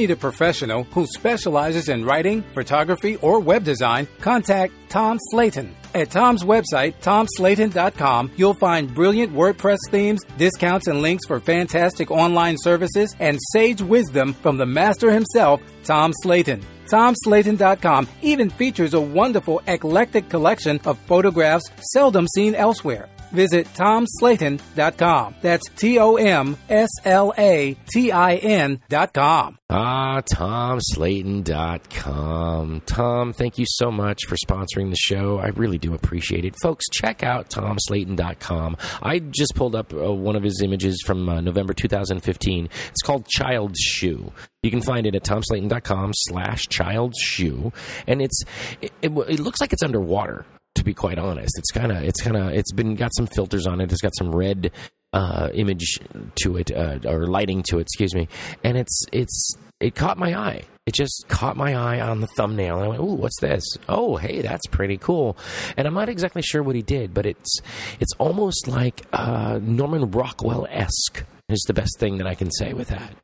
need 0.00 0.10
a 0.10 0.16
professional 0.16 0.84
who 0.84 1.06
specializes 1.06 1.88
in 1.88 2.04
writing, 2.04 2.42
photography, 2.54 3.16
or 3.16 3.38
web 3.38 3.64
design, 3.64 4.08
contact 4.20 4.72
Tom 4.88 5.18
Slatin. 5.30 5.74
At 5.94 6.10
Tom's 6.10 6.44
website, 6.44 6.94
tomslatin.com, 7.02 8.30
you'll 8.36 8.54
find 8.54 8.94
brilliant 8.94 9.34
WordPress 9.34 9.78
themes, 9.90 10.20
discounts 10.38 10.86
and 10.86 11.02
links 11.02 11.26
for 11.26 11.40
fantastic 11.40 12.10
online 12.10 12.56
services, 12.58 13.14
and 13.18 13.38
sage 13.52 13.82
wisdom 13.82 14.32
from 14.34 14.56
the 14.56 14.66
master 14.66 15.12
himself, 15.12 15.60
Tom 15.84 16.12
Slatin. 16.24 16.62
TomSlatin.com 16.90 18.08
even 18.22 18.50
features 18.50 18.94
a 18.94 19.00
wonderful 19.00 19.62
eclectic 19.68 20.28
collection 20.28 20.80
of 20.84 20.98
photographs 21.06 21.64
seldom 21.92 22.26
seen 22.34 22.54
elsewhere. 22.54 23.08
Visit 23.32 23.66
TomSlatin.com. 23.74 25.34
That's 25.40 25.68
T 25.76 25.98
O 25.98 26.16
M 26.16 26.56
S 26.68 26.90
L 27.04 27.32
A 27.38 27.76
T 27.92 28.12
I 28.12 28.36
N.com. 28.36 29.56
Ah, 29.72 30.20
TomSlatin.com. 30.34 32.82
Tom, 32.86 33.32
thank 33.32 33.56
you 33.56 33.64
so 33.68 33.92
much 33.92 34.26
for 34.26 34.34
sponsoring 34.36 34.90
the 34.90 34.96
show. 34.96 35.38
I 35.38 35.48
really 35.48 35.78
do 35.78 35.94
appreciate 35.94 36.44
it. 36.44 36.56
Folks, 36.60 36.84
check 36.92 37.22
out 37.22 37.50
TomSlatin.com. 37.50 38.76
I 39.00 39.20
just 39.20 39.54
pulled 39.54 39.76
up 39.76 39.94
uh, 39.94 40.12
one 40.12 40.34
of 40.34 40.42
his 40.42 40.60
images 40.64 41.00
from 41.06 41.28
uh, 41.28 41.40
November 41.40 41.72
2015. 41.72 42.68
It's 42.88 43.02
called 43.02 43.28
Child's 43.28 43.78
Shoe. 43.78 44.32
You 44.62 44.70
can 44.70 44.82
find 44.82 45.06
it 45.06 45.14
at 45.14 45.22
tomslatin.com 45.22 46.10
slash 46.14 46.66
child's 46.68 47.18
shoe. 47.18 47.72
And 48.06 48.20
it's, 48.20 48.42
it, 48.82 48.92
it, 49.02 49.10
it 49.10 49.40
looks 49.40 49.60
like 49.60 49.72
it's 49.72 49.82
underwater 49.82 50.44
to 50.74 50.84
be 50.84 50.94
quite 50.94 51.18
honest. 51.18 51.58
It's 51.58 51.70
kind 51.70 51.92
of 51.92 52.02
it's 52.02 52.20
kind 52.20 52.36
of 52.36 52.52
it's 52.52 52.72
been 52.72 52.94
got 52.94 53.14
some 53.16 53.26
filters 53.26 53.66
on 53.66 53.80
it. 53.80 53.90
It's 53.92 54.00
got 54.02 54.16
some 54.16 54.34
red 54.34 54.70
uh, 55.12 55.48
image 55.54 55.98
to 56.42 56.56
it 56.56 56.70
uh, 56.70 56.98
or 57.04 57.26
lighting 57.26 57.62
to 57.68 57.78
it, 57.78 57.82
excuse 57.82 58.14
me, 58.14 58.28
and 58.64 58.76
it's 58.76 59.02
it's 59.12 59.54
it 59.80 59.94
caught 59.94 60.18
my 60.18 60.34
eye. 60.34 60.62
It 60.86 60.94
just 60.94 61.26
caught 61.28 61.56
my 61.56 61.74
eye 61.74 62.00
on 62.00 62.20
the 62.20 62.26
thumbnail, 62.36 62.76
and 62.76 62.84
I 62.84 62.88
went, 62.88 63.00
"Ooh, 63.00 63.14
what's 63.14 63.40
this? 63.40 63.64
Oh, 63.88 64.16
hey, 64.16 64.42
that's 64.42 64.66
pretty 64.66 64.96
cool." 64.98 65.36
And 65.76 65.86
I'm 65.86 65.94
not 65.94 66.08
exactly 66.08 66.42
sure 66.42 66.62
what 66.62 66.76
he 66.76 66.82
did, 66.82 67.14
but 67.14 67.26
it's 67.26 67.58
it's 68.00 68.12
almost 68.18 68.68
like 68.68 69.06
uh, 69.12 69.58
Norman 69.62 70.10
Rockwell 70.10 70.66
esque 70.70 71.24
is 71.48 71.64
the 71.66 71.74
best 71.74 71.98
thing 71.98 72.18
that 72.18 72.26
I 72.26 72.34
can 72.34 72.50
say 72.50 72.72
with 72.72 72.88
that. 72.88 73.14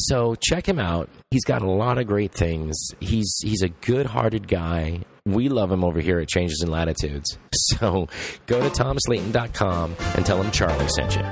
So 0.00 0.34
check 0.34 0.68
him 0.68 0.78
out. 0.78 1.08
He's 1.30 1.44
got 1.44 1.62
a 1.62 1.70
lot 1.70 1.98
of 1.98 2.06
great 2.06 2.32
things. 2.32 2.76
He's 3.00 3.32
he's 3.42 3.62
a 3.62 3.68
good-hearted 3.68 4.48
guy. 4.48 5.00
We 5.26 5.48
love 5.48 5.72
him 5.72 5.82
over 5.84 6.00
here 6.00 6.18
at 6.20 6.28
Changes 6.28 6.62
in 6.62 6.70
Latitudes. 6.70 7.38
So 7.78 8.08
go 8.46 8.60
to 8.60 8.68
tomslatin.com 8.68 9.96
and 10.16 10.26
tell 10.26 10.40
him 10.40 10.50
Charlie 10.52 10.86
sent 10.88 11.16
you. 11.16 11.22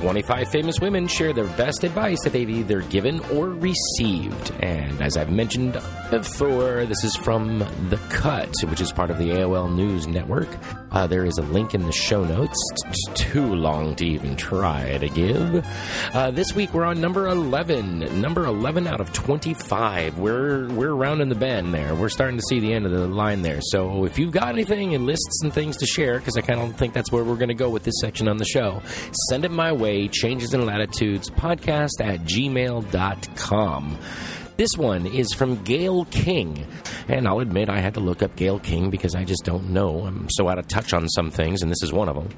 25 0.00 0.48
famous 0.48 0.80
women 0.80 1.06
share 1.06 1.34
their 1.34 1.46
best 1.46 1.84
advice 1.84 2.18
that 2.24 2.32
they've 2.32 2.48
either 2.48 2.80
given 2.82 3.20
or 3.32 3.50
received. 3.50 4.50
And 4.60 5.02
as 5.02 5.18
I've 5.18 5.30
mentioned 5.30 5.74
before, 6.10 6.86
this 6.86 7.04
is 7.04 7.14
from 7.14 7.58
The 7.90 8.00
Cut, 8.08 8.52
which 8.64 8.80
is 8.80 8.90
part 8.90 9.10
of 9.10 9.18
the 9.18 9.26
AOL 9.30 9.72
News 9.72 10.06
Network. 10.06 10.48
Uh, 10.92 11.06
there 11.06 11.24
is 11.24 11.38
a 11.38 11.42
link 11.42 11.74
in 11.74 11.82
the 11.82 11.92
show 11.92 12.24
notes. 12.24 12.58
It's 12.86 13.04
too 13.14 13.54
long 13.54 13.94
to 13.96 14.06
even 14.06 14.36
try 14.36 14.98
to 14.98 15.08
give. 15.08 15.66
Uh, 16.12 16.30
this 16.30 16.54
week 16.54 16.74
we're 16.74 16.84
on 16.84 17.00
number 17.00 17.28
11. 17.28 18.20
Number 18.20 18.44
11 18.44 18.86
out 18.86 19.00
of 19.00 19.12
25. 19.12 20.18
We're, 20.18 20.68
we're 20.68 20.92
around 20.92 21.20
in 21.20 21.28
the 21.28 21.34
bend 21.34 21.72
there. 21.72 21.94
We're 21.94 22.08
starting 22.08 22.36
to 22.38 22.42
see 22.48 22.60
the 22.60 22.72
end 22.72 22.86
of 22.86 22.92
the 22.92 23.06
line 23.06 23.42
there. 23.42 23.60
So 23.60 24.04
if 24.04 24.18
you've 24.18 24.32
got 24.32 24.48
anything 24.48 24.94
and 24.94 25.06
lists 25.06 25.42
and 25.42 25.52
things 25.52 25.76
to 25.78 25.86
share, 25.86 26.18
because 26.18 26.36
I 26.36 26.40
kind 26.40 26.60
of 26.60 26.76
think 26.76 26.94
that's 26.94 27.12
where 27.12 27.22
we're 27.24 27.36
going 27.36 27.48
to 27.48 27.54
go 27.54 27.70
with 27.70 27.84
this 27.84 27.94
section 28.00 28.28
on 28.28 28.36
the 28.38 28.44
show, 28.44 28.82
send 29.28 29.44
it 29.44 29.50
my 29.50 29.72
way 29.72 30.08
changes 30.08 30.54
in 30.54 30.66
latitudes 30.66 31.30
podcast 31.30 32.00
at 32.00 32.20
gmail.com. 32.20 33.98
This 34.60 34.76
one 34.76 35.06
is 35.06 35.32
from 35.32 35.64
Gayle 35.64 36.04
King. 36.10 36.66
And 37.08 37.26
I'll 37.26 37.40
admit 37.40 37.70
I 37.70 37.80
had 37.80 37.94
to 37.94 38.00
look 38.00 38.22
up 38.22 38.36
Gayle 38.36 38.58
King 38.58 38.90
because 38.90 39.14
I 39.14 39.24
just 39.24 39.42
don't 39.42 39.70
know. 39.70 40.04
I'm 40.04 40.28
so 40.28 40.50
out 40.50 40.58
of 40.58 40.68
touch 40.68 40.92
on 40.92 41.08
some 41.08 41.30
things, 41.30 41.62
and 41.62 41.70
this 41.70 41.82
is 41.82 41.94
one 41.94 42.10
of 42.10 42.14
them. 42.14 42.28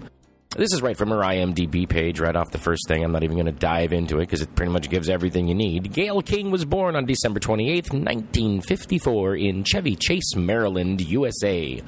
This 0.55 0.73
is 0.73 0.83
right 0.83 0.97
from 0.97 1.09
her 1.09 1.16
IMDb 1.16 1.89
page, 1.89 2.20
right 2.20 2.37
off 2.37 2.53
the 2.53 2.59
first 2.59 2.87
thing. 2.87 3.03
I'm 3.03 3.11
not 3.11 3.25
even 3.25 3.35
going 3.35 3.47
to 3.47 3.51
dive 3.51 3.93
into 3.93 4.18
it 4.18 4.27
because 4.27 4.41
it 4.41 4.55
pretty 4.55 4.70
much 4.70 4.89
gives 4.89 5.09
everything 5.09 5.49
you 5.49 5.57
need. 5.57 5.93
Gayle 5.93 6.23
King 6.23 6.53
was 6.53 6.64
born 6.64 6.95
on 6.95 7.07
December 7.07 7.41
28th, 7.41 7.91
1954, 7.93 9.35
in 9.35 9.64
Chevy 9.64 9.97
Chase, 9.97 10.37
Maryland, 10.37 11.01
USA. 11.01 11.83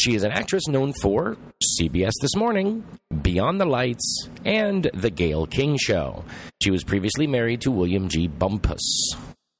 She 0.00 0.16
is 0.16 0.24
an 0.24 0.32
actress 0.32 0.66
known 0.66 0.92
for 0.92 1.36
CBS 1.78 2.14
This 2.20 2.34
Morning, 2.34 2.84
Beyond 3.22 3.60
the 3.60 3.64
Lights, 3.64 4.28
and 4.44 4.90
The 4.92 5.10
Gayle 5.10 5.46
King 5.46 5.76
Show. 5.80 6.24
She 6.60 6.72
was 6.72 6.82
previously 6.82 7.28
married 7.28 7.60
to 7.60 7.70
William 7.70 8.08
G. 8.08 8.26
Bumpus. 8.26 9.14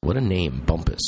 What 0.07 0.17
a 0.17 0.21
name, 0.21 0.63
Bumpus. 0.65 1.03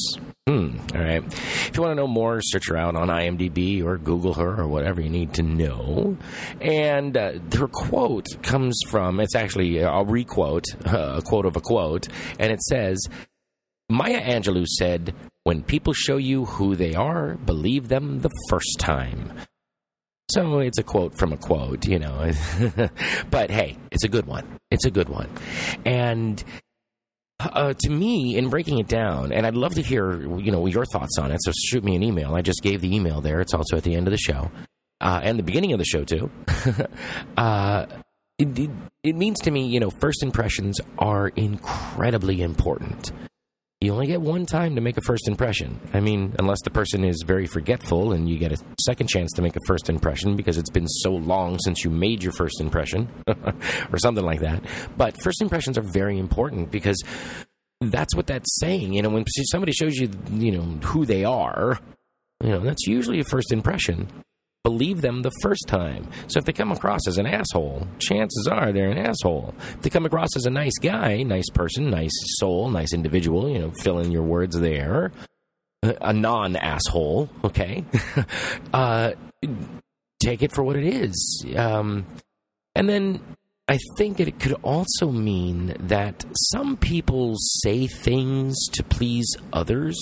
Hmm, 0.49 0.77
all 0.93 1.01
right. 1.01 1.23
If 1.25 1.71
you 1.77 1.83
want 1.83 1.93
to 1.93 1.95
know 1.95 2.09
more, 2.09 2.41
search 2.43 2.69
her 2.69 2.77
out 2.77 2.97
on 2.97 3.07
IMDb 3.07 3.85
or 3.85 3.97
Google 3.97 4.35
her 4.35 4.61
or 4.61 4.67
whatever 4.67 5.01
you 5.01 5.09
need 5.09 5.35
to 5.35 5.43
know. 5.45 6.17
And 6.61 7.17
uh, 7.17 7.35
her 7.57 7.69
quote 7.69 8.27
comes 8.43 8.77
from, 8.89 9.21
it's 9.21 9.37
actually, 9.37 9.85
I'll 9.85 10.05
requote, 10.05 10.65
uh, 10.85 11.15
a 11.19 11.23
quote 11.23 11.47
of 11.47 11.55
a 11.55 11.61
quote, 11.61 12.09
and 12.41 12.51
it 12.51 12.61
says, 12.63 12.99
Maya 13.89 14.21
Angelou 14.21 14.67
said, 14.67 15.15
When 15.45 15.63
people 15.63 15.93
show 15.93 16.17
you 16.17 16.47
who 16.47 16.75
they 16.75 16.97
are, 16.97 17.37
believe 17.37 17.87
them 17.87 18.23
the 18.23 18.31
first 18.49 18.81
time. 18.81 19.33
So 20.33 20.59
it's 20.59 20.79
a 20.79 20.83
quote 20.83 21.17
from 21.17 21.33
a 21.33 21.37
quote, 21.37 21.87
you 21.87 22.01
know. 22.01 22.33
but 23.31 23.53
hey, 23.53 23.79
it's 23.93 24.03
a 24.03 24.09
good 24.09 24.27
one. 24.27 24.59
It's 24.73 24.87
a 24.87 24.91
good 24.91 25.09
one. 25.09 25.31
And 25.87 26.43
uh, 27.53 27.75
to 27.75 27.91
me, 27.91 28.37
in 28.37 28.49
breaking 28.49 28.79
it 28.79 28.89
down, 28.89 29.33
and 29.33 29.47
I'd 29.47 29.55
love 29.55 29.75
to 29.75 29.83
hear, 29.83 30.21
you 30.39 30.51
know, 30.51 30.67
your 30.67 30.85
thoughts 30.85 31.19
on 31.19 31.31
it. 31.31 31.39
So 31.43 31.53
shoot 31.53 31.85
me 31.85 31.97
an 31.97 32.03
email. 32.03 32.35
I 32.35 32.43
just 32.43 32.63
gave 32.63 32.81
the 32.81 32.95
email 32.95 33.21
there. 33.21 33.41
It's 33.41 33.55
also 33.55 33.77
at 33.77 33.85
the 33.85 33.95
end 33.95 34.07
of 34.07 34.13
the 34.13 34.19
show, 34.19 34.51
uh, 35.01 35.21
and 35.23 35.39
the 35.39 35.43
beginning 35.43 35.73
of 35.73 35.79
the 35.79 35.85
show 35.85 36.05
too. 36.05 36.31
uh, 37.37 37.87
it, 38.39 38.59
it, 38.59 38.71
it 39.03 39.17
means 39.17 39.41
to 39.41 39.51
me, 39.51 39.67
you 39.67 39.81
know, 39.81 39.91
first 39.91 40.23
impressions 40.23 40.81
are 40.99 41.29
incredibly 41.29 42.41
important 42.43 43.13
you 43.81 43.93
only 43.93 44.09
get 44.09 44.21
one 44.21 44.45
time 44.45 44.75
to 44.75 44.81
make 44.81 44.97
a 44.97 45.01
first 45.03 45.29
impression. 45.29 45.79
I 45.95 46.01
mean, 46.01 46.35
unless 46.41 46.59
the 46.65 46.71
person 46.71 47.05
is 47.05 47.23
very 47.25 47.47
forgetful 47.47 48.13
and 48.13 48.29
you 48.29 48.37
get 48.37 48.51
a 48.51 48.57
second 48.81 49.07
chance 49.07 49.31
to 49.35 49.43
make 49.43 49.55
a 49.55 49.61
first 49.69 49.89
impression 49.89 50.35
because 50.35 50.59
it's 50.59 50.71
been 50.71 50.89
so 50.89 51.13
long 51.13 51.59
since 51.61 51.85
you 51.85 51.91
made 51.91 52.21
your 52.21 52.33
first 52.33 52.61
impression 52.61 53.09
or 53.93 53.99
something 53.99 54.25
like 54.25 54.41
that. 54.41 54.65
But 54.97 55.23
first 55.23 55.41
impressions 55.41 55.79
are 55.79 55.85
very 55.93 56.19
important 56.19 56.73
because 56.73 57.01
that's 57.81 58.17
what 58.17 58.27
that's 58.27 58.59
saying. 58.59 58.95
You 58.95 59.03
know, 59.03 59.11
when 59.11 59.25
somebody 59.45 59.71
shows 59.71 59.95
you, 59.97 60.11
you 60.33 60.51
know, 60.51 60.63
who 60.89 61.07
they 61.07 61.25
are, 61.25 61.79
you 62.43 62.51
know, 62.51 62.61
that's 62.61 62.89
usually 62.89 63.21
a 63.21 63.25
first 63.25 63.53
impression. 63.53 64.09
Believe 64.69 65.01
them 65.01 65.23
the 65.23 65.33
first 65.41 65.65
time. 65.67 66.07
So 66.27 66.39
if 66.39 66.45
they 66.45 66.53
come 66.53 66.73
across 66.73 67.09
as 67.09 67.17
an 67.17 67.25
asshole, 67.27 67.89
chances 67.99 68.47
are 68.53 68.71
they're 68.71 68.91
an 68.91 68.99
asshole. 68.99 69.55
If 69.77 69.81
they 69.81 69.89
come 69.89 70.05
across 70.05 70.37
as 70.37 70.45
a 70.45 70.51
nice 70.51 70.77
guy, 70.79 71.23
nice 71.23 71.49
person, 71.55 71.89
nice 71.89 72.13
soul, 72.39 72.69
nice 72.69 72.93
individual, 72.93 73.49
you 73.49 73.61
know, 73.61 73.73
fill 73.83 73.99
in 73.99 74.13
your 74.13 74.25
words 74.25 74.61
there, 74.61 75.11
a 75.83 76.13
non 76.13 76.55
asshole, 76.57 77.31
okay, 77.45 77.83
uh, 78.75 79.13
take 80.21 80.43
it 80.43 80.53
for 80.53 80.63
what 80.63 80.77
it 80.77 80.85
is. 80.85 81.47
Um, 81.57 82.05
and 82.75 82.91
then 82.91 83.21
I 83.69 83.79
think 83.97 84.21
it 84.21 84.39
could 84.39 84.57
also 84.63 85.11
mean 85.11 85.77
that 85.81 86.27
some 86.53 86.77
people 86.77 87.37
say 87.63 87.87
things 87.87 88.55
to 88.73 88.83
please 88.85 89.35
others. 89.51 89.97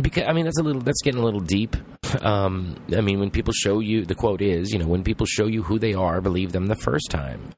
Because 0.00 0.24
I 0.26 0.32
mean 0.32 0.44
that's 0.44 0.58
a 0.58 0.62
little 0.62 0.82
that's 0.82 1.02
getting 1.02 1.20
a 1.20 1.24
little 1.24 1.40
deep. 1.40 1.76
Um, 2.22 2.76
I 2.96 3.00
mean 3.00 3.20
when 3.20 3.30
people 3.30 3.52
show 3.52 3.80
you 3.80 4.04
the 4.04 4.14
quote 4.14 4.40
is 4.40 4.72
you 4.72 4.78
know 4.78 4.86
when 4.86 5.04
people 5.04 5.26
show 5.26 5.46
you 5.46 5.62
who 5.62 5.78
they 5.78 5.94
are, 5.94 6.20
believe 6.20 6.52
them 6.52 6.66
the 6.66 6.76
first 6.76 7.10
time. 7.10 7.50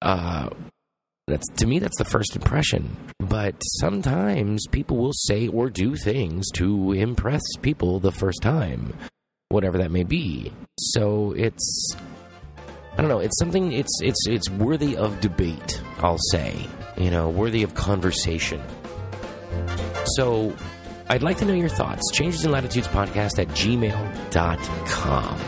Uh, 0.00 0.48
that's 1.26 1.46
to 1.56 1.66
me 1.66 1.78
that's 1.78 1.98
the 1.98 2.04
first 2.04 2.36
impression. 2.36 2.96
But 3.18 3.56
sometimes 3.80 4.64
people 4.70 4.96
will 4.96 5.12
say 5.12 5.48
or 5.48 5.68
do 5.68 5.94
things 5.94 6.46
to 6.54 6.92
impress 6.92 7.42
people 7.60 8.00
the 8.00 8.12
first 8.12 8.40
time, 8.42 8.94
whatever 9.48 9.78
that 9.78 9.90
may 9.90 10.04
be. 10.04 10.52
So 10.78 11.32
it's 11.36 11.94
I 12.98 13.00
don't 13.00 13.10
know. 13.10 13.20
It's 13.20 13.38
something. 13.38 13.70
It's 13.70 14.00
it's 14.02 14.26
it's 14.26 14.50
worthy 14.50 14.96
of 14.96 15.20
debate. 15.20 15.80
I'll 15.98 16.18
say. 16.32 16.66
You 16.96 17.12
know, 17.12 17.28
worthy 17.28 17.62
of 17.62 17.72
conversation. 17.74 18.60
So, 20.16 20.52
I'd 21.10 21.22
like 21.22 21.38
to 21.38 21.44
know 21.44 21.54
your 21.54 21.68
thoughts. 21.68 22.02
Changes 22.12 22.44
in 22.44 22.50
Latitudes 22.50 22.88
podcast 22.88 23.38
at 23.38 23.48
gmail.com. 23.48 25.38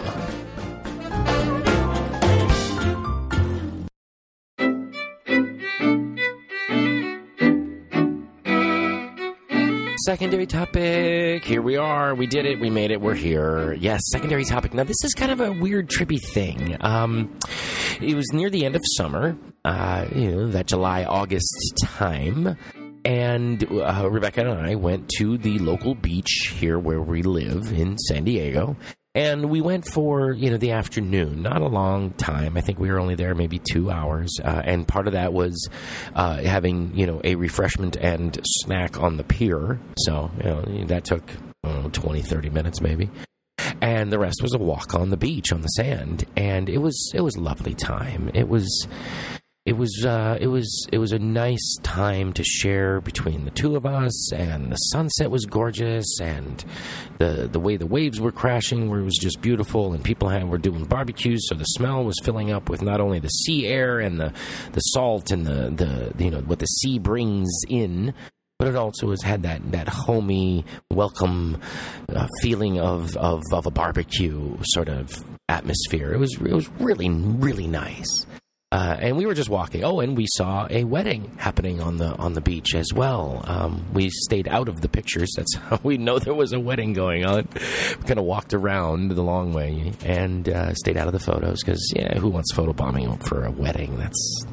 Secondary 10.06 10.46
topic. 10.46 11.44
Here 11.44 11.60
we 11.60 11.76
are. 11.76 12.14
We 12.14 12.26
did 12.26 12.46
it. 12.46 12.58
We 12.58 12.70
made 12.70 12.90
it. 12.90 13.02
We're 13.02 13.14
here. 13.14 13.74
Yes, 13.74 14.00
secondary 14.10 14.44
topic. 14.44 14.72
Now, 14.72 14.84
this 14.84 14.96
is 15.04 15.12
kind 15.12 15.30
of 15.30 15.40
a 15.40 15.52
weird, 15.52 15.88
trippy 15.90 16.18
thing. 16.32 16.76
Um, 16.80 17.38
it 18.00 18.14
was 18.14 18.32
near 18.32 18.48
the 18.48 18.64
end 18.64 18.76
of 18.76 18.82
summer, 18.96 19.36
uh, 19.64 20.06
you 20.14 20.30
know, 20.30 20.48
that 20.48 20.66
July, 20.66 21.04
August 21.04 21.74
time. 21.84 22.56
And 23.04 23.64
uh, 23.70 24.08
Rebecca 24.10 24.40
and 24.42 24.66
I 24.66 24.74
went 24.74 25.08
to 25.18 25.38
the 25.38 25.58
local 25.58 25.94
beach 25.94 26.52
here 26.54 26.78
where 26.78 27.00
we 27.00 27.22
live 27.22 27.72
in 27.72 27.98
San 27.98 28.24
Diego. 28.24 28.76
And 29.14 29.50
we 29.50 29.60
went 29.60 29.86
for, 29.86 30.32
you 30.32 30.50
know, 30.50 30.56
the 30.56 30.70
afternoon, 30.70 31.42
not 31.42 31.62
a 31.62 31.66
long 31.66 32.12
time. 32.12 32.56
I 32.56 32.60
think 32.60 32.78
we 32.78 32.90
were 32.90 33.00
only 33.00 33.16
there 33.16 33.34
maybe 33.34 33.58
two 33.58 33.90
hours. 33.90 34.36
Uh, 34.42 34.62
and 34.64 34.86
part 34.86 35.08
of 35.08 35.14
that 35.14 35.32
was 35.32 35.68
uh, 36.14 36.36
having, 36.36 36.94
you 36.94 37.06
know, 37.06 37.20
a 37.24 37.34
refreshment 37.34 37.96
and 37.96 38.38
snack 38.44 39.00
on 39.00 39.16
the 39.16 39.24
pier. 39.24 39.80
So, 39.98 40.30
you 40.38 40.44
know, 40.44 40.84
that 40.86 41.04
took 41.04 41.24
know, 41.64 41.90
20, 41.92 42.22
30 42.22 42.50
minutes 42.50 42.80
maybe. 42.80 43.10
And 43.82 44.12
the 44.12 44.18
rest 44.18 44.42
was 44.42 44.54
a 44.54 44.58
walk 44.58 44.94
on 44.94 45.10
the 45.10 45.16
beach 45.16 45.52
on 45.52 45.62
the 45.62 45.68
sand. 45.68 46.24
And 46.36 46.68
it 46.68 46.78
was, 46.78 47.12
it 47.14 47.22
was 47.22 47.36
a 47.36 47.40
lovely 47.40 47.74
time. 47.74 48.30
It 48.34 48.48
was, 48.48 48.86
it 49.66 49.76
was 49.76 50.04
uh, 50.06 50.38
it 50.40 50.46
was 50.46 50.86
it 50.90 50.98
was 50.98 51.12
a 51.12 51.18
nice 51.18 51.76
time 51.82 52.32
to 52.32 52.42
share 52.42 53.00
between 53.02 53.44
the 53.44 53.50
two 53.50 53.76
of 53.76 53.84
us, 53.84 54.32
and 54.32 54.72
the 54.72 54.76
sunset 54.76 55.30
was 55.30 55.44
gorgeous, 55.44 56.18
and 56.18 56.64
the 57.18 57.46
the 57.50 57.60
way 57.60 57.76
the 57.76 57.86
waves 57.86 58.20
were 58.20 58.32
crashing, 58.32 58.88
was 58.88 59.18
just 59.20 59.42
beautiful, 59.42 59.92
and 59.92 60.02
people 60.02 60.30
had, 60.30 60.48
were 60.48 60.56
doing 60.56 60.84
barbecues, 60.84 61.46
so 61.46 61.54
the 61.54 61.64
smell 61.64 62.04
was 62.04 62.16
filling 62.22 62.50
up 62.50 62.70
with 62.70 62.80
not 62.80 63.00
only 63.02 63.18
the 63.18 63.28
sea 63.28 63.66
air 63.66 64.00
and 64.00 64.18
the 64.18 64.32
the 64.72 64.80
salt 64.80 65.30
and 65.30 65.46
the 65.46 65.70
the 66.16 66.24
you 66.24 66.30
know 66.30 66.40
what 66.40 66.58
the 66.58 66.66
sea 66.66 66.98
brings 66.98 67.50
in, 67.68 68.14
but 68.58 68.66
it 68.66 68.76
also 68.76 69.10
has 69.10 69.22
had 69.22 69.42
that 69.42 69.72
that 69.72 69.88
homey, 69.88 70.64
welcome 70.90 71.60
uh, 72.08 72.26
feeling 72.40 72.80
of, 72.80 73.14
of 73.18 73.42
of 73.52 73.66
a 73.66 73.70
barbecue 73.70 74.56
sort 74.62 74.88
of 74.88 75.22
atmosphere. 75.50 76.14
It 76.14 76.18
was 76.18 76.34
it 76.36 76.52
was 76.54 76.68
really 76.80 77.10
really 77.10 77.66
nice. 77.66 78.24
Uh, 78.72 78.96
and 79.00 79.16
we 79.16 79.26
were 79.26 79.34
just 79.34 79.48
walking. 79.48 79.82
Oh, 79.82 79.98
and 79.98 80.16
we 80.16 80.26
saw 80.28 80.68
a 80.70 80.84
wedding 80.84 81.36
happening 81.38 81.80
on 81.80 81.96
the 81.96 82.14
on 82.14 82.34
the 82.34 82.40
beach 82.40 82.72
as 82.76 82.92
well. 82.94 83.42
Um, 83.44 83.84
we 83.92 84.10
stayed 84.10 84.46
out 84.46 84.68
of 84.68 84.80
the 84.80 84.88
pictures. 84.88 85.32
That's 85.36 85.56
how 85.56 85.80
we 85.82 85.98
know 85.98 86.20
there 86.20 86.34
was 86.34 86.52
a 86.52 86.60
wedding 86.60 86.92
going 86.92 87.24
on. 87.24 87.48
We 87.54 88.04
kind 88.04 88.20
of 88.20 88.24
walked 88.24 88.54
around 88.54 89.10
the 89.10 89.22
long 89.22 89.52
way 89.52 89.92
and 90.04 90.48
uh, 90.48 90.74
stayed 90.74 90.96
out 90.96 91.08
of 91.08 91.12
the 91.12 91.18
photos 91.18 91.64
because 91.64 91.92
yeah, 91.96 92.16
who 92.18 92.28
wants 92.28 92.52
photobombing 92.54 93.20
for 93.24 93.44
a 93.44 93.50
wedding? 93.50 93.96
That's 93.98 94.44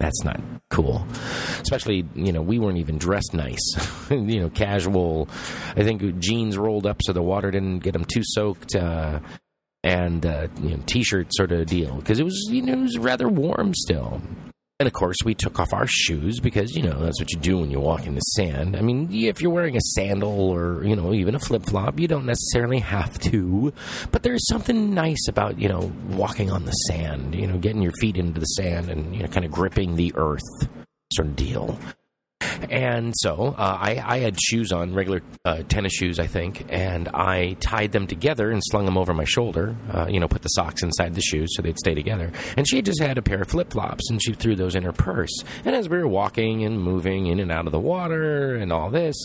that's 0.00 0.24
not 0.24 0.40
cool. 0.70 1.06
Especially, 1.60 2.04
you 2.14 2.32
know, 2.32 2.42
we 2.42 2.58
weren't 2.58 2.78
even 2.78 2.98
dressed 2.98 3.34
nice. 3.34 3.60
you 4.10 4.40
know, 4.40 4.50
casual. 4.50 5.28
I 5.76 5.84
think 5.84 6.18
jeans 6.18 6.58
rolled 6.58 6.86
up 6.86 7.02
so 7.04 7.12
the 7.12 7.22
water 7.22 7.50
didn't 7.50 7.80
get 7.80 7.92
them 7.92 8.04
too 8.04 8.22
soaked. 8.24 8.74
Uh, 8.74 9.20
and 9.82 10.26
uh, 10.26 10.48
you 10.60 10.70
know, 10.70 10.82
t-shirt 10.86 11.28
sort 11.30 11.52
of 11.52 11.66
deal 11.66 11.96
because 11.96 12.18
it 12.18 12.24
was 12.24 12.48
you 12.50 12.62
know 12.62 12.74
it 12.74 12.80
was 12.82 12.98
rather 12.98 13.28
warm 13.28 13.74
still. 13.74 14.20
And 14.78 14.86
of 14.86 14.94
course, 14.94 15.16
we 15.26 15.34
took 15.34 15.60
off 15.60 15.74
our 15.74 15.86
shoes 15.86 16.40
because 16.40 16.74
you 16.74 16.82
know 16.82 16.98
that's 17.00 17.20
what 17.20 17.30
you 17.32 17.38
do 17.38 17.58
when 17.58 17.70
you 17.70 17.80
walk 17.80 18.06
in 18.06 18.14
the 18.14 18.20
sand. 18.20 18.76
I 18.76 18.80
mean, 18.80 19.08
if 19.12 19.42
you're 19.42 19.50
wearing 19.50 19.76
a 19.76 19.80
sandal 19.80 20.50
or 20.50 20.82
you 20.84 20.96
know 20.96 21.12
even 21.12 21.34
a 21.34 21.38
flip 21.38 21.66
flop, 21.66 22.00
you 22.00 22.08
don't 22.08 22.24
necessarily 22.24 22.78
have 22.78 23.18
to. 23.20 23.74
But 24.10 24.22
there's 24.22 24.46
something 24.48 24.94
nice 24.94 25.28
about 25.28 25.58
you 25.58 25.68
know 25.68 25.92
walking 26.08 26.50
on 26.50 26.64
the 26.64 26.72
sand, 26.72 27.34
you 27.34 27.46
know, 27.46 27.58
getting 27.58 27.82
your 27.82 27.92
feet 28.00 28.16
into 28.16 28.40
the 28.40 28.46
sand 28.46 28.88
and 28.88 29.14
you 29.14 29.22
know 29.22 29.28
kind 29.28 29.44
of 29.44 29.52
gripping 29.52 29.96
the 29.96 30.14
earth 30.16 30.48
sort 31.12 31.28
of 31.28 31.36
deal. 31.36 31.78
And 32.68 33.14
so 33.16 33.54
uh, 33.56 33.78
I, 33.80 34.02
I, 34.04 34.18
had 34.18 34.38
shoes 34.40 34.72
on, 34.72 34.94
regular 34.94 35.22
uh, 35.44 35.62
tennis 35.68 35.92
shoes, 35.92 36.18
I 36.18 36.26
think, 36.26 36.66
and 36.68 37.08
I 37.08 37.56
tied 37.60 37.92
them 37.92 38.06
together 38.06 38.50
and 38.50 38.60
slung 38.64 38.84
them 38.84 38.98
over 38.98 39.14
my 39.14 39.24
shoulder. 39.24 39.76
Uh, 39.92 40.06
you 40.08 40.20
know, 40.20 40.28
put 40.28 40.42
the 40.42 40.48
socks 40.48 40.82
inside 40.82 41.14
the 41.14 41.22
shoes 41.22 41.50
so 41.54 41.62
they'd 41.62 41.78
stay 41.78 41.94
together. 41.94 42.32
And 42.56 42.68
she 42.68 42.82
just 42.82 43.00
had 43.00 43.18
a 43.18 43.22
pair 43.22 43.42
of 43.42 43.48
flip 43.48 43.72
flops, 43.72 44.10
and 44.10 44.22
she 44.22 44.32
threw 44.32 44.56
those 44.56 44.74
in 44.74 44.82
her 44.82 44.92
purse. 44.92 45.42
And 45.64 45.74
as 45.74 45.88
we 45.88 45.98
were 45.98 46.08
walking 46.08 46.64
and 46.64 46.80
moving 46.80 47.26
in 47.26 47.40
and 47.40 47.50
out 47.50 47.66
of 47.66 47.72
the 47.72 47.80
water 47.80 48.56
and 48.56 48.72
all 48.72 48.90
this, 48.90 49.16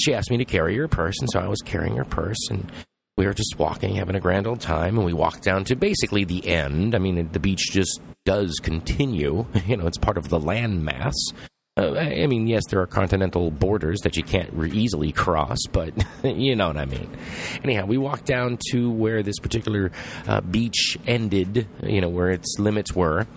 she 0.00 0.14
asked 0.14 0.30
me 0.30 0.38
to 0.38 0.44
carry 0.44 0.76
her 0.76 0.88
purse, 0.88 1.18
and 1.20 1.28
so 1.30 1.40
I 1.40 1.48
was 1.48 1.60
carrying 1.60 1.96
her 1.96 2.04
purse 2.04 2.48
and. 2.50 2.70
We 3.16 3.26
were 3.26 3.34
just 3.34 3.58
walking, 3.58 3.96
having 3.96 4.14
a 4.14 4.20
grand 4.20 4.46
old 4.46 4.60
time, 4.60 4.96
and 4.96 5.04
we 5.04 5.12
walked 5.12 5.42
down 5.42 5.64
to 5.64 5.74
basically 5.74 6.22
the 6.22 6.46
end. 6.46 6.94
I 6.94 6.98
mean, 6.98 7.28
the 7.32 7.40
beach 7.40 7.72
just 7.72 8.00
does 8.24 8.54
continue. 8.62 9.44
You 9.66 9.76
know, 9.76 9.88
it's 9.88 9.98
part 9.98 10.18
of 10.18 10.28
the 10.28 10.38
landmass. 10.38 11.14
Uh, 11.78 11.94
I 11.94 12.26
mean, 12.26 12.48
yes, 12.48 12.64
there 12.70 12.80
are 12.80 12.86
continental 12.86 13.52
borders 13.52 14.00
that 14.00 14.16
you 14.16 14.24
can't 14.24 14.52
re- 14.52 14.70
easily 14.72 15.12
cross, 15.12 15.58
but 15.70 15.94
you 16.24 16.56
know 16.56 16.66
what 16.66 16.76
I 16.76 16.86
mean. 16.86 17.08
Anyhow, 17.62 17.86
we 17.86 17.96
walked 17.98 18.26
down 18.26 18.58
to 18.70 18.90
where 18.90 19.22
this 19.22 19.38
particular 19.38 19.92
uh, 20.26 20.40
beach 20.40 20.98
ended, 21.06 21.68
you 21.84 22.00
know, 22.00 22.08
where 22.08 22.30
its 22.30 22.58
limits 22.58 22.94
were, 22.94 23.28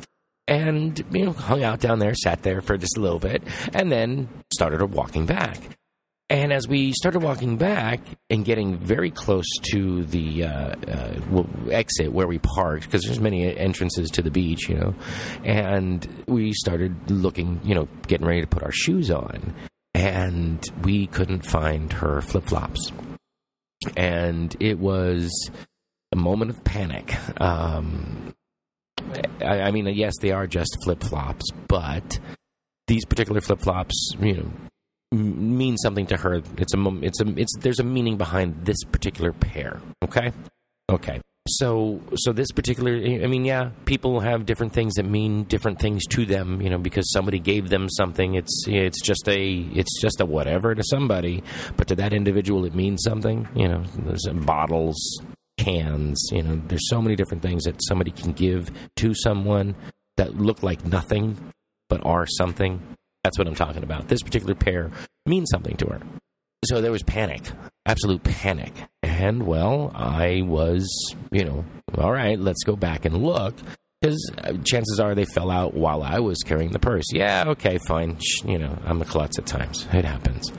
and 0.47 1.03
you 1.11 1.25
know, 1.25 1.33
hung 1.33 1.63
out 1.63 1.81
down 1.81 1.99
there, 1.99 2.15
sat 2.15 2.41
there 2.41 2.61
for 2.61 2.77
just 2.77 2.97
a 2.97 2.99
little 2.99 3.19
bit, 3.19 3.43
and 3.73 3.91
then 3.91 4.27
started 4.51 4.83
walking 4.87 5.27
back. 5.27 5.59
And 6.31 6.53
as 6.53 6.65
we 6.65 6.93
started 6.93 7.21
walking 7.21 7.57
back 7.57 7.99
and 8.29 8.45
getting 8.45 8.77
very 8.77 9.11
close 9.11 9.45
to 9.73 10.05
the 10.05 10.45
uh, 10.45 10.75
uh, 10.87 11.43
exit 11.69 12.13
where 12.13 12.25
we 12.25 12.39
parked, 12.39 12.85
because 12.85 13.03
there's 13.03 13.19
many 13.19 13.53
entrances 13.57 14.09
to 14.11 14.21
the 14.21 14.31
beach, 14.31 14.69
you 14.69 14.75
know, 14.75 14.95
and 15.43 16.07
we 16.29 16.53
started 16.53 17.11
looking, 17.11 17.59
you 17.65 17.75
know, 17.75 17.89
getting 18.07 18.25
ready 18.25 18.39
to 18.39 18.47
put 18.47 18.63
our 18.63 18.71
shoes 18.71 19.11
on, 19.11 19.53
and 19.93 20.65
we 20.83 21.07
couldn't 21.07 21.45
find 21.45 21.91
her 21.91 22.21
flip 22.21 22.45
flops, 22.45 22.93
and 23.97 24.55
it 24.61 24.79
was 24.79 25.49
a 26.13 26.15
moment 26.15 26.51
of 26.51 26.63
panic. 26.63 27.13
Um, 27.41 28.33
I, 29.41 29.63
I 29.63 29.71
mean, 29.71 29.85
yes, 29.87 30.13
they 30.21 30.31
are 30.31 30.47
just 30.47 30.77
flip 30.85 31.03
flops, 31.03 31.51
but 31.67 32.19
these 32.87 33.03
particular 33.03 33.41
flip 33.41 33.59
flops, 33.59 34.13
you 34.17 34.33
know, 34.33 34.51
mean 35.11 35.77
something 35.77 36.05
to 36.07 36.17
her. 36.17 36.41
It's 36.57 36.73
a 36.73 36.99
it's 37.01 37.21
a 37.21 37.27
it's 37.37 37.55
there's 37.59 37.79
a 37.79 37.83
meaning 37.83 38.17
behind 38.17 38.65
this 38.65 38.83
particular 38.83 39.33
pair. 39.33 39.81
Okay, 40.03 40.31
okay. 40.89 41.21
So 41.47 41.99
so 42.15 42.31
this 42.31 42.51
particular 42.51 42.93
I 42.93 43.27
mean 43.27 43.45
yeah, 43.45 43.71
people 43.85 44.19
have 44.21 44.45
different 44.45 44.73
things 44.73 44.93
that 44.95 45.03
mean 45.03 45.43
different 45.43 45.79
things 45.79 46.05
to 46.07 46.25
them. 46.25 46.61
You 46.61 46.69
know, 46.69 46.77
because 46.77 47.11
somebody 47.11 47.39
gave 47.39 47.69
them 47.69 47.89
something. 47.89 48.35
It's 48.35 48.65
it's 48.67 49.01
just 49.01 49.27
a 49.27 49.51
it's 49.73 49.99
just 49.99 50.21
a 50.21 50.25
whatever 50.25 50.75
to 50.75 50.83
somebody, 50.83 51.43
but 51.77 51.87
to 51.89 51.95
that 51.95 52.13
individual 52.13 52.65
it 52.65 52.73
means 52.73 53.03
something. 53.03 53.47
You 53.55 53.67
know, 53.67 53.83
there's 53.97 54.27
bottles, 54.31 54.97
cans. 55.57 56.29
You 56.31 56.43
know, 56.43 56.61
there's 56.67 56.87
so 56.89 57.01
many 57.01 57.15
different 57.15 57.43
things 57.43 57.63
that 57.63 57.83
somebody 57.83 58.11
can 58.11 58.31
give 58.31 58.71
to 58.97 59.13
someone 59.13 59.75
that 60.17 60.37
look 60.37 60.63
like 60.63 60.85
nothing 60.85 61.37
but 61.89 62.05
are 62.05 62.25
something 62.27 62.79
that's 63.23 63.37
what 63.37 63.47
I'm 63.47 63.55
talking 63.55 63.83
about. 63.83 64.07
This 64.07 64.21
particular 64.21 64.55
pair 64.55 64.91
means 65.25 65.49
something 65.51 65.77
to 65.77 65.87
her. 65.87 66.01
So 66.65 66.79
there 66.81 66.91
was 66.91 67.03
panic, 67.03 67.41
absolute 67.85 68.23
panic. 68.23 68.73
And 69.03 69.43
well, 69.47 69.91
I 69.95 70.41
was, 70.43 70.87
you 71.31 71.43
know, 71.43 71.65
all 71.97 72.11
right, 72.11 72.37
let's 72.39 72.63
go 72.63 72.75
back 72.75 73.05
and 73.05 73.23
look. 73.23 73.55
Because 74.01 74.31
chances 74.65 74.99
are 74.99 75.13
they 75.13 75.25
fell 75.25 75.51
out 75.51 75.75
while 75.75 76.01
I 76.01 76.19
was 76.19 76.39
carrying 76.39 76.71
the 76.71 76.79
purse. 76.79 77.05
Yeah, 77.13 77.43
okay, 77.49 77.77
fine. 77.87 78.17
Sh- 78.19 78.43
You 78.45 78.57
know, 78.57 78.75
I'm 78.83 78.99
a 79.01 79.05
klutz 79.05 79.37
at 79.37 79.45
times. 79.45 79.87
It 79.93 80.05
happens. 80.05 80.51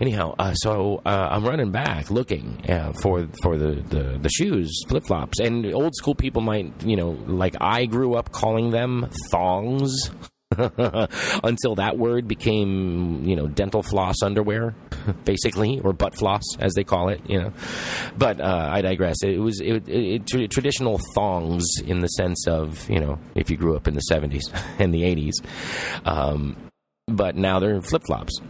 Anyhow, 0.00 0.34
uh, 0.38 0.54
so 0.54 1.02
uh, 1.04 1.28
I'm 1.30 1.44
running 1.44 1.70
back 1.72 2.10
looking 2.10 2.62
uh, 2.70 2.92
for 3.02 3.26
for 3.42 3.58
the, 3.58 3.74
the, 3.88 4.18
the 4.22 4.28
shoes, 4.30 4.70
flip 4.88 5.04
flops, 5.04 5.40
and 5.40 5.66
old 5.74 5.94
school 5.96 6.14
people 6.14 6.40
might, 6.40 6.72
you 6.82 6.96
know, 6.96 7.10
like 7.26 7.56
I 7.60 7.84
grew 7.86 8.14
up 8.14 8.32
calling 8.32 8.70
them 8.70 9.10
thongs. 9.30 10.10
until 11.44 11.74
that 11.74 11.98
word 11.98 12.26
became, 12.26 13.22
you 13.24 13.36
know, 13.36 13.46
dental 13.46 13.82
floss 13.82 14.22
underwear, 14.22 14.74
basically, 15.24 15.78
or 15.80 15.92
butt 15.92 16.14
floss 16.14 16.42
as 16.58 16.72
they 16.74 16.84
call 16.84 17.10
it, 17.10 17.20
you 17.28 17.38
know. 17.38 17.52
But 18.16 18.40
uh, 18.40 18.68
I 18.70 18.80
digress. 18.80 19.16
It 19.22 19.38
was 19.38 19.60
it, 19.60 19.86
it, 19.88 20.34
it, 20.34 20.50
traditional 20.50 20.98
thongs 21.14 21.66
in 21.84 22.00
the 22.00 22.08
sense 22.08 22.46
of, 22.48 22.88
you 22.88 22.98
know, 22.98 23.18
if 23.34 23.50
you 23.50 23.58
grew 23.58 23.76
up 23.76 23.88
in 23.88 23.94
the 23.94 24.02
'70s 24.10 24.42
and 24.78 24.92
the 24.92 25.02
'80s, 25.02 25.34
um, 26.06 26.56
but 27.06 27.36
now 27.36 27.58
they're 27.58 27.82
flip 27.82 28.04
flops. 28.06 28.40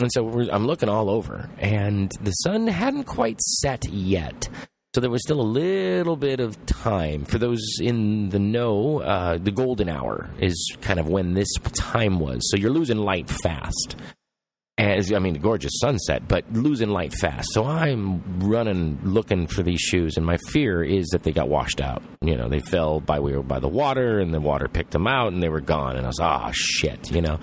And 0.00 0.10
so 0.12 0.28
I'm 0.50 0.66
looking 0.66 0.88
all 0.88 1.10
over, 1.10 1.48
and 1.58 2.10
the 2.22 2.32
sun 2.32 2.66
hadn't 2.66 3.04
quite 3.04 3.40
set 3.40 3.88
yet. 3.88 4.48
So 4.92 5.00
there 5.00 5.08
was 5.08 5.22
still 5.22 5.40
a 5.40 5.42
little 5.42 6.16
bit 6.16 6.40
of 6.40 6.66
time. 6.66 7.24
For 7.24 7.38
those 7.38 7.60
in 7.80 8.30
the 8.30 8.40
know, 8.40 8.98
uh, 8.98 9.38
the 9.38 9.52
golden 9.52 9.88
hour 9.88 10.28
is 10.40 10.76
kind 10.80 10.98
of 10.98 11.06
when 11.06 11.34
this 11.34 11.46
time 11.74 12.18
was. 12.18 12.40
So 12.50 12.56
you're 12.56 12.72
losing 12.72 12.98
light 12.98 13.30
fast. 13.30 13.94
As, 14.80 15.12
I 15.12 15.18
mean, 15.18 15.34
gorgeous 15.34 15.72
sunset, 15.78 16.26
but 16.26 16.50
losing 16.52 16.88
light 16.88 17.12
fast. 17.12 17.48
So 17.52 17.64
I'm 17.64 18.22
running, 18.40 18.98
looking 19.04 19.46
for 19.46 19.62
these 19.62 19.80
shoes, 19.80 20.16
and 20.16 20.24
my 20.24 20.38
fear 20.48 20.82
is 20.82 21.08
that 21.08 21.22
they 21.22 21.32
got 21.32 21.48
washed 21.50 21.82
out. 21.82 22.02
You 22.22 22.34
know, 22.34 22.48
they 22.48 22.60
fell 22.60 22.98
by 22.98 23.20
we 23.20 23.36
were 23.36 23.42
by 23.42 23.60
the 23.60 23.68
water, 23.68 24.20
and 24.20 24.32
the 24.32 24.40
water 24.40 24.68
picked 24.68 24.92
them 24.92 25.06
out, 25.06 25.32
and 25.32 25.42
they 25.42 25.50
were 25.50 25.60
gone. 25.60 25.96
And 25.96 26.06
I 26.06 26.08
was, 26.08 26.18
ah, 26.20 26.46
oh, 26.48 26.52
shit, 26.54 27.10
you 27.10 27.20
know. 27.20 27.38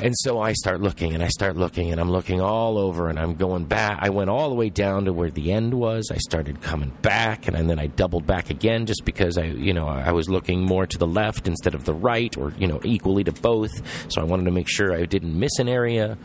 And 0.00 0.14
so 0.16 0.40
I 0.40 0.54
start 0.54 0.80
looking, 0.80 1.12
and 1.12 1.22
I 1.22 1.28
start 1.28 1.56
looking, 1.56 1.92
and 1.92 2.00
I'm 2.00 2.10
looking 2.10 2.40
all 2.40 2.78
over, 2.78 3.08
and 3.08 3.18
I'm 3.18 3.34
going 3.34 3.66
back. 3.66 3.98
I 4.00 4.08
went 4.08 4.30
all 4.30 4.48
the 4.48 4.54
way 4.54 4.70
down 4.70 5.04
to 5.04 5.12
where 5.12 5.30
the 5.30 5.52
end 5.52 5.74
was. 5.74 6.10
I 6.10 6.16
started 6.16 6.62
coming 6.62 6.92
back, 7.02 7.46
and, 7.46 7.64
then 7.68 7.78
I 7.78 7.86
doubled 7.88 8.26
back 8.26 8.50
again, 8.50 8.86
just 8.86 9.04
because 9.04 9.38
I, 9.38 9.44
you 9.44 9.72
know, 9.72 9.86
I 9.86 10.12
was 10.12 10.28
looking 10.28 10.62
more 10.62 10.86
to 10.86 10.98
the 10.98 11.06
left 11.06 11.46
instead 11.46 11.74
of 11.74 11.84
the 11.84 11.94
right, 11.94 12.36
or 12.36 12.52
you 12.58 12.66
know, 12.66 12.80
equally 12.84 13.24
to 13.24 13.32
both. 13.32 13.72
So 14.10 14.20
I 14.20 14.24
wanted 14.24 14.44
to 14.44 14.50
make 14.50 14.68
sure 14.68 14.94
I 14.94 15.04
didn't 15.04 15.38
miss 15.38 15.58
an 15.58 15.68
area 15.68 16.16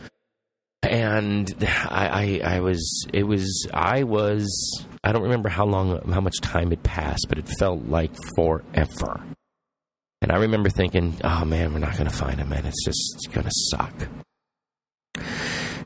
and 0.82 1.54
I, 1.90 2.40
I, 2.44 2.54
I, 2.56 2.60
was 2.60 3.06
it 3.12 3.24
was 3.24 3.68
I 3.72 4.02
was 4.04 4.86
I 5.04 5.12
don't 5.12 5.22
remember 5.22 5.48
how 5.48 5.66
long 5.66 6.00
how 6.10 6.20
much 6.20 6.40
time 6.40 6.70
had 6.70 6.82
passed, 6.82 7.26
but 7.28 7.38
it 7.38 7.48
felt 7.58 7.86
like 7.86 8.12
forever. 8.34 9.20
And 10.22 10.30
I 10.32 10.36
remember 10.36 10.68
thinking, 10.68 11.16
"Oh 11.24 11.44
man, 11.44 11.72
we're 11.72 11.78
not 11.78 11.96
going 11.96 12.08
to 12.08 12.16
find 12.16 12.38
him, 12.38 12.52
and 12.52 12.66
It's 12.66 12.84
just 12.84 13.32
going 13.32 13.46
to 13.46 13.52
suck." 13.70 14.08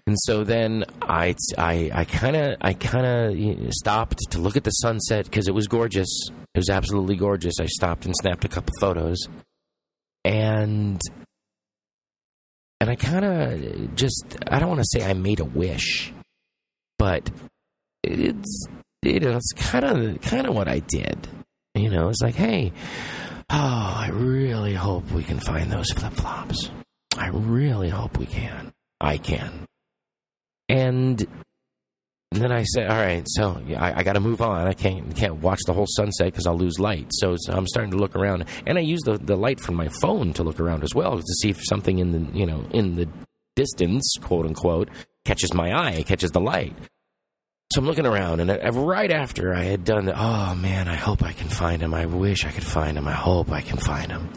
And 0.07 0.16
so 0.20 0.45
then 0.45 0.84
I 1.03 1.34
I 1.57 1.90
I 1.92 2.05
kind 2.05 2.36
of 2.36 2.57
I 2.61 2.74
kind 2.74 3.07
of 3.07 3.72
stopped 3.72 4.18
to 4.32 4.38
look 4.38 4.57
at 4.57 4.64
the 4.64 4.70
sunset 4.70 5.24
because 5.24 5.49
it 5.49 5.55
was 5.55 5.66
gorgeous. 5.66 6.09
It 6.55 6.59
was 6.59 6.68
absolutely 6.68 7.16
gorgeous. 7.16 7.55
I 7.61 7.66
stopped 7.66 8.05
and 8.05 8.14
snapped 8.20 8.45
a 8.45 8.49
couple 8.49 8.74
photos, 8.80 9.18
and 10.24 11.01
and 12.85 12.91
I 12.91 12.97
kind 12.97 13.24
of 13.24 13.95
just 13.97 14.37
I 14.47 14.59
don't 14.59 14.68
want 14.68 14.82
to 14.82 14.89
say 14.93 15.03
I 15.03 15.14
made 15.14 15.41
a 15.41 15.45
wish, 15.47 16.12
but 16.99 17.30
it's 18.03 18.66
you 19.03 19.20
know 19.20 19.39
it's 19.39 19.53
kind 19.57 19.87
of 19.87 20.20
kind 20.20 20.47
of 20.47 20.55
what 20.55 20.68
I 20.68 20.80
did. 20.80 21.26
You 21.74 21.89
know, 21.89 22.11
it's 22.11 22.20
like, 22.20 22.35
hey, 22.35 22.74
oh, 23.49 23.95
I 23.97 24.11
really 24.12 24.74
hope 24.74 25.11
we 25.12 25.22
can 25.22 25.41
find 25.41 25.72
those 25.72 25.91
flip 25.93 26.12
flops. 26.12 26.70
I 27.16 27.28
really 27.28 27.89
hope 27.89 28.18
we 28.18 28.26
can. 28.26 28.70
I 29.01 29.16
can. 29.16 29.64
And 30.68 31.26
and 32.35 32.43
then 32.43 32.51
I 32.51 32.64
said, 32.64 32.91
"All 32.91 32.97
right, 32.97 33.24
so 33.26 33.62
I, 33.76 34.01
I 34.01 34.03
got 34.03 34.14
to 34.14 34.20
move 34.20 34.43
on. 34.43 34.66
I 34.66 34.72
can't 34.72 35.14
can't 35.14 35.37
watch 35.37 35.61
the 35.66 35.72
whole 35.72 35.87
sunset 35.89 36.26
because 36.26 36.47
I'll 36.47 36.59
lose 36.59 36.80
light." 36.80 37.07
So, 37.12 37.37
so, 37.39 37.53
I'm 37.53 37.66
starting 37.68 37.93
to 37.93 37.97
look 37.97 38.16
around, 38.16 38.47
and 38.66 38.76
I 38.76 38.80
use 38.80 39.01
the, 39.05 39.18
the 39.18 39.37
light 39.37 39.61
from 39.61 39.76
my 39.76 39.89
phone 40.03 40.32
to 40.35 40.43
look 40.43 40.59
around 40.59 40.82
as 40.82 40.95
well 40.95 41.16
to 41.16 41.35
see 41.41 41.51
if 41.51 41.61
something 41.64 42.01
in 42.01 42.11
the 42.11 42.39
you 42.39 42.45
know 42.45 42.64
in 42.72 42.97
the 42.97 43.09
distance, 43.55 44.16
quote 44.20 44.47
unquote, 44.47 44.89
catches 45.24 45.55
my 45.55 45.72
eye, 45.72 46.03
catches 46.03 46.32
the 46.32 46.41
light. 46.41 46.76
So 47.72 47.80
I'm 47.80 47.87
looking 47.87 48.07
around, 48.07 48.41
and 48.41 48.51
uh, 48.51 48.70
right 48.72 49.11
after 49.11 49.55
I 49.55 49.62
had 49.62 49.85
done 49.85 50.07
the, 50.07 50.20
oh 50.20 50.55
man, 50.57 50.89
I 50.89 50.97
hope 50.97 51.22
I 51.22 51.32
can 51.32 51.49
find 51.49 51.82
him. 51.82 51.95
I 51.95 52.07
wish 52.07 52.45
I 52.45 52.51
could 52.51 52.64
find 52.64 52.99
him. 52.99 53.07
I 53.07 53.12
hope 53.12 53.53
I 53.53 53.61
can 53.61 53.78
find 53.78 54.11
him. 54.11 54.28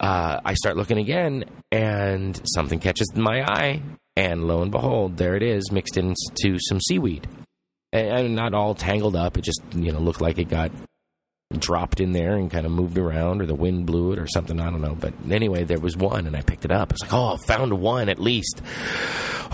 Uh, 0.00 0.40
I 0.44 0.54
start 0.54 0.76
looking 0.76 0.98
again, 0.98 1.44
and 1.70 2.40
something 2.44 2.80
catches 2.80 3.14
my 3.14 3.42
eye, 3.42 3.82
and 4.16 4.44
lo 4.46 4.62
and 4.62 4.70
behold, 4.70 5.16
there 5.16 5.36
it 5.36 5.42
is, 5.42 5.70
mixed 5.70 5.96
into 5.96 6.58
some 6.58 6.80
seaweed. 6.80 7.26
And 7.92 8.34
not 8.34 8.54
all 8.54 8.74
tangled 8.74 9.14
up. 9.14 9.38
It 9.38 9.44
just, 9.44 9.62
you 9.72 9.92
know, 9.92 10.00
looked 10.00 10.20
like 10.20 10.38
it 10.38 10.48
got 10.48 10.72
dropped 11.56 12.00
in 12.00 12.10
there 12.10 12.34
and 12.34 12.50
kind 12.50 12.66
of 12.66 12.72
moved 12.72 12.98
around, 12.98 13.40
or 13.40 13.46
the 13.46 13.54
wind 13.54 13.86
blew 13.86 14.12
it, 14.12 14.18
or 14.18 14.26
something. 14.26 14.58
I 14.60 14.70
don't 14.70 14.82
know. 14.82 14.96
But 14.96 15.14
anyway, 15.30 15.62
there 15.62 15.78
was 15.78 15.96
one, 15.96 16.26
and 16.26 16.36
I 16.36 16.42
picked 16.42 16.64
it 16.64 16.72
up. 16.72 16.90
It's 16.90 17.02
like, 17.02 17.12
oh, 17.12 17.36
found 17.36 17.72
one 17.72 18.08
at 18.08 18.18
least. 18.18 18.60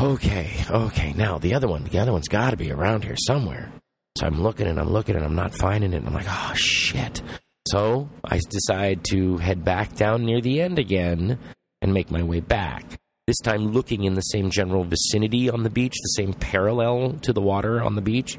Okay, 0.01 0.51
okay. 0.70 1.12
Now 1.12 1.38
the 1.38 1.53
other 1.53 1.68
one, 1.68 1.84
the 1.84 1.99
other 1.99 2.12
one's 2.12 2.28
got 2.28 2.51
to 2.51 2.57
be 2.57 2.72
around 2.72 3.05
here 3.05 3.16
somewhere. 3.18 3.70
So 4.16 4.26
I'm 4.26 4.43
looking 4.43 4.66
and 4.66 4.80
I'm 4.80 4.91
looking 4.91 5.14
and 5.14 5.24
I'm 5.24 5.34
not 5.34 5.55
finding 5.55 5.93
it. 5.93 5.97
And 5.97 6.07
I'm 6.07 6.14
like, 6.14 6.26
oh 6.28 6.55
shit. 6.55 7.20
So 7.68 8.08
I 8.24 8.40
decide 8.50 9.04
to 9.11 9.36
head 9.38 9.64
back 9.64 9.94
down 9.94 10.24
near 10.24 10.40
the 10.40 10.61
end 10.61 10.78
again 10.78 11.38
and 11.82 11.94
make 11.94 12.11
my 12.11 12.22
way 12.22 12.40
back 12.40 13.00
this 13.30 13.38
time 13.38 13.68
looking 13.68 14.02
in 14.02 14.14
the 14.14 14.22
same 14.22 14.50
general 14.50 14.82
vicinity 14.82 15.48
on 15.48 15.62
the 15.62 15.70
beach, 15.70 15.94
the 15.94 16.14
same 16.16 16.32
parallel 16.32 17.12
to 17.22 17.32
the 17.32 17.40
water 17.40 17.80
on 17.80 17.94
the 17.94 18.02
beach. 18.02 18.36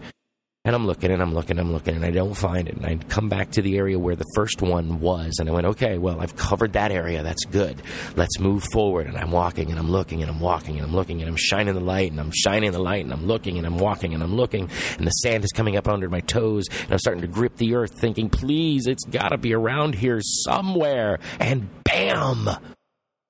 And 0.64 0.76
I'm 0.76 0.86
looking 0.86 1.10
and 1.10 1.24
I'm 1.24 1.34
looking, 1.34 1.58
and 1.58 1.68
I'm 1.68 1.74
looking, 1.74 1.96
and 1.96 2.06
I 2.06 2.12
don't 2.12 2.36
find 2.36 2.68
it. 2.68 2.76
And 2.76 2.86
I 2.86 2.96
come 2.96 3.30
back 3.30 3.50
to 3.52 3.64
the 3.64 3.78
area 3.78 3.98
where 3.98 4.16
the 4.16 4.28
first 4.36 4.62
one 4.62 5.00
was, 5.00 5.38
and 5.40 5.50
I 5.50 5.52
went, 5.52 5.66
okay, 5.66 5.98
well, 5.98 6.22
I've 6.22 6.36
covered 6.36 6.74
that 6.74 6.92
area. 6.92 7.24
That's 7.24 7.46
good. 7.46 7.82
Let's 8.16 8.40
move 8.40 8.64
forward. 8.72 9.08
And 9.08 9.18
I'm 9.18 9.32
walking 9.32 9.72
and 9.72 9.80
I'm 9.80 9.90
looking 9.90 10.22
and 10.22 10.30
I'm 10.30 10.40
walking 10.40 10.78
and 10.78 10.86
I'm 10.86 10.96
looking 10.96 11.20
and 11.22 11.28
I'm 11.28 11.36
shining 11.36 11.74
the 11.74 11.80
light 11.80 12.12
and 12.12 12.20
I'm 12.20 12.32
shining 12.32 12.72
the 12.72 12.80
light 12.80 13.04
and 13.04 13.12
I'm 13.12 13.26
looking 13.26 13.58
and 13.58 13.66
I'm 13.66 13.80
walking 13.80 14.14
and 14.14 14.22
I'm 14.22 14.36
looking, 14.36 14.70
and 15.00 15.08
the 15.08 15.12
sand 15.12 15.44
is 15.44 15.52
coming 15.52 15.78
up 15.78 15.88
under 15.88 16.10
my 16.10 16.20
toes, 16.20 16.66
and 16.70 16.92
I'm 16.92 17.00
starting 17.00 17.22
to 17.22 17.28
grip 17.28 17.56
the 17.58 17.74
earth, 17.74 18.00
thinking, 18.00 18.30
please, 18.30 18.86
it's 18.86 19.06
got 19.06 19.30
to 19.30 19.40
be 19.40 19.56
around 19.56 19.96
here 19.96 20.20
somewhere. 20.22 21.18
And 21.40 21.68
bam! 21.84 22.50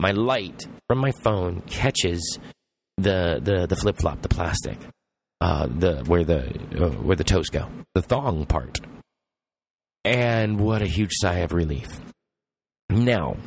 my 0.01 0.11
light 0.11 0.67
from 0.88 0.97
my 0.97 1.11
phone 1.11 1.61
catches 1.61 2.39
the 2.97 3.39
the, 3.41 3.67
the 3.67 3.75
flip 3.75 3.97
flop, 3.97 4.21
the 4.21 4.29
plastic, 4.29 4.77
uh, 5.41 5.67
the 5.67 6.03
where 6.05 6.23
the 6.23 6.47
uh, 6.79 6.89
where 7.01 7.15
the 7.15 7.23
toes 7.23 7.49
go, 7.49 7.67
the 7.93 8.01
thong 8.01 8.45
part, 8.45 8.79
and 10.05 10.59
what 10.59 10.81
a 10.81 10.85
huge 10.85 11.11
sigh 11.13 11.39
of 11.39 11.51
relief. 11.51 11.87
Now, 12.89 13.37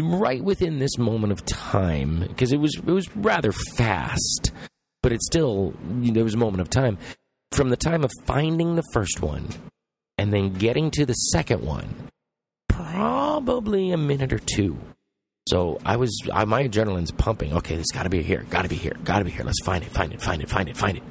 right 0.00 0.42
within 0.42 0.78
this 0.78 0.98
moment 0.98 1.32
of 1.32 1.44
time, 1.44 2.20
because 2.20 2.52
it 2.52 2.58
was 2.58 2.74
it 2.76 2.84
was 2.90 3.14
rather 3.16 3.52
fast, 3.76 4.52
but 5.02 5.12
it 5.12 5.22
still 5.22 5.74
there 5.84 6.24
was 6.24 6.34
a 6.34 6.38
moment 6.38 6.60
of 6.62 6.70
time 6.70 6.98
from 7.52 7.68
the 7.68 7.76
time 7.76 8.02
of 8.02 8.10
finding 8.24 8.76
the 8.76 8.84
first 8.92 9.20
one 9.20 9.46
and 10.16 10.32
then 10.32 10.54
getting 10.54 10.90
to 10.92 11.04
the 11.04 11.12
second 11.12 11.62
one, 11.62 12.08
probably 12.68 13.92
a 13.92 13.98
minute 13.98 14.32
or 14.32 14.38
two 14.38 14.78
so 15.48 15.80
I 15.84 15.96
was, 15.96 16.16
I, 16.32 16.44
my 16.44 16.68
adrenaline's 16.68 17.10
pumping. 17.10 17.52
Okay, 17.52 17.74
it's 17.74 17.90
got 17.90 18.04
to 18.04 18.10
be 18.10 18.22
here, 18.22 18.46
got 18.48 18.62
to 18.62 18.68
be 18.68 18.76
here, 18.76 18.94
got 19.04 19.18
to 19.18 19.24
be 19.24 19.30
here. 19.30 19.44
Let's 19.44 19.62
find 19.64 19.82
it, 19.82 19.90
find 19.90 20.12
it, 20.12 20.22
find 20.22 20.40
it, 20.40 20.48
find 20.48 20.68
it, 20.68 20.76
find 20.76 20.98
it. 20.98 21.02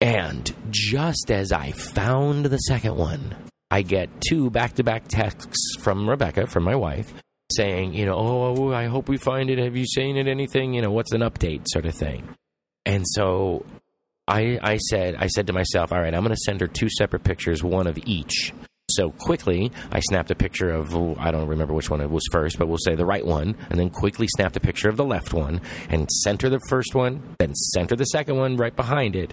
And 0.00 0.50
just 0.70 1.30
as 1.30 1.52
I 1.52 1.72
found 1.72 2.46
the 2.46 2.56
second 2.58 2.96
one, 2.96 3.36
I 3.70 3.82
get 3.82 4.08
two 4.26 4.50
back 4.50 4.74
to 4.74 4.84
back 4.84 5.08
texts 5.08 5.76
from 5.78 6.08
Rebecca, 6.08 6.46
from 6.46 6.64
my 6.64 6.74
wife, 6.74 7.12
saying, 7.52 7.94
you 7.94 8.06
know, 8.06 8.14
oh, 8.14 8.42
oh, 8.42 8.54
oh, 8.58 8.72
I 8.72 8.86
hope 8.86 9.08
we 9.08 9.18
find 9.18 9.50
it. 9.50 9.58
Have 9.58 9.76
you 9.76 9.86
seen 9.86 10.16
it? 10.16 10.26
Anything? 10.26 10.74
You 10.74 10.82
know, 10.82 10.90
what's 10.90 11.12
an 11.12 11.20
update 11.20 11.66
sort 11.68 11.86
of 11.86 11.94
thing. 11.94 12.34
And 12.86 13.04
so 13.06 13.66
I, 14.26 14.58
I 14.62 14.78
said, 14.78 15.16
I 15.16 15.26
said 15.26 15.48
to 15.48 15.52
myself, 15.52 15.92
all 15.92 16.00
right, 16.00 16.14
I'm 16.14 16.22
going 16.22 16.34
to 16.34 16.42
send 16.44 16.60
her 16.62 16.66
two 16.66 16.88
separate 16.88 17.22
pictures, 17.22 17.62
one 17.62 17.86
of 17.86 17.98
each. 18.06 18.54
So 18.90 19.10
quickly, 19.10 19.70
I 19.92 20.00
snapped 20.00 20.30
a 20.30 20.34
picture 20.34 20.70
of, 20.70 20.96
I 21.18 21.30
don't 21.30 21.46
remember 21.46 21.74
which 21.74 21.90
one 21.90 22.00
it 22.00 22.10
was 22.10 22.24
first, 22.32 22.58
but 22.58 22.66
we'll 22.66 22.78
say 22.78 22.96
the 22.96 23.06
right 23.06 23.24
one, 23.24 23.54
and 23.68 23.78
then 23.78 23.90
quickly 23.90 24.26
snapped 24.28 24.56
a 24.56 24.60
picture 24.60 24.88
of 24.88 24.96
the 24.96 25.04
left 25.04 25.32
one, 25.32 25.60
and 25.88 26.10
center 26.10 26.48
the 26.48 26.60
first 26.68 26.94
one, 26.94 27.36
then 27.38 27.54
center 27.54 27.94
the 27.94 28.04
second 28.04 28.36
one 28.36 28.56
right 28.56 28.74
behind 28.74 29.14
it. 29.14 29.32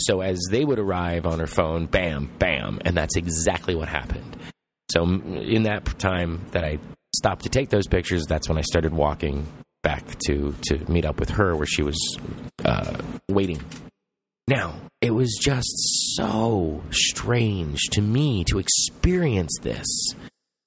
So 0.00 0.20
as 0.20 0.38
they 0.50 0.64
would 0.64 0.78
arrive 0.78 1.26
on 1.26 1.40
her 1.40 1.46
phone, 1.46 1.86
bam, 1.86 2.30
bam, 2.38 2.80
and 2.84 2.96
that's 2.96 3.16
exactly 3.16 3.74
what 3.74 3.88
happened. 3.88 4.36
So 4.90 5.02
in 5.04 5.64
that 5.64 5.98
time 5.98 6.46
that 6.52 6.64
I 6.64 6.78
stopped 7.14 7.42
to 7.42 7.48
take 7.48 7.68
those 7.68 7.86
pictures, 7.86 8.24
that's 8.26 8.48
when 8.48 8.58
I 8.58 8.62
started 8.62 8.92
walking 8.94 9.46
back 9.82 10.18
to 10.26 10.54
to 10.68 10.90
meet 10.90 11.04
up 11.04 11.20
with 11.20 11.30
her 11.30 11.54
where 11.56 11.66
she 11.66 11.82
was 11.82 12.18
uh, 12.64 12.98
waiting. 13.28 13.60
Now, 14.46 14.74
it 15.00 15.10
was 15.10 15.38
just 15.40 15.68
so 16.16 16.82
strange 16.90 17.80
to 17.92 18.00
me 18.00 18.44
to 18.44 18.58
experience 18.58 19.52
this 19.62 19.86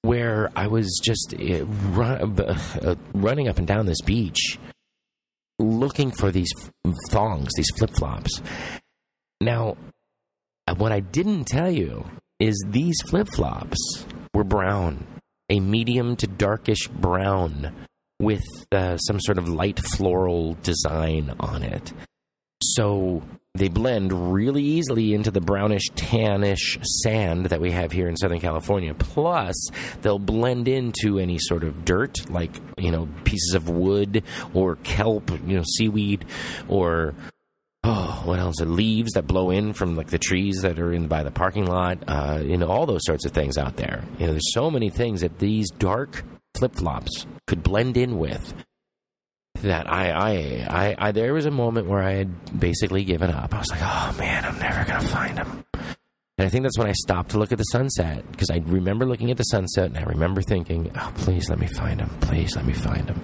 where 0.02 0.50
I 0.54 0.68
was 0.68 1.00
just 1.02 1.34
uh, 1.34 1.64
run, 1.66 2.40
uh, 2.40 2.94
running 3.12 3.48
up 3.48 3.58
and 3.58 3.66
down 3.66 3.86
this 3.86 4.00
beach 4.00 4.58
looking 5.58 6.10
for 6.10 6.30
these 6.30 6.50
thongs, 7.10 7.48
these 7.56 7.70
flip 7.76 7.90
flops. 7.96 8.42
Now, 9.42 9.76
what 10.76 10.92
I 10.92 11.00
didn't 11.00 11.46
tell 11.46 11.70
you 11.70 12.08
is 12.38 12.54
these 12.68 12.96
flip 13.02 13.26
flops 13.34 14.06
were 14.32 14.44
brown, 14.44 15.04
a 15.50 15.58
medium 15.58 16.14
to 16.16 16.28
darkish 16.28 16.86
brown 16.86 17.74
with 18.20 18.44
uh, 18.70 18.96
some 18.98 19.18
sort 19.18 19.38
of 19.38 19.48
light 19.48 19.80
floral 19.80 20.56
design 20.62 21.34
on 21.40 21.64
it. 21.64 21.92
So 22.62 23.22
they 23.54 23.68
blend 23.68 24.32
really 24.32 24.62
easily 24.62 25.12
into 25.12 25.32
the 25.32 25.40
brownish 25.40 25.90
tannish 25.96 26.78
sand 27.02 27.46
that 27.46 27.60
we 27.60 27.72
have 27.72 27.90
here 27.90 28.08
in 28.08 28.16
Southern 28.16 28.38
California. 28.38 28.94
Plus, 28.94 29.56
they'll 30.02 30.20
blend 30.20 30.68
into 30.68 31.18
any 31.18 31.38
sort 31.40 31.64
of 31.64 31.84
dirt, 31.84 32.30
like 32.30 32.52
you 32.78 32.92
know 32.92 33.08
pieces 33.24 33.54
of 33.54 33.68
wood 33.68 34.22
or 34.54 34.76
kelp, 34.76 35.30
you 35.46 35.56
know 35.56 35.64
seaweed, 35.76 36.24
or 36.68 37.14
oh, 37.92 38.22
what 38.24 38.38
else? 38.38 38.56
The 38.58 38.66
leaves 38.66 39.12
that 39.12 39.26
blow 39.26 39.50
in 39.50 39.72
from 39.72 39.96
like 39.96 40.08
the 40.08 40.18
trees 40.18 40.62
that 40.62 40.78
are 40.78 40.92
in 40.92 41.08
by 41.08 41.22
the 41.22 41.30
parking 41.30 41.66
lot. 41.66 41.98
Uh, 42.06 42.40
you 42.42 42.56
know 42.56 42.68
all 42.68 42.86
those 42.86 43.04
sorts 43.04 43.24
of 43.24 43.32
things 43.32 43.58
out 43.58 43.76
there. 43.76 44.04
You 44.18 44.26
know, 44.26 44.32
there's 44.32 44.52
so 44.52 44.70
many 44.70 44.90
things 44.90 45.20
that 45.20 45.38
these 45.38 45.70
dark 45.70 46.24
flip 46.54 46.74
flops 46.74 47.26
could 47.46 47.62
blend 47.62 47.96
in 47.96 48.18
with 48.18 48.54
that 49.62 49.90
I, 49.90 50.10
I, 50.10 50.30
I, 50.68 50.96
I, 50.98 51.12
there 51.12 51.34
was 51.34 51.46
a 51.46 51.50
moment 51.50 51.86
where 51.86 52.02
I 52.02 52.12
had 52.12 52.58
basically 52.58 53.04
given 53.04 53.30
up. 53.30 53.54
I 53.54 53.58
was 53.58 53.70
like, 53.70 53.82
oh 53.82 54.14
man, 54.18 54.44
I'm 54.44 54.58
never 54.58 54.84
gonna 54.84 55.06
find 55.06 55.38
them. 55.38 55.64
And 56.38 56.46
I 56.46 56.48
think 56.48 56.64
that's 56.64 56.78
when 56.78 56.88
I 56.88 56.92
stopped 56.92 57.32
to 57.32 57.38
look 57.38 57.52
at 57.52 57.58
the 57.58 57.64
sunset 57.64 58.28
because 58.32 58.50
I 58.50 58.56
remember 58.64 59.04
looking 59.04 59.30
at 59.30 59.36
the 59.36 59.44
sunset 59.44 59.86
and 59.86 59.98
I 59.98 60.02
remember 60.02 60.42
thinking, 60.42 60.90
oh, 60.98 61.12
please 61.16 61.48
let 61.48 61.58
me 61.58 61.66
find 61.66 62.00
him. 62.00 62.08
Please 62.20 62.56
let 62.56 62.64
me 62.64 62.72
find 62.72 63.08
him. 63.08 63.20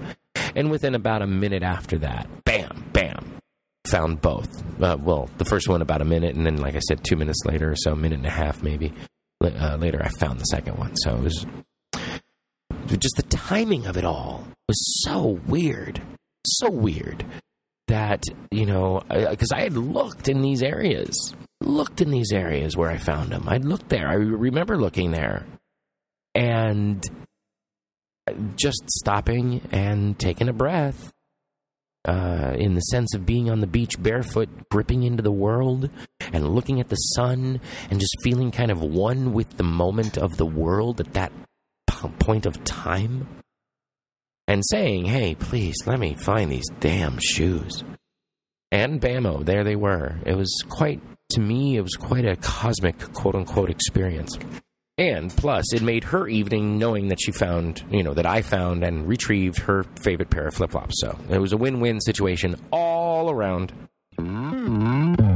And 0.55 0.71
within 0.71 0.95
about 0.95 1.21
a 1.21 1.27
minute 1.27 1.63
after 1.63 1.97
that, 1.99 2.27
bam, 2.45 2.89
bam, 2.93 3.38
found 3.85 4.21
both. 4.21 4.63
Uh, 4.81 4.97
well, 4.99 5.29
the 5.37 5.45
first 5.45 5.67
one 5.67 5.81
about 5.81 6.01
a 6.01 6.05
minute, 6.05 6.35
and 6.35 6.45
then, 6.45 6.57
like 6.57 6.75
I 6.75 6.79
said, 6.79 7.03
two 7.03 7.15
minutes 7.15 7.39
later 7.45 7.71
or 7.71 7.75
so, 7.75 7.93
a 7.93 7.95
minute 7.95 8.17
and 8.17 8.27
a 8.27 8.31
half 8.31 8.61
maybe 8.61 8.93
uh, 9.41 9.77
later, 9.77 10.01
I 10.03 10.09
found 10.09 10.39
the 10.39 10.45
second 10.45 10.77
one. 10.77 10.95
So 10.97 11.15
it 11.15 11.23
was 11.23 11.45
just 12.97 13.15
the 13.15 13.23
timing 13.23 13.85
of 13.85 13.97
it 13.97 14.03
all 14.03 14.43
was 14.67 15.01
so 15.03 15.39
weird 15.47 16.01
so 16.45 16.69
weird 16.69 17.25
that 17.87 18.23
you 18.51 18.65
know 18.65 19.01
because 19.09 19.51
I 19.51 19.61
had 19.61 19.73
looked 19.73 20.29
in 20.29 20.41
these 20.41 20.61
areas, 20.61 21.33
looked 21.61 22.01
in 22.01 22.11
these 22.11 22.31
areas 22.31 22.77
where 22.77 22.89
I 22.89 22.97
found 22.97 23.31
them. 23.31 23.45
I'd 23.47 23.65
looked 23.65 23.89
there. 23.89 24.07
I 24.07 24.13
remember 24.13 24.77
looking 24.77 25.11
there, 25.11 25.45
and 26.35 27.03
just 28.55 28.83
stopping 28.89 29.61
and 29.71 30.17
taking 30.17 30.49
a 30.49 30.53
breath. 30.53 31.11
Uh, 32.05 32.55
in 32.57 32.75
the 32.75 32.81
sense 32.81 33.13
of 33.13 33.25
being 33.25 33.49
on 33.49 33.59
the 33.59 33.67
beach 33.67 34.01
barefoot, 34.01 34.47
gripping 34.71 35.03
into 35.03 35.21
the 35.21 35.31
world 35.31 35.89
and 36.31 36.55
looking 36.55 36.79
at 36.79 36.87
the 36.87 36.95
sun 36.95 37.59
and 37.89 37.99
just 37.99 38.15
feeling 38.23 38.51
kind 38.51 38.71
of 38.71 38.81
one 38.81 39.33
with 39.33 39.57
the 39.57 39.63
moment 39.63 40.17
of 40.17 40.37
the 40.37 40.45
world 40.45 41.01
at 41.01 41.13
that 41.13 41.31
point 42.19 42.45
of 42.45 42.63
time 42.63 43.27
and 44.47 44.63
saying, 44.71 45.05
hey, 45.05 45.35
please 45.35 45.75
let 45.85 45.99
me 45.99 46.15
find 46.15 46.51
these 46.51 46.67
damn 46.79 47.17
shoes. 47.19 47.83
And 48.71 49.01
bammo, 49.01 49.45
there 49.45 49.63
they 49.63 49.75
were. 49.75 50.17
It 50.25 50.35
was 50.35 50.63
quite, 50.69 51.01
to 51.31 51.39
me, 51.39 51.75
it 51.75 51.81
was 51.81 51.95
quite 51.95 52.25
a 52.25 52.35
cosmic 52.35 52.97
quote 53.13 53.35
unquote 53.35 53.69
experience. 53.69 54.37
And 54.99 55.33
plus, 55.37 55.73
it 55.73 55.81
made 55.81 56.03
her 56.03 56.27
evening 56.27 56.77
knowing 56.77 57.07
that 57.07 57.21
she 57.21 57.31
found, 57.31 57.85
you 57.89 58.03
know, 58.03 58.13
that 58.13 58.25
I 58.25 58.41
found 58.41 58.83
and 58.83 59.07
retrieved 59.07 59.57
her 59.59 59.85
favorite 59.95 60.29
pair 60.29 60.45
of 60.47 60.53
flip 60.53 60.71
flops. 60.71 60.95
So 60.99 61.17
it 61.29 61.37
was 61.37 61.53
a 61.53 61.57
win 61.57 61.79
win 61.79 62.01
situation 62.01 62.57
all 62.69 63.31
around. 63.31 63.71
Mm-hmm. 64.17 65.28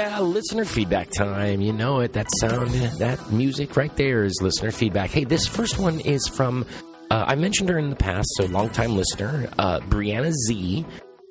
Yeah, 0.00 0.20
listener 0.20 0.64
feedback 0.64 1.10
time. 1.10 1.60
You 1.60 1.74
know 1.74 2.00
it. 2.00 2.14
That 2.14 2.26
sound, 2.38 2.70
that 2.70 3.30
music 3.30 3.76
right 3.76 3.94
there 3.96 4.24
is 4.24 4.38
listener 4.40 4.70
feedback. 4.70 5.10
Hey, 5.10 5.24
this 5.24 5.46
first 5.46 5.78
one 5.78 6.00
is 6.00 6.26
from, 6.26 6.64
uh, 7.10 7.24
I 7.26 7.34
mentioned 7.34 7.68
her 7.68 7.78
in 7.78 7.90
the 7.90 7.96
past, 7.96 8.26
so 8.38 8.46
longtime 8.46 8.96
listener, 8.96 9.50
uh, 9.58 9.80
Brianna 9.80 10.32
Z. 10.32 10.86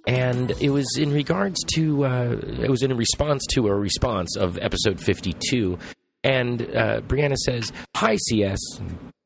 And 0.08 0.52
it 0.62 0.70
was 0.70 0.88
in 0.98 1.12
regards 1.12 1.64
to, 1.74 2.06
uh, 2.06 2.38
it 2.62 2.70
was 2.70 2.84
in 2.84 2.96
response 2.96 3.44
to 3.54 3.68
a 3.68 3.76
response 3.76 4.38
of 4.38 4.60
episode 4.60 5.00
52. 5.00 5.80
And 6.24 6.62
uh, 6.62 7.02
Brianna 7.02 7.38
says, 7.38 7.74
Hi, 7.96 8.18
CS, 8.18 8.60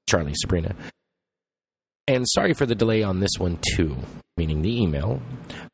Charlie, 0.07 0.35
Sabrina. 0.35 0.73
And 2.07 2.27
sorry 2.27 2.53
for 2.53 2.65
the 2.65 2.75
delay 2.75 3.01
on 3.01 3.21
this 3.21 3.37
one, 3.37 3.59
too, 3.75 3.95
meaning 4.35 4.61
the 4.61 4.81
email. 4.81 5.21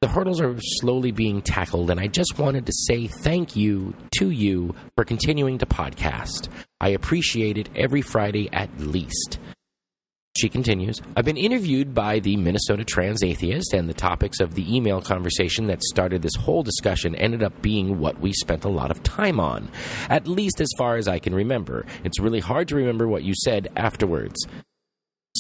The 0.02 0.08
hurdles 0.08 0.40
are 0.40 0.56
slowly 0.60 1.12
being 1.12 1.42
tackled, 1.42 1.90
and 1.90 2.00
I 2.00 2.06
just 2.06 2.38
wanted 2.38 2.68
to 2.68 2.72
say 2.86 3.08
thank 3.08 3.56
you 3.56 3.96
to 4.20 4.30
you 4.30 4.76
for 4.96 5.06
continuing 5.06 5.58
to 5.58 5.66
podcast. 5.66 6.50
I 6.80 6.90
appreciate 6.90 7.58
it 7.58 7.70
every 7.76 8.04
Friday 8.04 8.48
at 8.54 8.70
least. 8.80 9.40
She 10.38 10.50
continues 10.50 11.02
I've 11.18 11.26
been 11.26 11.36
interviewed 11.36 11.96
by 11.96 12.20
the 12.20 12.38
Minnesota 12.38 12.86
Trans 12.86 13.24
Atheist, 13.24 13.74
and 13.74 13.90
the 13.90 13.94
topics 13.96 14.40
of 14.40 14.54
the 14.54 14.76
email 14.76 15.02
conversation 15.02 15.66
that 15.68 15.82
started 15.82 16.22
this 16.22 16.36
whole 16.36 16.62
discussion 16.62 17.16
ended 17.16 17.42
up 17.42 17.60
being 17.64 17.98
what 17.98 18.20
we 18.20 18.34
spent 18.34 18.66
a 18.66 18.70
lot 18.70 18.92
of 18.92 19.02
time 19.02 19.40
on, 19.40 19.68
at 20.10 20.28
least 20.28 20.62
as 20.62 20.70
far 20.78 20.98
as 20.98 21.08
I 21.08 21.18
can 21.18 21.34
remember. 21.34 21.88
It's 22.04 22.20
really 22.20 22.40
hard 22.40 22.68
to 22.68 22.76
remember 22.76 23.08
what 23.08 23.24
you 23.24 23.34
said 23.36 23.70
afterwards. 23.76 24.46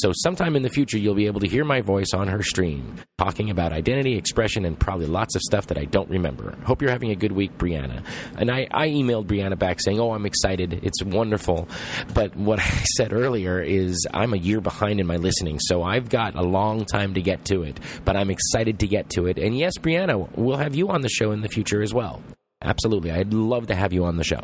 So, 0.01 0.11
sometime 0.13 0.55
in 0.55 0.63
the 0.63 0.69
future, 0.69 0.97
you'll 0.97 1.15
be 1.15 1.25
able 1.25 1.41
to 1.41 1.47
hear 1.47 1.65
my 1.65 1.81
voice 1.81 2.13
on 2.13 2.27
her 2.27 2.41
stream 2.41 2.95
talking 3.17 3.49
about 3.49 3.73
identity, 3.73 4.15
expression, 4.15 4.63
and 4.65 4.79
probably 4.79 5.07
lots 5.07 5.35
of 5.35 5.41
stuff 5.41 5.67
that 5.67 5.77
I 5.77 5.85
don't 5.85 6.09
remember. 6.09 6.57
Hope 6.63 6.81
you're 6.81 6.91
having 6.91 7.11
a 7.11 7.15
good 7.15 7.33
week, 7.33 7.57
Brianna. 7.57 8.03
And 8.37 8.49
I, 8.49 8.67
I 8.71 8.87
emailed 8.87 9.25
Brianna 9.25 9.59
back 9.59 9.81
saying, 9.81 9.99
Oh, 9.99 10.13
I'm 10.13 10.25
excited. 10.25 10.79
It's 10.83 11.03
wonderful. 11.03 11.67
But 12.13 12.35
what 12.35 12.59
I 12.59 12.83
said 12.95 13.11
earlier 13.11 13.61
is 13.61 14.07
I'm 14.13 14.33
a 14.33 14.37
year 14.37 14.61
behind 14.61 14.99
in 14.99 15.07
my 15.07 15.17
listening, 15.17 15.59
so 15.59 15.83
I've 15.83 16.09
got 16.09 16.35
a 16.35 16.43
long 16.43 16.85
time 16.85 17.15
to 17.15 17.21
get 17.21 17.45
to 17.45 17.63
it. 17.63 17.79
But 18.05 18.15
I'm 18.15 18.29
excited 18.29 18.79
to 18.79 18.87
get 18.87 19.09
to 19.11 19.27
it. 19.27 19.37
And 19.37 19.57
yes, 19.57 19.73
Brianna, 19.77 20.29
we'll 20.37 20.57
have 20.57 20.75
you 20.75 20.89
on 20.89 21.01
the 21.01 21.09
show 21.09 21.31
in 21.31 21.41
the 21.41 21.49
future 21.49 21.81
as 21.81 21.93
well. 21.93 22.21
Absolutely. 22.61 23.11
I'd 23.11 23.33
love 23.33 23.67
to 23.67 23.75
have 23.75 23.93
you 23.93 24.05
on 24.05 24.17
the 24.17 24.23
show. 24.23 24.41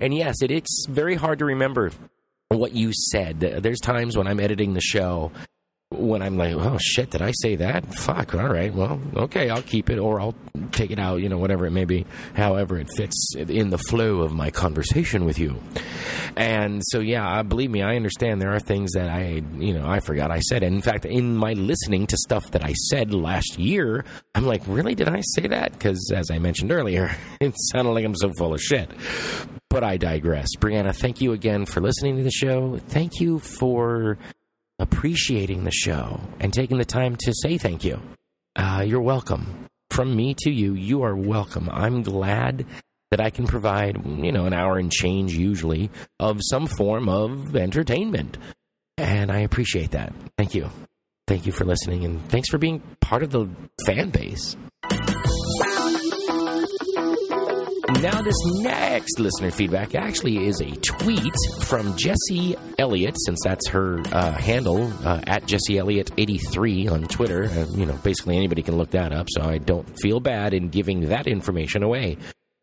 And 0.00 0.14
yes, 0.14 0.42
it, 0.42 0.50
it's 0.50 0.86
very 0.88 1.14
hard 1.14 1.38
to 1.40 1.44
remember 1.44 1.92
what 2.56 2.72
you 2.74 2.92
said. 2.92 3.40
There's 3.40 3.80
times 3.80 4.16
when 4.16 4.26
I'm 4.26 4.40
editing 4.40 4.74
the 4.74 4.80
show 4.80 5.32
when 5.92 6.22
I'm 6.22 6.36
like, 6.36 6.54
oh 6.54 6.78
shit, 6.80 7.10
did 7.10 7.22
I 7.22 7.32
say 7.32 7.56
that? 7.56 7.94
Fuck, 7.94 8.34
all 8.34 8.48
right, 8.48 8.72
well, 8.72 9.00
okay, 9.16 9.50
I'll 9.50 9.62
keep 9.62 9.90
it 9.90 9.98
or 9.98 10.20
I'll 10.20 10.34
take 10.72 10.90
it 10.90 10.98
out, 10.98 11.20
you 11.20 11.28
know, 11.28 11.38
whatever 11.38 11.66
it 11.66 11.70
may 11.70 11.84
be, 11.84 12.06
however 12.34 12.78
it 12.78 12.88
fits 12.96 13.34
in 13.36 13.70
the 13.70 13.78
flow 13.78 14.20
of 14.20 14.32
my 14.32 14.50
conversation 14.50 15.24
with 15.24 15.38
you. 15.38 15.56
And 16.36 16.82
so, 16.86 17.00
yeah, 17.00 17.42
believe 17.42 17.70
me, 17.70 17.82
I 17.82 17.96
understand 17.96 18.40
there 18.40 18.54
are 18.54 18.60
things 18.60 18.92
that 18.92 19.10
I, 19.10 19.42
you 19.56 19.74
know, 19.74 19.86
I 19.86 20.00
forgot 20.00 20.30
I 20.30 20.40
said. 20.40 20.62
And 20.62 20.74
in 20.74 20.82
fact, 20.82 21.04
in 21.04 21.36
my 21.36 21.52
listening 21.52 22.06
to 22.06 22.16
stuff 22.16 22.50
that 22.52 22.64
I 22.64 22.72
said 22.72 23.12
last 23.12 23.58
year, 23.58 24.04
I'm 24.34 24.46
like, 24.46 24.62
really, 24.66 24.94
did 24.94 25.08
I 25.08 25.20
say 25.34 25.48
that? 25.48 25.72
Because 25.72 26.10
as 26.14 26.30
I 26.30 26.38
mentioned 26.38 26.72
earlier, 26.72 27.14
it 27.40 27.54
sounded 27.72 27.92
like 27.92 28.04
I'm 28.04 28.16
so 28.16 28.32
full 28.38 28.54
of 28.54 28.60
shit. 28.60 28.90
But 29.68 29.84
I 29.84 29.96
digress. 29.96 30.48
Brianna, 30.58 30.94
thank 30.94 31.20
you 31.20 31.32
again 31.32 31.64
for 31.64 31.80
listening 31.80 32.18
to 32.18 32.22
the 32.22 32.30
show. 32.30 32.78
Thank 32.88 33.20
you 33.20 33.38
for 33.38 34.18
appreciating 34.82 35.62
the 35.62 35.70
show 35.70 36.20
and 36.40 36.52
taking 36.52 36.76
the 36.76 36.84
time 36.84 37.16
to 37.16 37.32
say 37.42 37.56
thank 37.56 37.84
you. 37.84 38.00
Uh, 38.56 38.84
you're 38.84 39.00
welcome. 39.00 39.66
From 39.90 40.14
me 40.14 40.34
to 40.40 40.50
you, 40.50 40.74
you 40.74 41.02
are 41.04 41.14
welcome. 41.14 41.70
I'm 41.70 42.02
glad 42.02 42.66
that 43.10 43.20
I 43.20 43.30
can 43.30 43.46
provide, 43.46 44.04
you 44.04 44.32
know, 44.32 44.46
an 44.46 44.52
hour 44.52 44.78
and 44.78 44.90
change 44.90 45.34
usually 45.34 45.90
of 46.18 46.40
some 46.42 46.66
form 46.66 47.08
of 47.08 47.54
entertainment. 47.54 48.38
And 48.98 49.30
I 49.30 49.40
appreciate 49.40 49.92
that. 49.92 50.12
Thank 50.36 50.54
you. 50.54 50.68
Thank 51.28 51.46
you 51.46 51.52
for 51.52 51.64
listening 51.64 52.04
and 52.04 52.28
thanks 52.28 52.48
for 52.50 52.58
being 52.58 52.82
part 53.00 53.22
of 53.22 53.30
the 53.30 53.48
fan 53.86 54.10
base. 54.10 54.56
Now, 58.00 58.22
this 58.22 58.36
next 58.62 59.20
listener 59.20 59.50
feedback 59.50 59.94
actually 59.94 60.46
is 60.46 60.60
a 60.60 60.70
tweet 60.76 61.34
from 61.60 61.96
Jessie 61.96 62.56
Elliott, 62.78 63.16
since 63.26 63.38
that's 63.44 63.68
her 63.68 64.00
uh, 64.12 64.32
handle 64.32 64.92
uh, 65.04 65.20
at 65.26 65.46
Jessie 65.46 65.78
Elliott 65.78 66.10
83 66.16 66.88
on 66.88 67.02
Twitter. 67.04 67.44
Uh, 67.44 67.66
you 67.76 67.86
know, 67.86 67.94
basically 68.02 68.36
anybody 68.36 68.62
can 68.62 68.76
look 68.76 68.90
that 68.90 69.12
up, 69.12 69.28
so 69.30 69.42
I 69.42 69.58
don't 69.58 69.88
feel 70.00 70.20
bad 70.20 70.54
in 70.54 70.68
giving 70.68 71.08
that 71.10 71.26
information 71.26 71.82
away. 71.82 72.18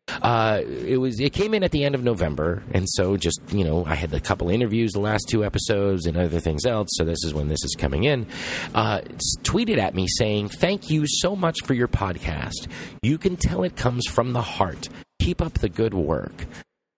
Uh, 0.08 0.62
it 0.66 0.98
was 0.98 1.20
it 1.20 1.32
came 1.32 1.54
in 1.54 1.62
at 1.62 1.70
the 1.70 1.84
end 1.84 1.94
of 1.94 2.02
November, 2.02 2.62
and 2.72 2.86
so 2.88 3.16
just 3.16 3.40
you 3.52 3.64
know 3.64 3.84
I 3.86 3.94
had 3.94 4.12
a 4.12 4.20
couple 4.20 4.50
interviews 4.50 4.92
the 4.92 5.00
last 5.00 5.26
two 5.28 5.44
episodes 5.44 6.06
and 6.06 6.16
other 6.16 6.40
things 6.40 6.66
else. 6.66 6.88
So 6.92 7.04
this 7.04 7.24
is 7.24 7.32
when 7.32 7.48
this 7.48 7.62
is 7.64 7.76
coming 7.78 8.04
in. 8.04 8.26
Uh, 8.74 9.00
tweeted 9.42 9.78
at 9.78 9.94
me 9.94 10.06
saying, 10.08 10.48
"Thank 10.48 10.90
you 10.90 11.04
so 11.06 11.36
much 11.36 11.56
for 11.64 11.74
your 11.74 11.88
podcast. 11.88 12.68
You 13.02 13.18
can 13.18 13.36
tell 13.36 13.62
it 13.62 13.76
comes 13.76 14.06
from 14.06 14.32
the 14.32 14.42
heart. 14.42 14.88
Keep 15.20 15.40
up 15.40 15.54
the 15.54 15.68
good 15.68 15.94
work." 15.94 16.46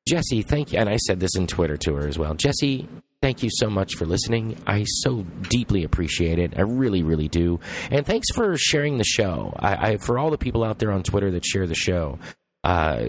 Jesse, 0.08 0.42
thank 0.42 0.72
you. 0.72 0.78
And 0.78 0.88
I 0.88 0.96
said 0.96 1.20
this 1.20 1.36
in 1.36 1.46
Twitter 1.46 1.76
to 1.76 1.94
her 1.94 2.08
as 2.08 2.18
well. 2.18 2.34
Jesse, 2.34 2.88
thank 3.20 3.42
you 3.42 3.50
so 3.52 3.70
much 3.70 3.94
for 3.94 4.04
listening. 4.04 4.56
I 4.66 4.84
so 4.84 5.22
deeply 5.48 5.84
appreciate 5.84 6.40
it. 6.40 6.54
I 6.56 6.62
really, 6.62 7.04
really 7.04 7.28
do. 7.28 7.60
And 7.90 8.04
thanks 8.04 8.26
for 8.34 8.56
sharing 8.56 8.98
the 8.98 9.04
show. 9.04 9.54
I, 9.58 9.92
I 9.92 9.96
for 9.98 10.18
all 10.18 10.30
the 10.30 10.38
people 10.38 10.64
out 10.64 10.80
there 10.80 10.90
on 10.90 11.04
Twitter 11.04 11.30
that 11.30 11.46
share 11.46 11.66
the 11.66 11.74
show. 11.74 12.18
Uh, 12.64 13.06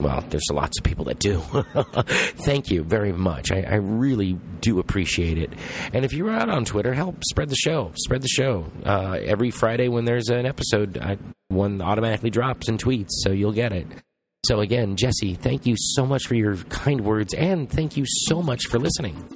well, 0.00 0.24
there's 0.30 0.46
lots 0.50 0.78
of 0.78 0.84
people 0.84 1.04
that 1.04 1.18
do. 1.18 1.38
Thank 2.44 2.70
you 2.70 2.82
very 2.82 3.12
much. 3.12 3.52
I, 3.52 3.60
I, 3.60 3.74
really 3.74 4.38
do 4.62 4.78
appreciate 4.78 5.36
it. 5.36 5.52
And 5.92 6.02
if 6.02 6.14
you're 6.14 6.30
out 6.30 6.48
on 6.48 6.64
Twitter, 6.64 6.94
help 6.94 7.22
spread 7.28 7.50
the 7.50 7.56
show. 7.56 7.92
Spread 7.94 8.22
the 8.22 8.28
show. 8.28 8.64
Uh, 8.86 9.18
every 9.22 9.50
Friday 9.50 9.88
when 9.88 10.06
there's 10.06 10.30
an 10.30 10.46
episode, 10.46 10.96
I, 10.96 11.18
one 11.48 11.82
automatically 11.82 12.30
drops 12.30 12.70
in 12.70 12.78
tweets, 12.78 13.10
so 13.10 13.32
you'll 13.32 13.52
get 13.52 13.72
it. 13.72 13.86
So, 14.46 14.60
again, 14.60 14.96
Jesse, 14.96 15.34
thank 15.34 15.66
you 15.66 15.74
so 15.76 16.06
much 16.06 16.26
for 16.26 16.36
your 16.36 16.56
kind 16.56 17.02
words 17.02 17.34
and 17.34 17.68
thank 17.68 17.98
you 17.98 18.04
so 18.06 18.42
much 18.42 18.66
for 18.68 18.78
listening. 18.78 19.28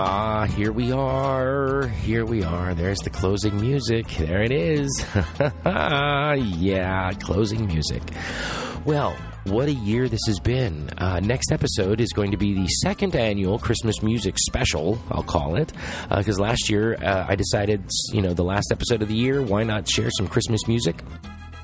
Ah, 0.00 0.46
here 0.46 0.70
we 0.70 0.92
are. 0.92 1.88
Here 1.88 2.24
we 2.24 2.44
are. 2.44 2.72
There's 2.72 3.00
the 3.00 3.10
closing 3.10 3.60
music. 3.60 4.06
There 4.06 4.44
it 4.44 4.52
is. 4.52 5.04
yeah, 5.66 7.10
closing 7.20 7.66
music. 7.66 8.00
Well, 8.84 9.16
what 9.42 9.66
a 9.66 9.72
year 9.72 10.08
this 10.08 10.20
has 10.28 10.38
been. 10.38 10.88
Uh, 10.98 11.18
next 11.18 11.50
episode 11.50 12.00
is 12.00 12.12
going 12.12 12.30
to 12.30 12.36
be 12.36 12.54
the 12.54 12.68
second 12.68 13.16
annual 13.16 13.58
Christmas 13.58 14.00
music 14.00 14.36
special, 14.38 15.00
I'll 15.10 15.24
call 15.24 15.56
it. 15.56 15.72
Because 16.08 16.38
uh, 16.38 16.42
last 16.44 16.70
year 16.70 16.94
uh, 17.02 17.26
I 17.28 17.34
decided, 17.34 17.82
you 18.12 18.22
know, 18.22 18.34
the 18.34 18.44
last 18.44 18.70
episode 18.70 19.02
of 19.02 19.08
the 19.08 19.16
year, 19.16 19.42
why 19.42 19.64
not 19.64 19.88
share 19.88 20.10
some 20.16 20.28
Christmas 20.28 20.68
music? 20.68 21.02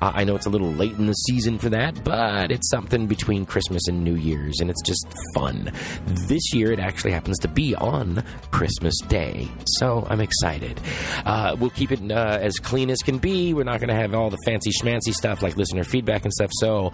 Uh, 0.01 0.11
I 0.13 0.23
know 0.23 0.35
it's 0.35 0.45
a 0.45 0.49
little 0.49 0.71
late 0.71 0.93
in 0.93 1.07
the 1.07 1.13
season 1.13 1.57
for 1.57 1.69
that, 1.69 2.03
but 2.03 2.51
it's 2.51 2.69
something 2.69 3.07
between 3.07 3.45
Christmas 3.45 3.87
and 3.87 4.03
New 4.03 4.15
Year's, 4.15 4.59
and 4.59 4.69
it's 4.69 4.81
just 4.83 5.05
fun. 5.33 5.71
This 6.05 6.53
year, 6.53 6.71
it 6.71 6.79
actually 6.79 7.11
happens 7.11 7.37
to 7.39 7.47
be 7.47 7.75
on 7.75 8.23
Christmas 8.51 8.95
Day, 9.07 9.47
so 9.65 10.05
I'm 10.09 10.21
excited. 10.21 10.79
Uh, 11.25 11.55
we'll 11.59 11.69
keep 11.69 11.91
it 11.91 12.11
uh, 12.11 12.39
as 12.41 12.57
clean 12.59 12.89
as 12.89 12.99
can 12.99 13.17
be. 13.17 13.53
We're 13.53 13.63
not 13.63 13.79
going 13.79 13.89
to 13.89 13.95
have 13.95 14.13
all 14.13 14.29
the 14.29 14.39
fancy 14.45 14.71
schmancy 14.71 15.13
stuff 15.13 15.41
like 15.41 15.57
listener 15.57 15.83
feedback 15.83 16.23
and 16.23 16.33
stuff, 16.33 16.51
so 16.53 16.91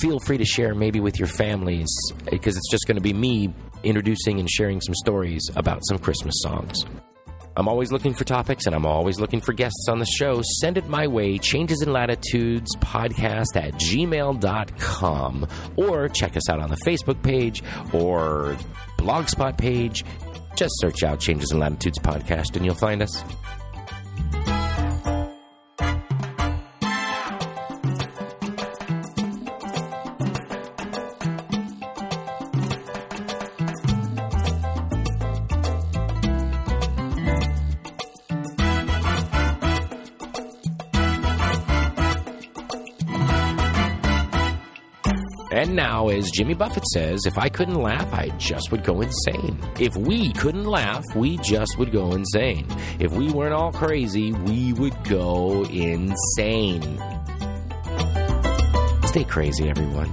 feel 0.00 0.18
free 0.20 0.38
to 0.38 0.44
share 0.44 0.74
maybe 0.74 1.00
with 1.00 1.18
your 1.18 1.28
families 1.28 1.88
because 2.30 2.56
it's 2.56 2.70
just 2.70 2.86
going 2.86 2.96
to 2.96 3.02
be 3.02 3.12
me 3.12 3.52
introducing 3.82 4.40
and 4.40 4.50
sharing 4.50 4.80
some 4.80 4.94
stories 4.94 5.50
about 5.56 5.80
some 5.86 5.98
Christmas 5.98 6.34
songs. 6.38 6.84
I'm 7.56 7.68
always 7.68 7.90
looking 7.90 8.12
for 8.12 8.24
topics 8.24 8.66
and 8.66 8.74
I'm 8.74 8.84
always 8.84 9.18
looking 9.18 9.40
for 9.40 9.52
guests 9.52 9.88
on 9.88 9.98
the 9.98 10.04
show. 10.06 10.42
Send 10.60 10.76
it 10.76 10.88
my 10.88 11.06
way, 11.06 11.38
changes 11.38 11.82
in 11.82 11.92
latitudes 11.92 12.76
podcast 12.76 13.56
at 13.56 13.72
gmail.com, 13.74 15.48
or 15.76 16.08
check 16.08 16.36
us 16.36 16.50
out 16.50 16.60
on 16.60 16.68
the 16.70 16.76
Facebook 16.86 17.22
page 17.22 17.62
or 17.92 18.56
blogspot 18.98 19.56
page. 19.56 20.04
Just 20.54 20.72
search 20.80 21.02
out 21.02 21.20
Changes 21.20 21.52
in 21.52 21.58
Latitudes 21.58 21.98
podcast 21.98 22.56
and 22.56 22.64
you'll 22.64 22.74
find 22.74 23.02
us. 23.02 23.22
As 46.26 46.32
Jimmy 46.32 46.54
Buffett 46.54 46.84
says, 46.88 47.20
if 47.24 47.38
I 47.38 47.48
couldn't 47.48 47.80
laugh, 47.80 48.12
I 48.12 48.30
just 48.36 48.72
would 48.72 48.82
go 48.82 49.00
insane. 49.00 49.58
If 49.78 49.96
we 49.96 50.32
couldn't 50.32 50.64
laugh, 50.64 51.04
we 51.14 51.36
just 51.36 51.78
would 51.78 51.92
go 51.92 52.12
insane. 52.12 52.66
If 52.98 53.12
we 53.12 53.30
weren't 53.30 53.54
all 53.54 53.72
crazy, 53.72 54.32
we 54.32 54.72
would 54.72 55.04
go 55.04 55.64
insane. 55.64 57.00
Stay 59.04 59.24
crazy, 59.24 59.68
everyone. 59.68 60.10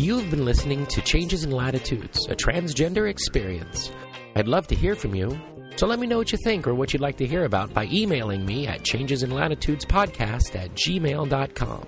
You've 0.00 0.30
been 0.30 0.46
listening 0.46 0.86
to 0.86 1.02
Changes 1.02 1.44
in 1.44 1.50
Latitudes, 1.50 2.26
a 2.30 2.34
transgender 2.34 3.10
experience. 3.10 3.92
I'd 4.34 4.48
love 4.48 4.66
to 4.68 4.74
hear 4.74 4.94
from 4.94 5.14
you, 5.14 5.38
so 5.76 5.86
let 5.86 5.98
me 5.98 6.06
know 6.06 6.16
what 6.16 6.32
you 6.32 6.38
think 6.42 6.66
or 6.66 6.74
what 6.74 6.94
you'd 6.94 7.02
like 7.02 7.18
to 7.18 7.26
hear 7.26 7.44
about 7.44 7.74
by 7.74 7.84
emailing 7.92 8.46
me 8.46 8.66
at 8.66 8.80
changesinlatitudespodcast 8.80 10.56
at 10.56 10.72
gmail.com 10.72 11.86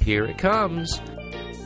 Here 0.00 0.24
it 0.24 0.38
comes. 0.38 1.00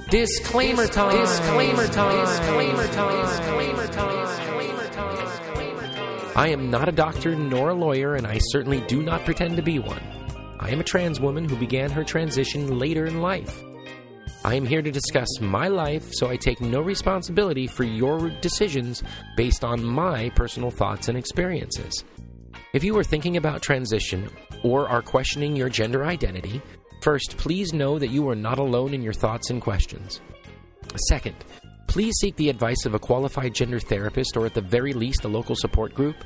Disclaimer 0.09 0.87
time. 0.87 1.19
Disclaimer 1.19 1.87
time. 1.89 2.27
Disclaimer 2.27 2.87
time. 2.89 3.27
Disclaimer 3.27 3.87
time. 3.89 4.27
Disclaimer 4.27 4.89
time. 4.89 6.33
I 6.37 6.49
am 6.49 6.71
not 6.71 6.89
a 6.89 6.93
doctor 6.93 7.35
nor 7.35 7.71
a 7.71 7.75
lawyer, 7.75 8.15
and 8.15 8.27
I 8.27 8.39
certainly 8.39 8.81
do 8.83 9.03
not 9.03 9.25
pretend 9.25 9.57
to 9.57 9.63
be 9.63 9.79
one. 9.79 10.03
I 10.61 10.71
am 10.71 10.81
a 10.81 10.85
trans 10.85 11.19
woman 11.19 11.49
who 11.49 11.57
began 11.57 11.91
her 11.91 12.05
transition 12.05 12.79
later 12.79 13.05
in 13.05 13.21
life. 13.21 13.63
I 14.45 14.57
am 14.57 14.67
here 14.67 14.83
to 14.83 14.91
discuss 14.91 15.29
my 15.41 15.69
life, 15.69 16.13
so 16.13 16.29
I 16.29 16.37
take 16.37 16.61
no 16.61 16.81
responsibility 16.81 17.69
for 17.69 17.85
your 17.85 18.29
decisions 18.41 19.05
based 19.37 19.63
on 19.63 19.85
my 19.85 20.31
personal 20.31 20.73
thoughts 20.73 21.07
and 21.07 21.17
experiences. 21.17 22.03
If 22.73 22.83
you 22.83 22.99
are 22.99 23.05
thinking 23.05 23.37
about 23.37 23.63
transition 23.63 24.29
or 24.65 24.89
are 24.89 25.01
questioning 25.01 25.55
your 25.55 25.69
gender 25.69 26.05
identity, 26.05 26.61
first, 27.03 27.37
please 27.37 27.73
know 27.73 28.01
that 28.01 28.11
you 28.11 28.29
are 28.29 28.35
not 28.35 28.59
alone 28.59 28.95
in 28.95 29.03
your 29.03 29.13
thoughts 29.13 29.51
and 29.51 29.63
questions. 29.63 30.21
Second, 31.07 31.37
please 31.87 32.15
seek 32.21 32.35
the 32.35 32.49
advice 32.49 32.85
of 32.85 32.95
a 32.95 32.99
qualified 32.99 33.55
gender 33.55 33.79
therapist 33.79 34.37
or 34.37 34.45
at 34.45 34.55
the 34.55 34.61
very 34.61 34.93
least 34.93 35.25
a 35.25 35.29
local 35.29 35.55
support 35.55 35.95
group. 35.95 36.17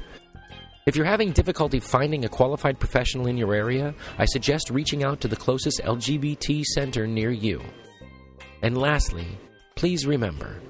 If 0.86 0.96
you're 0.96 1.04
having 1.04 1.32
difficulty 1.32 1.80
finding 1.80 2.24
a 2.24 2.30
qualified 2.30 2.80
professional 2.80 3.26
in 3.26 3.36
your 3.36 3.52
area, 3.52 3.94
I 4.16 4.24
suggest 4.24 4.70
reaching 4.70 5.04
out 5.04 5.20
to 5.20 5.28
the 5.28 5.36
closest 5.36 5.82
LGBT 5.82 6.64
center 6.64 7.06
near 7.06 7.30
you. 7.30 7.60
And 8.66 8.76
lastly, 8.76 9.28
please 9.76 10.06
remember 10.06 10.60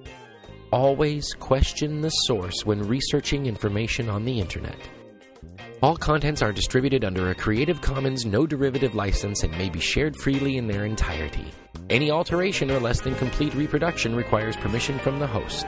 always 0.71 1.33
question 1.33 2.03
the 2.03 2.11
source 2.11 2.67
when 2.67 2.87
researching 2.87 3.47
information 3.47 4.11
on 4.11 4.27
the 4.27 4.39
internet. 4.39 4.77
All 5.83 5.97
contents 5.97 6.43
are 6.43 6.53
distributed 6.53 7.07
under 7.07 7.31
a 7.31 7.35
Creative 7.35 7.81
Commons 7.81 8.27
no 8.27 8.47
derivative 8.47 8.95
license 8.95 9.45
and 9.45 9.57
may 9.57 9.71
be 9.71 9.81
shared 9.81 10.15
freely 10.17 10.59
in 10.59 10.67
their 10.67 10.85
entirety. 10.85 11.47
Any 11.89 12.11
alteration 12.11 12.71
or 12.71 12.81
less 12.81 13.01
than 13.01 13.15
complete 13.15 13.55
reproduction 13.55 14.15
requires 14.15 14.59
permission 14.59 14.99
from 14.99 15.19
the 15.19 15.27
host. 15.27 15.65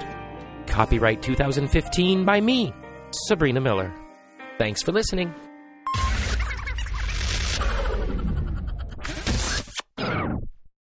Copyright 0.66 1.22
2015 1.22 2.26
by 2.26 2.42
me, 2.42 2.74
Sabrina 3.28 3.62
Miller. 3.62 3.90
Thanks 4.58 4.82
for 4.82 4.92
listening. 4.92 5.32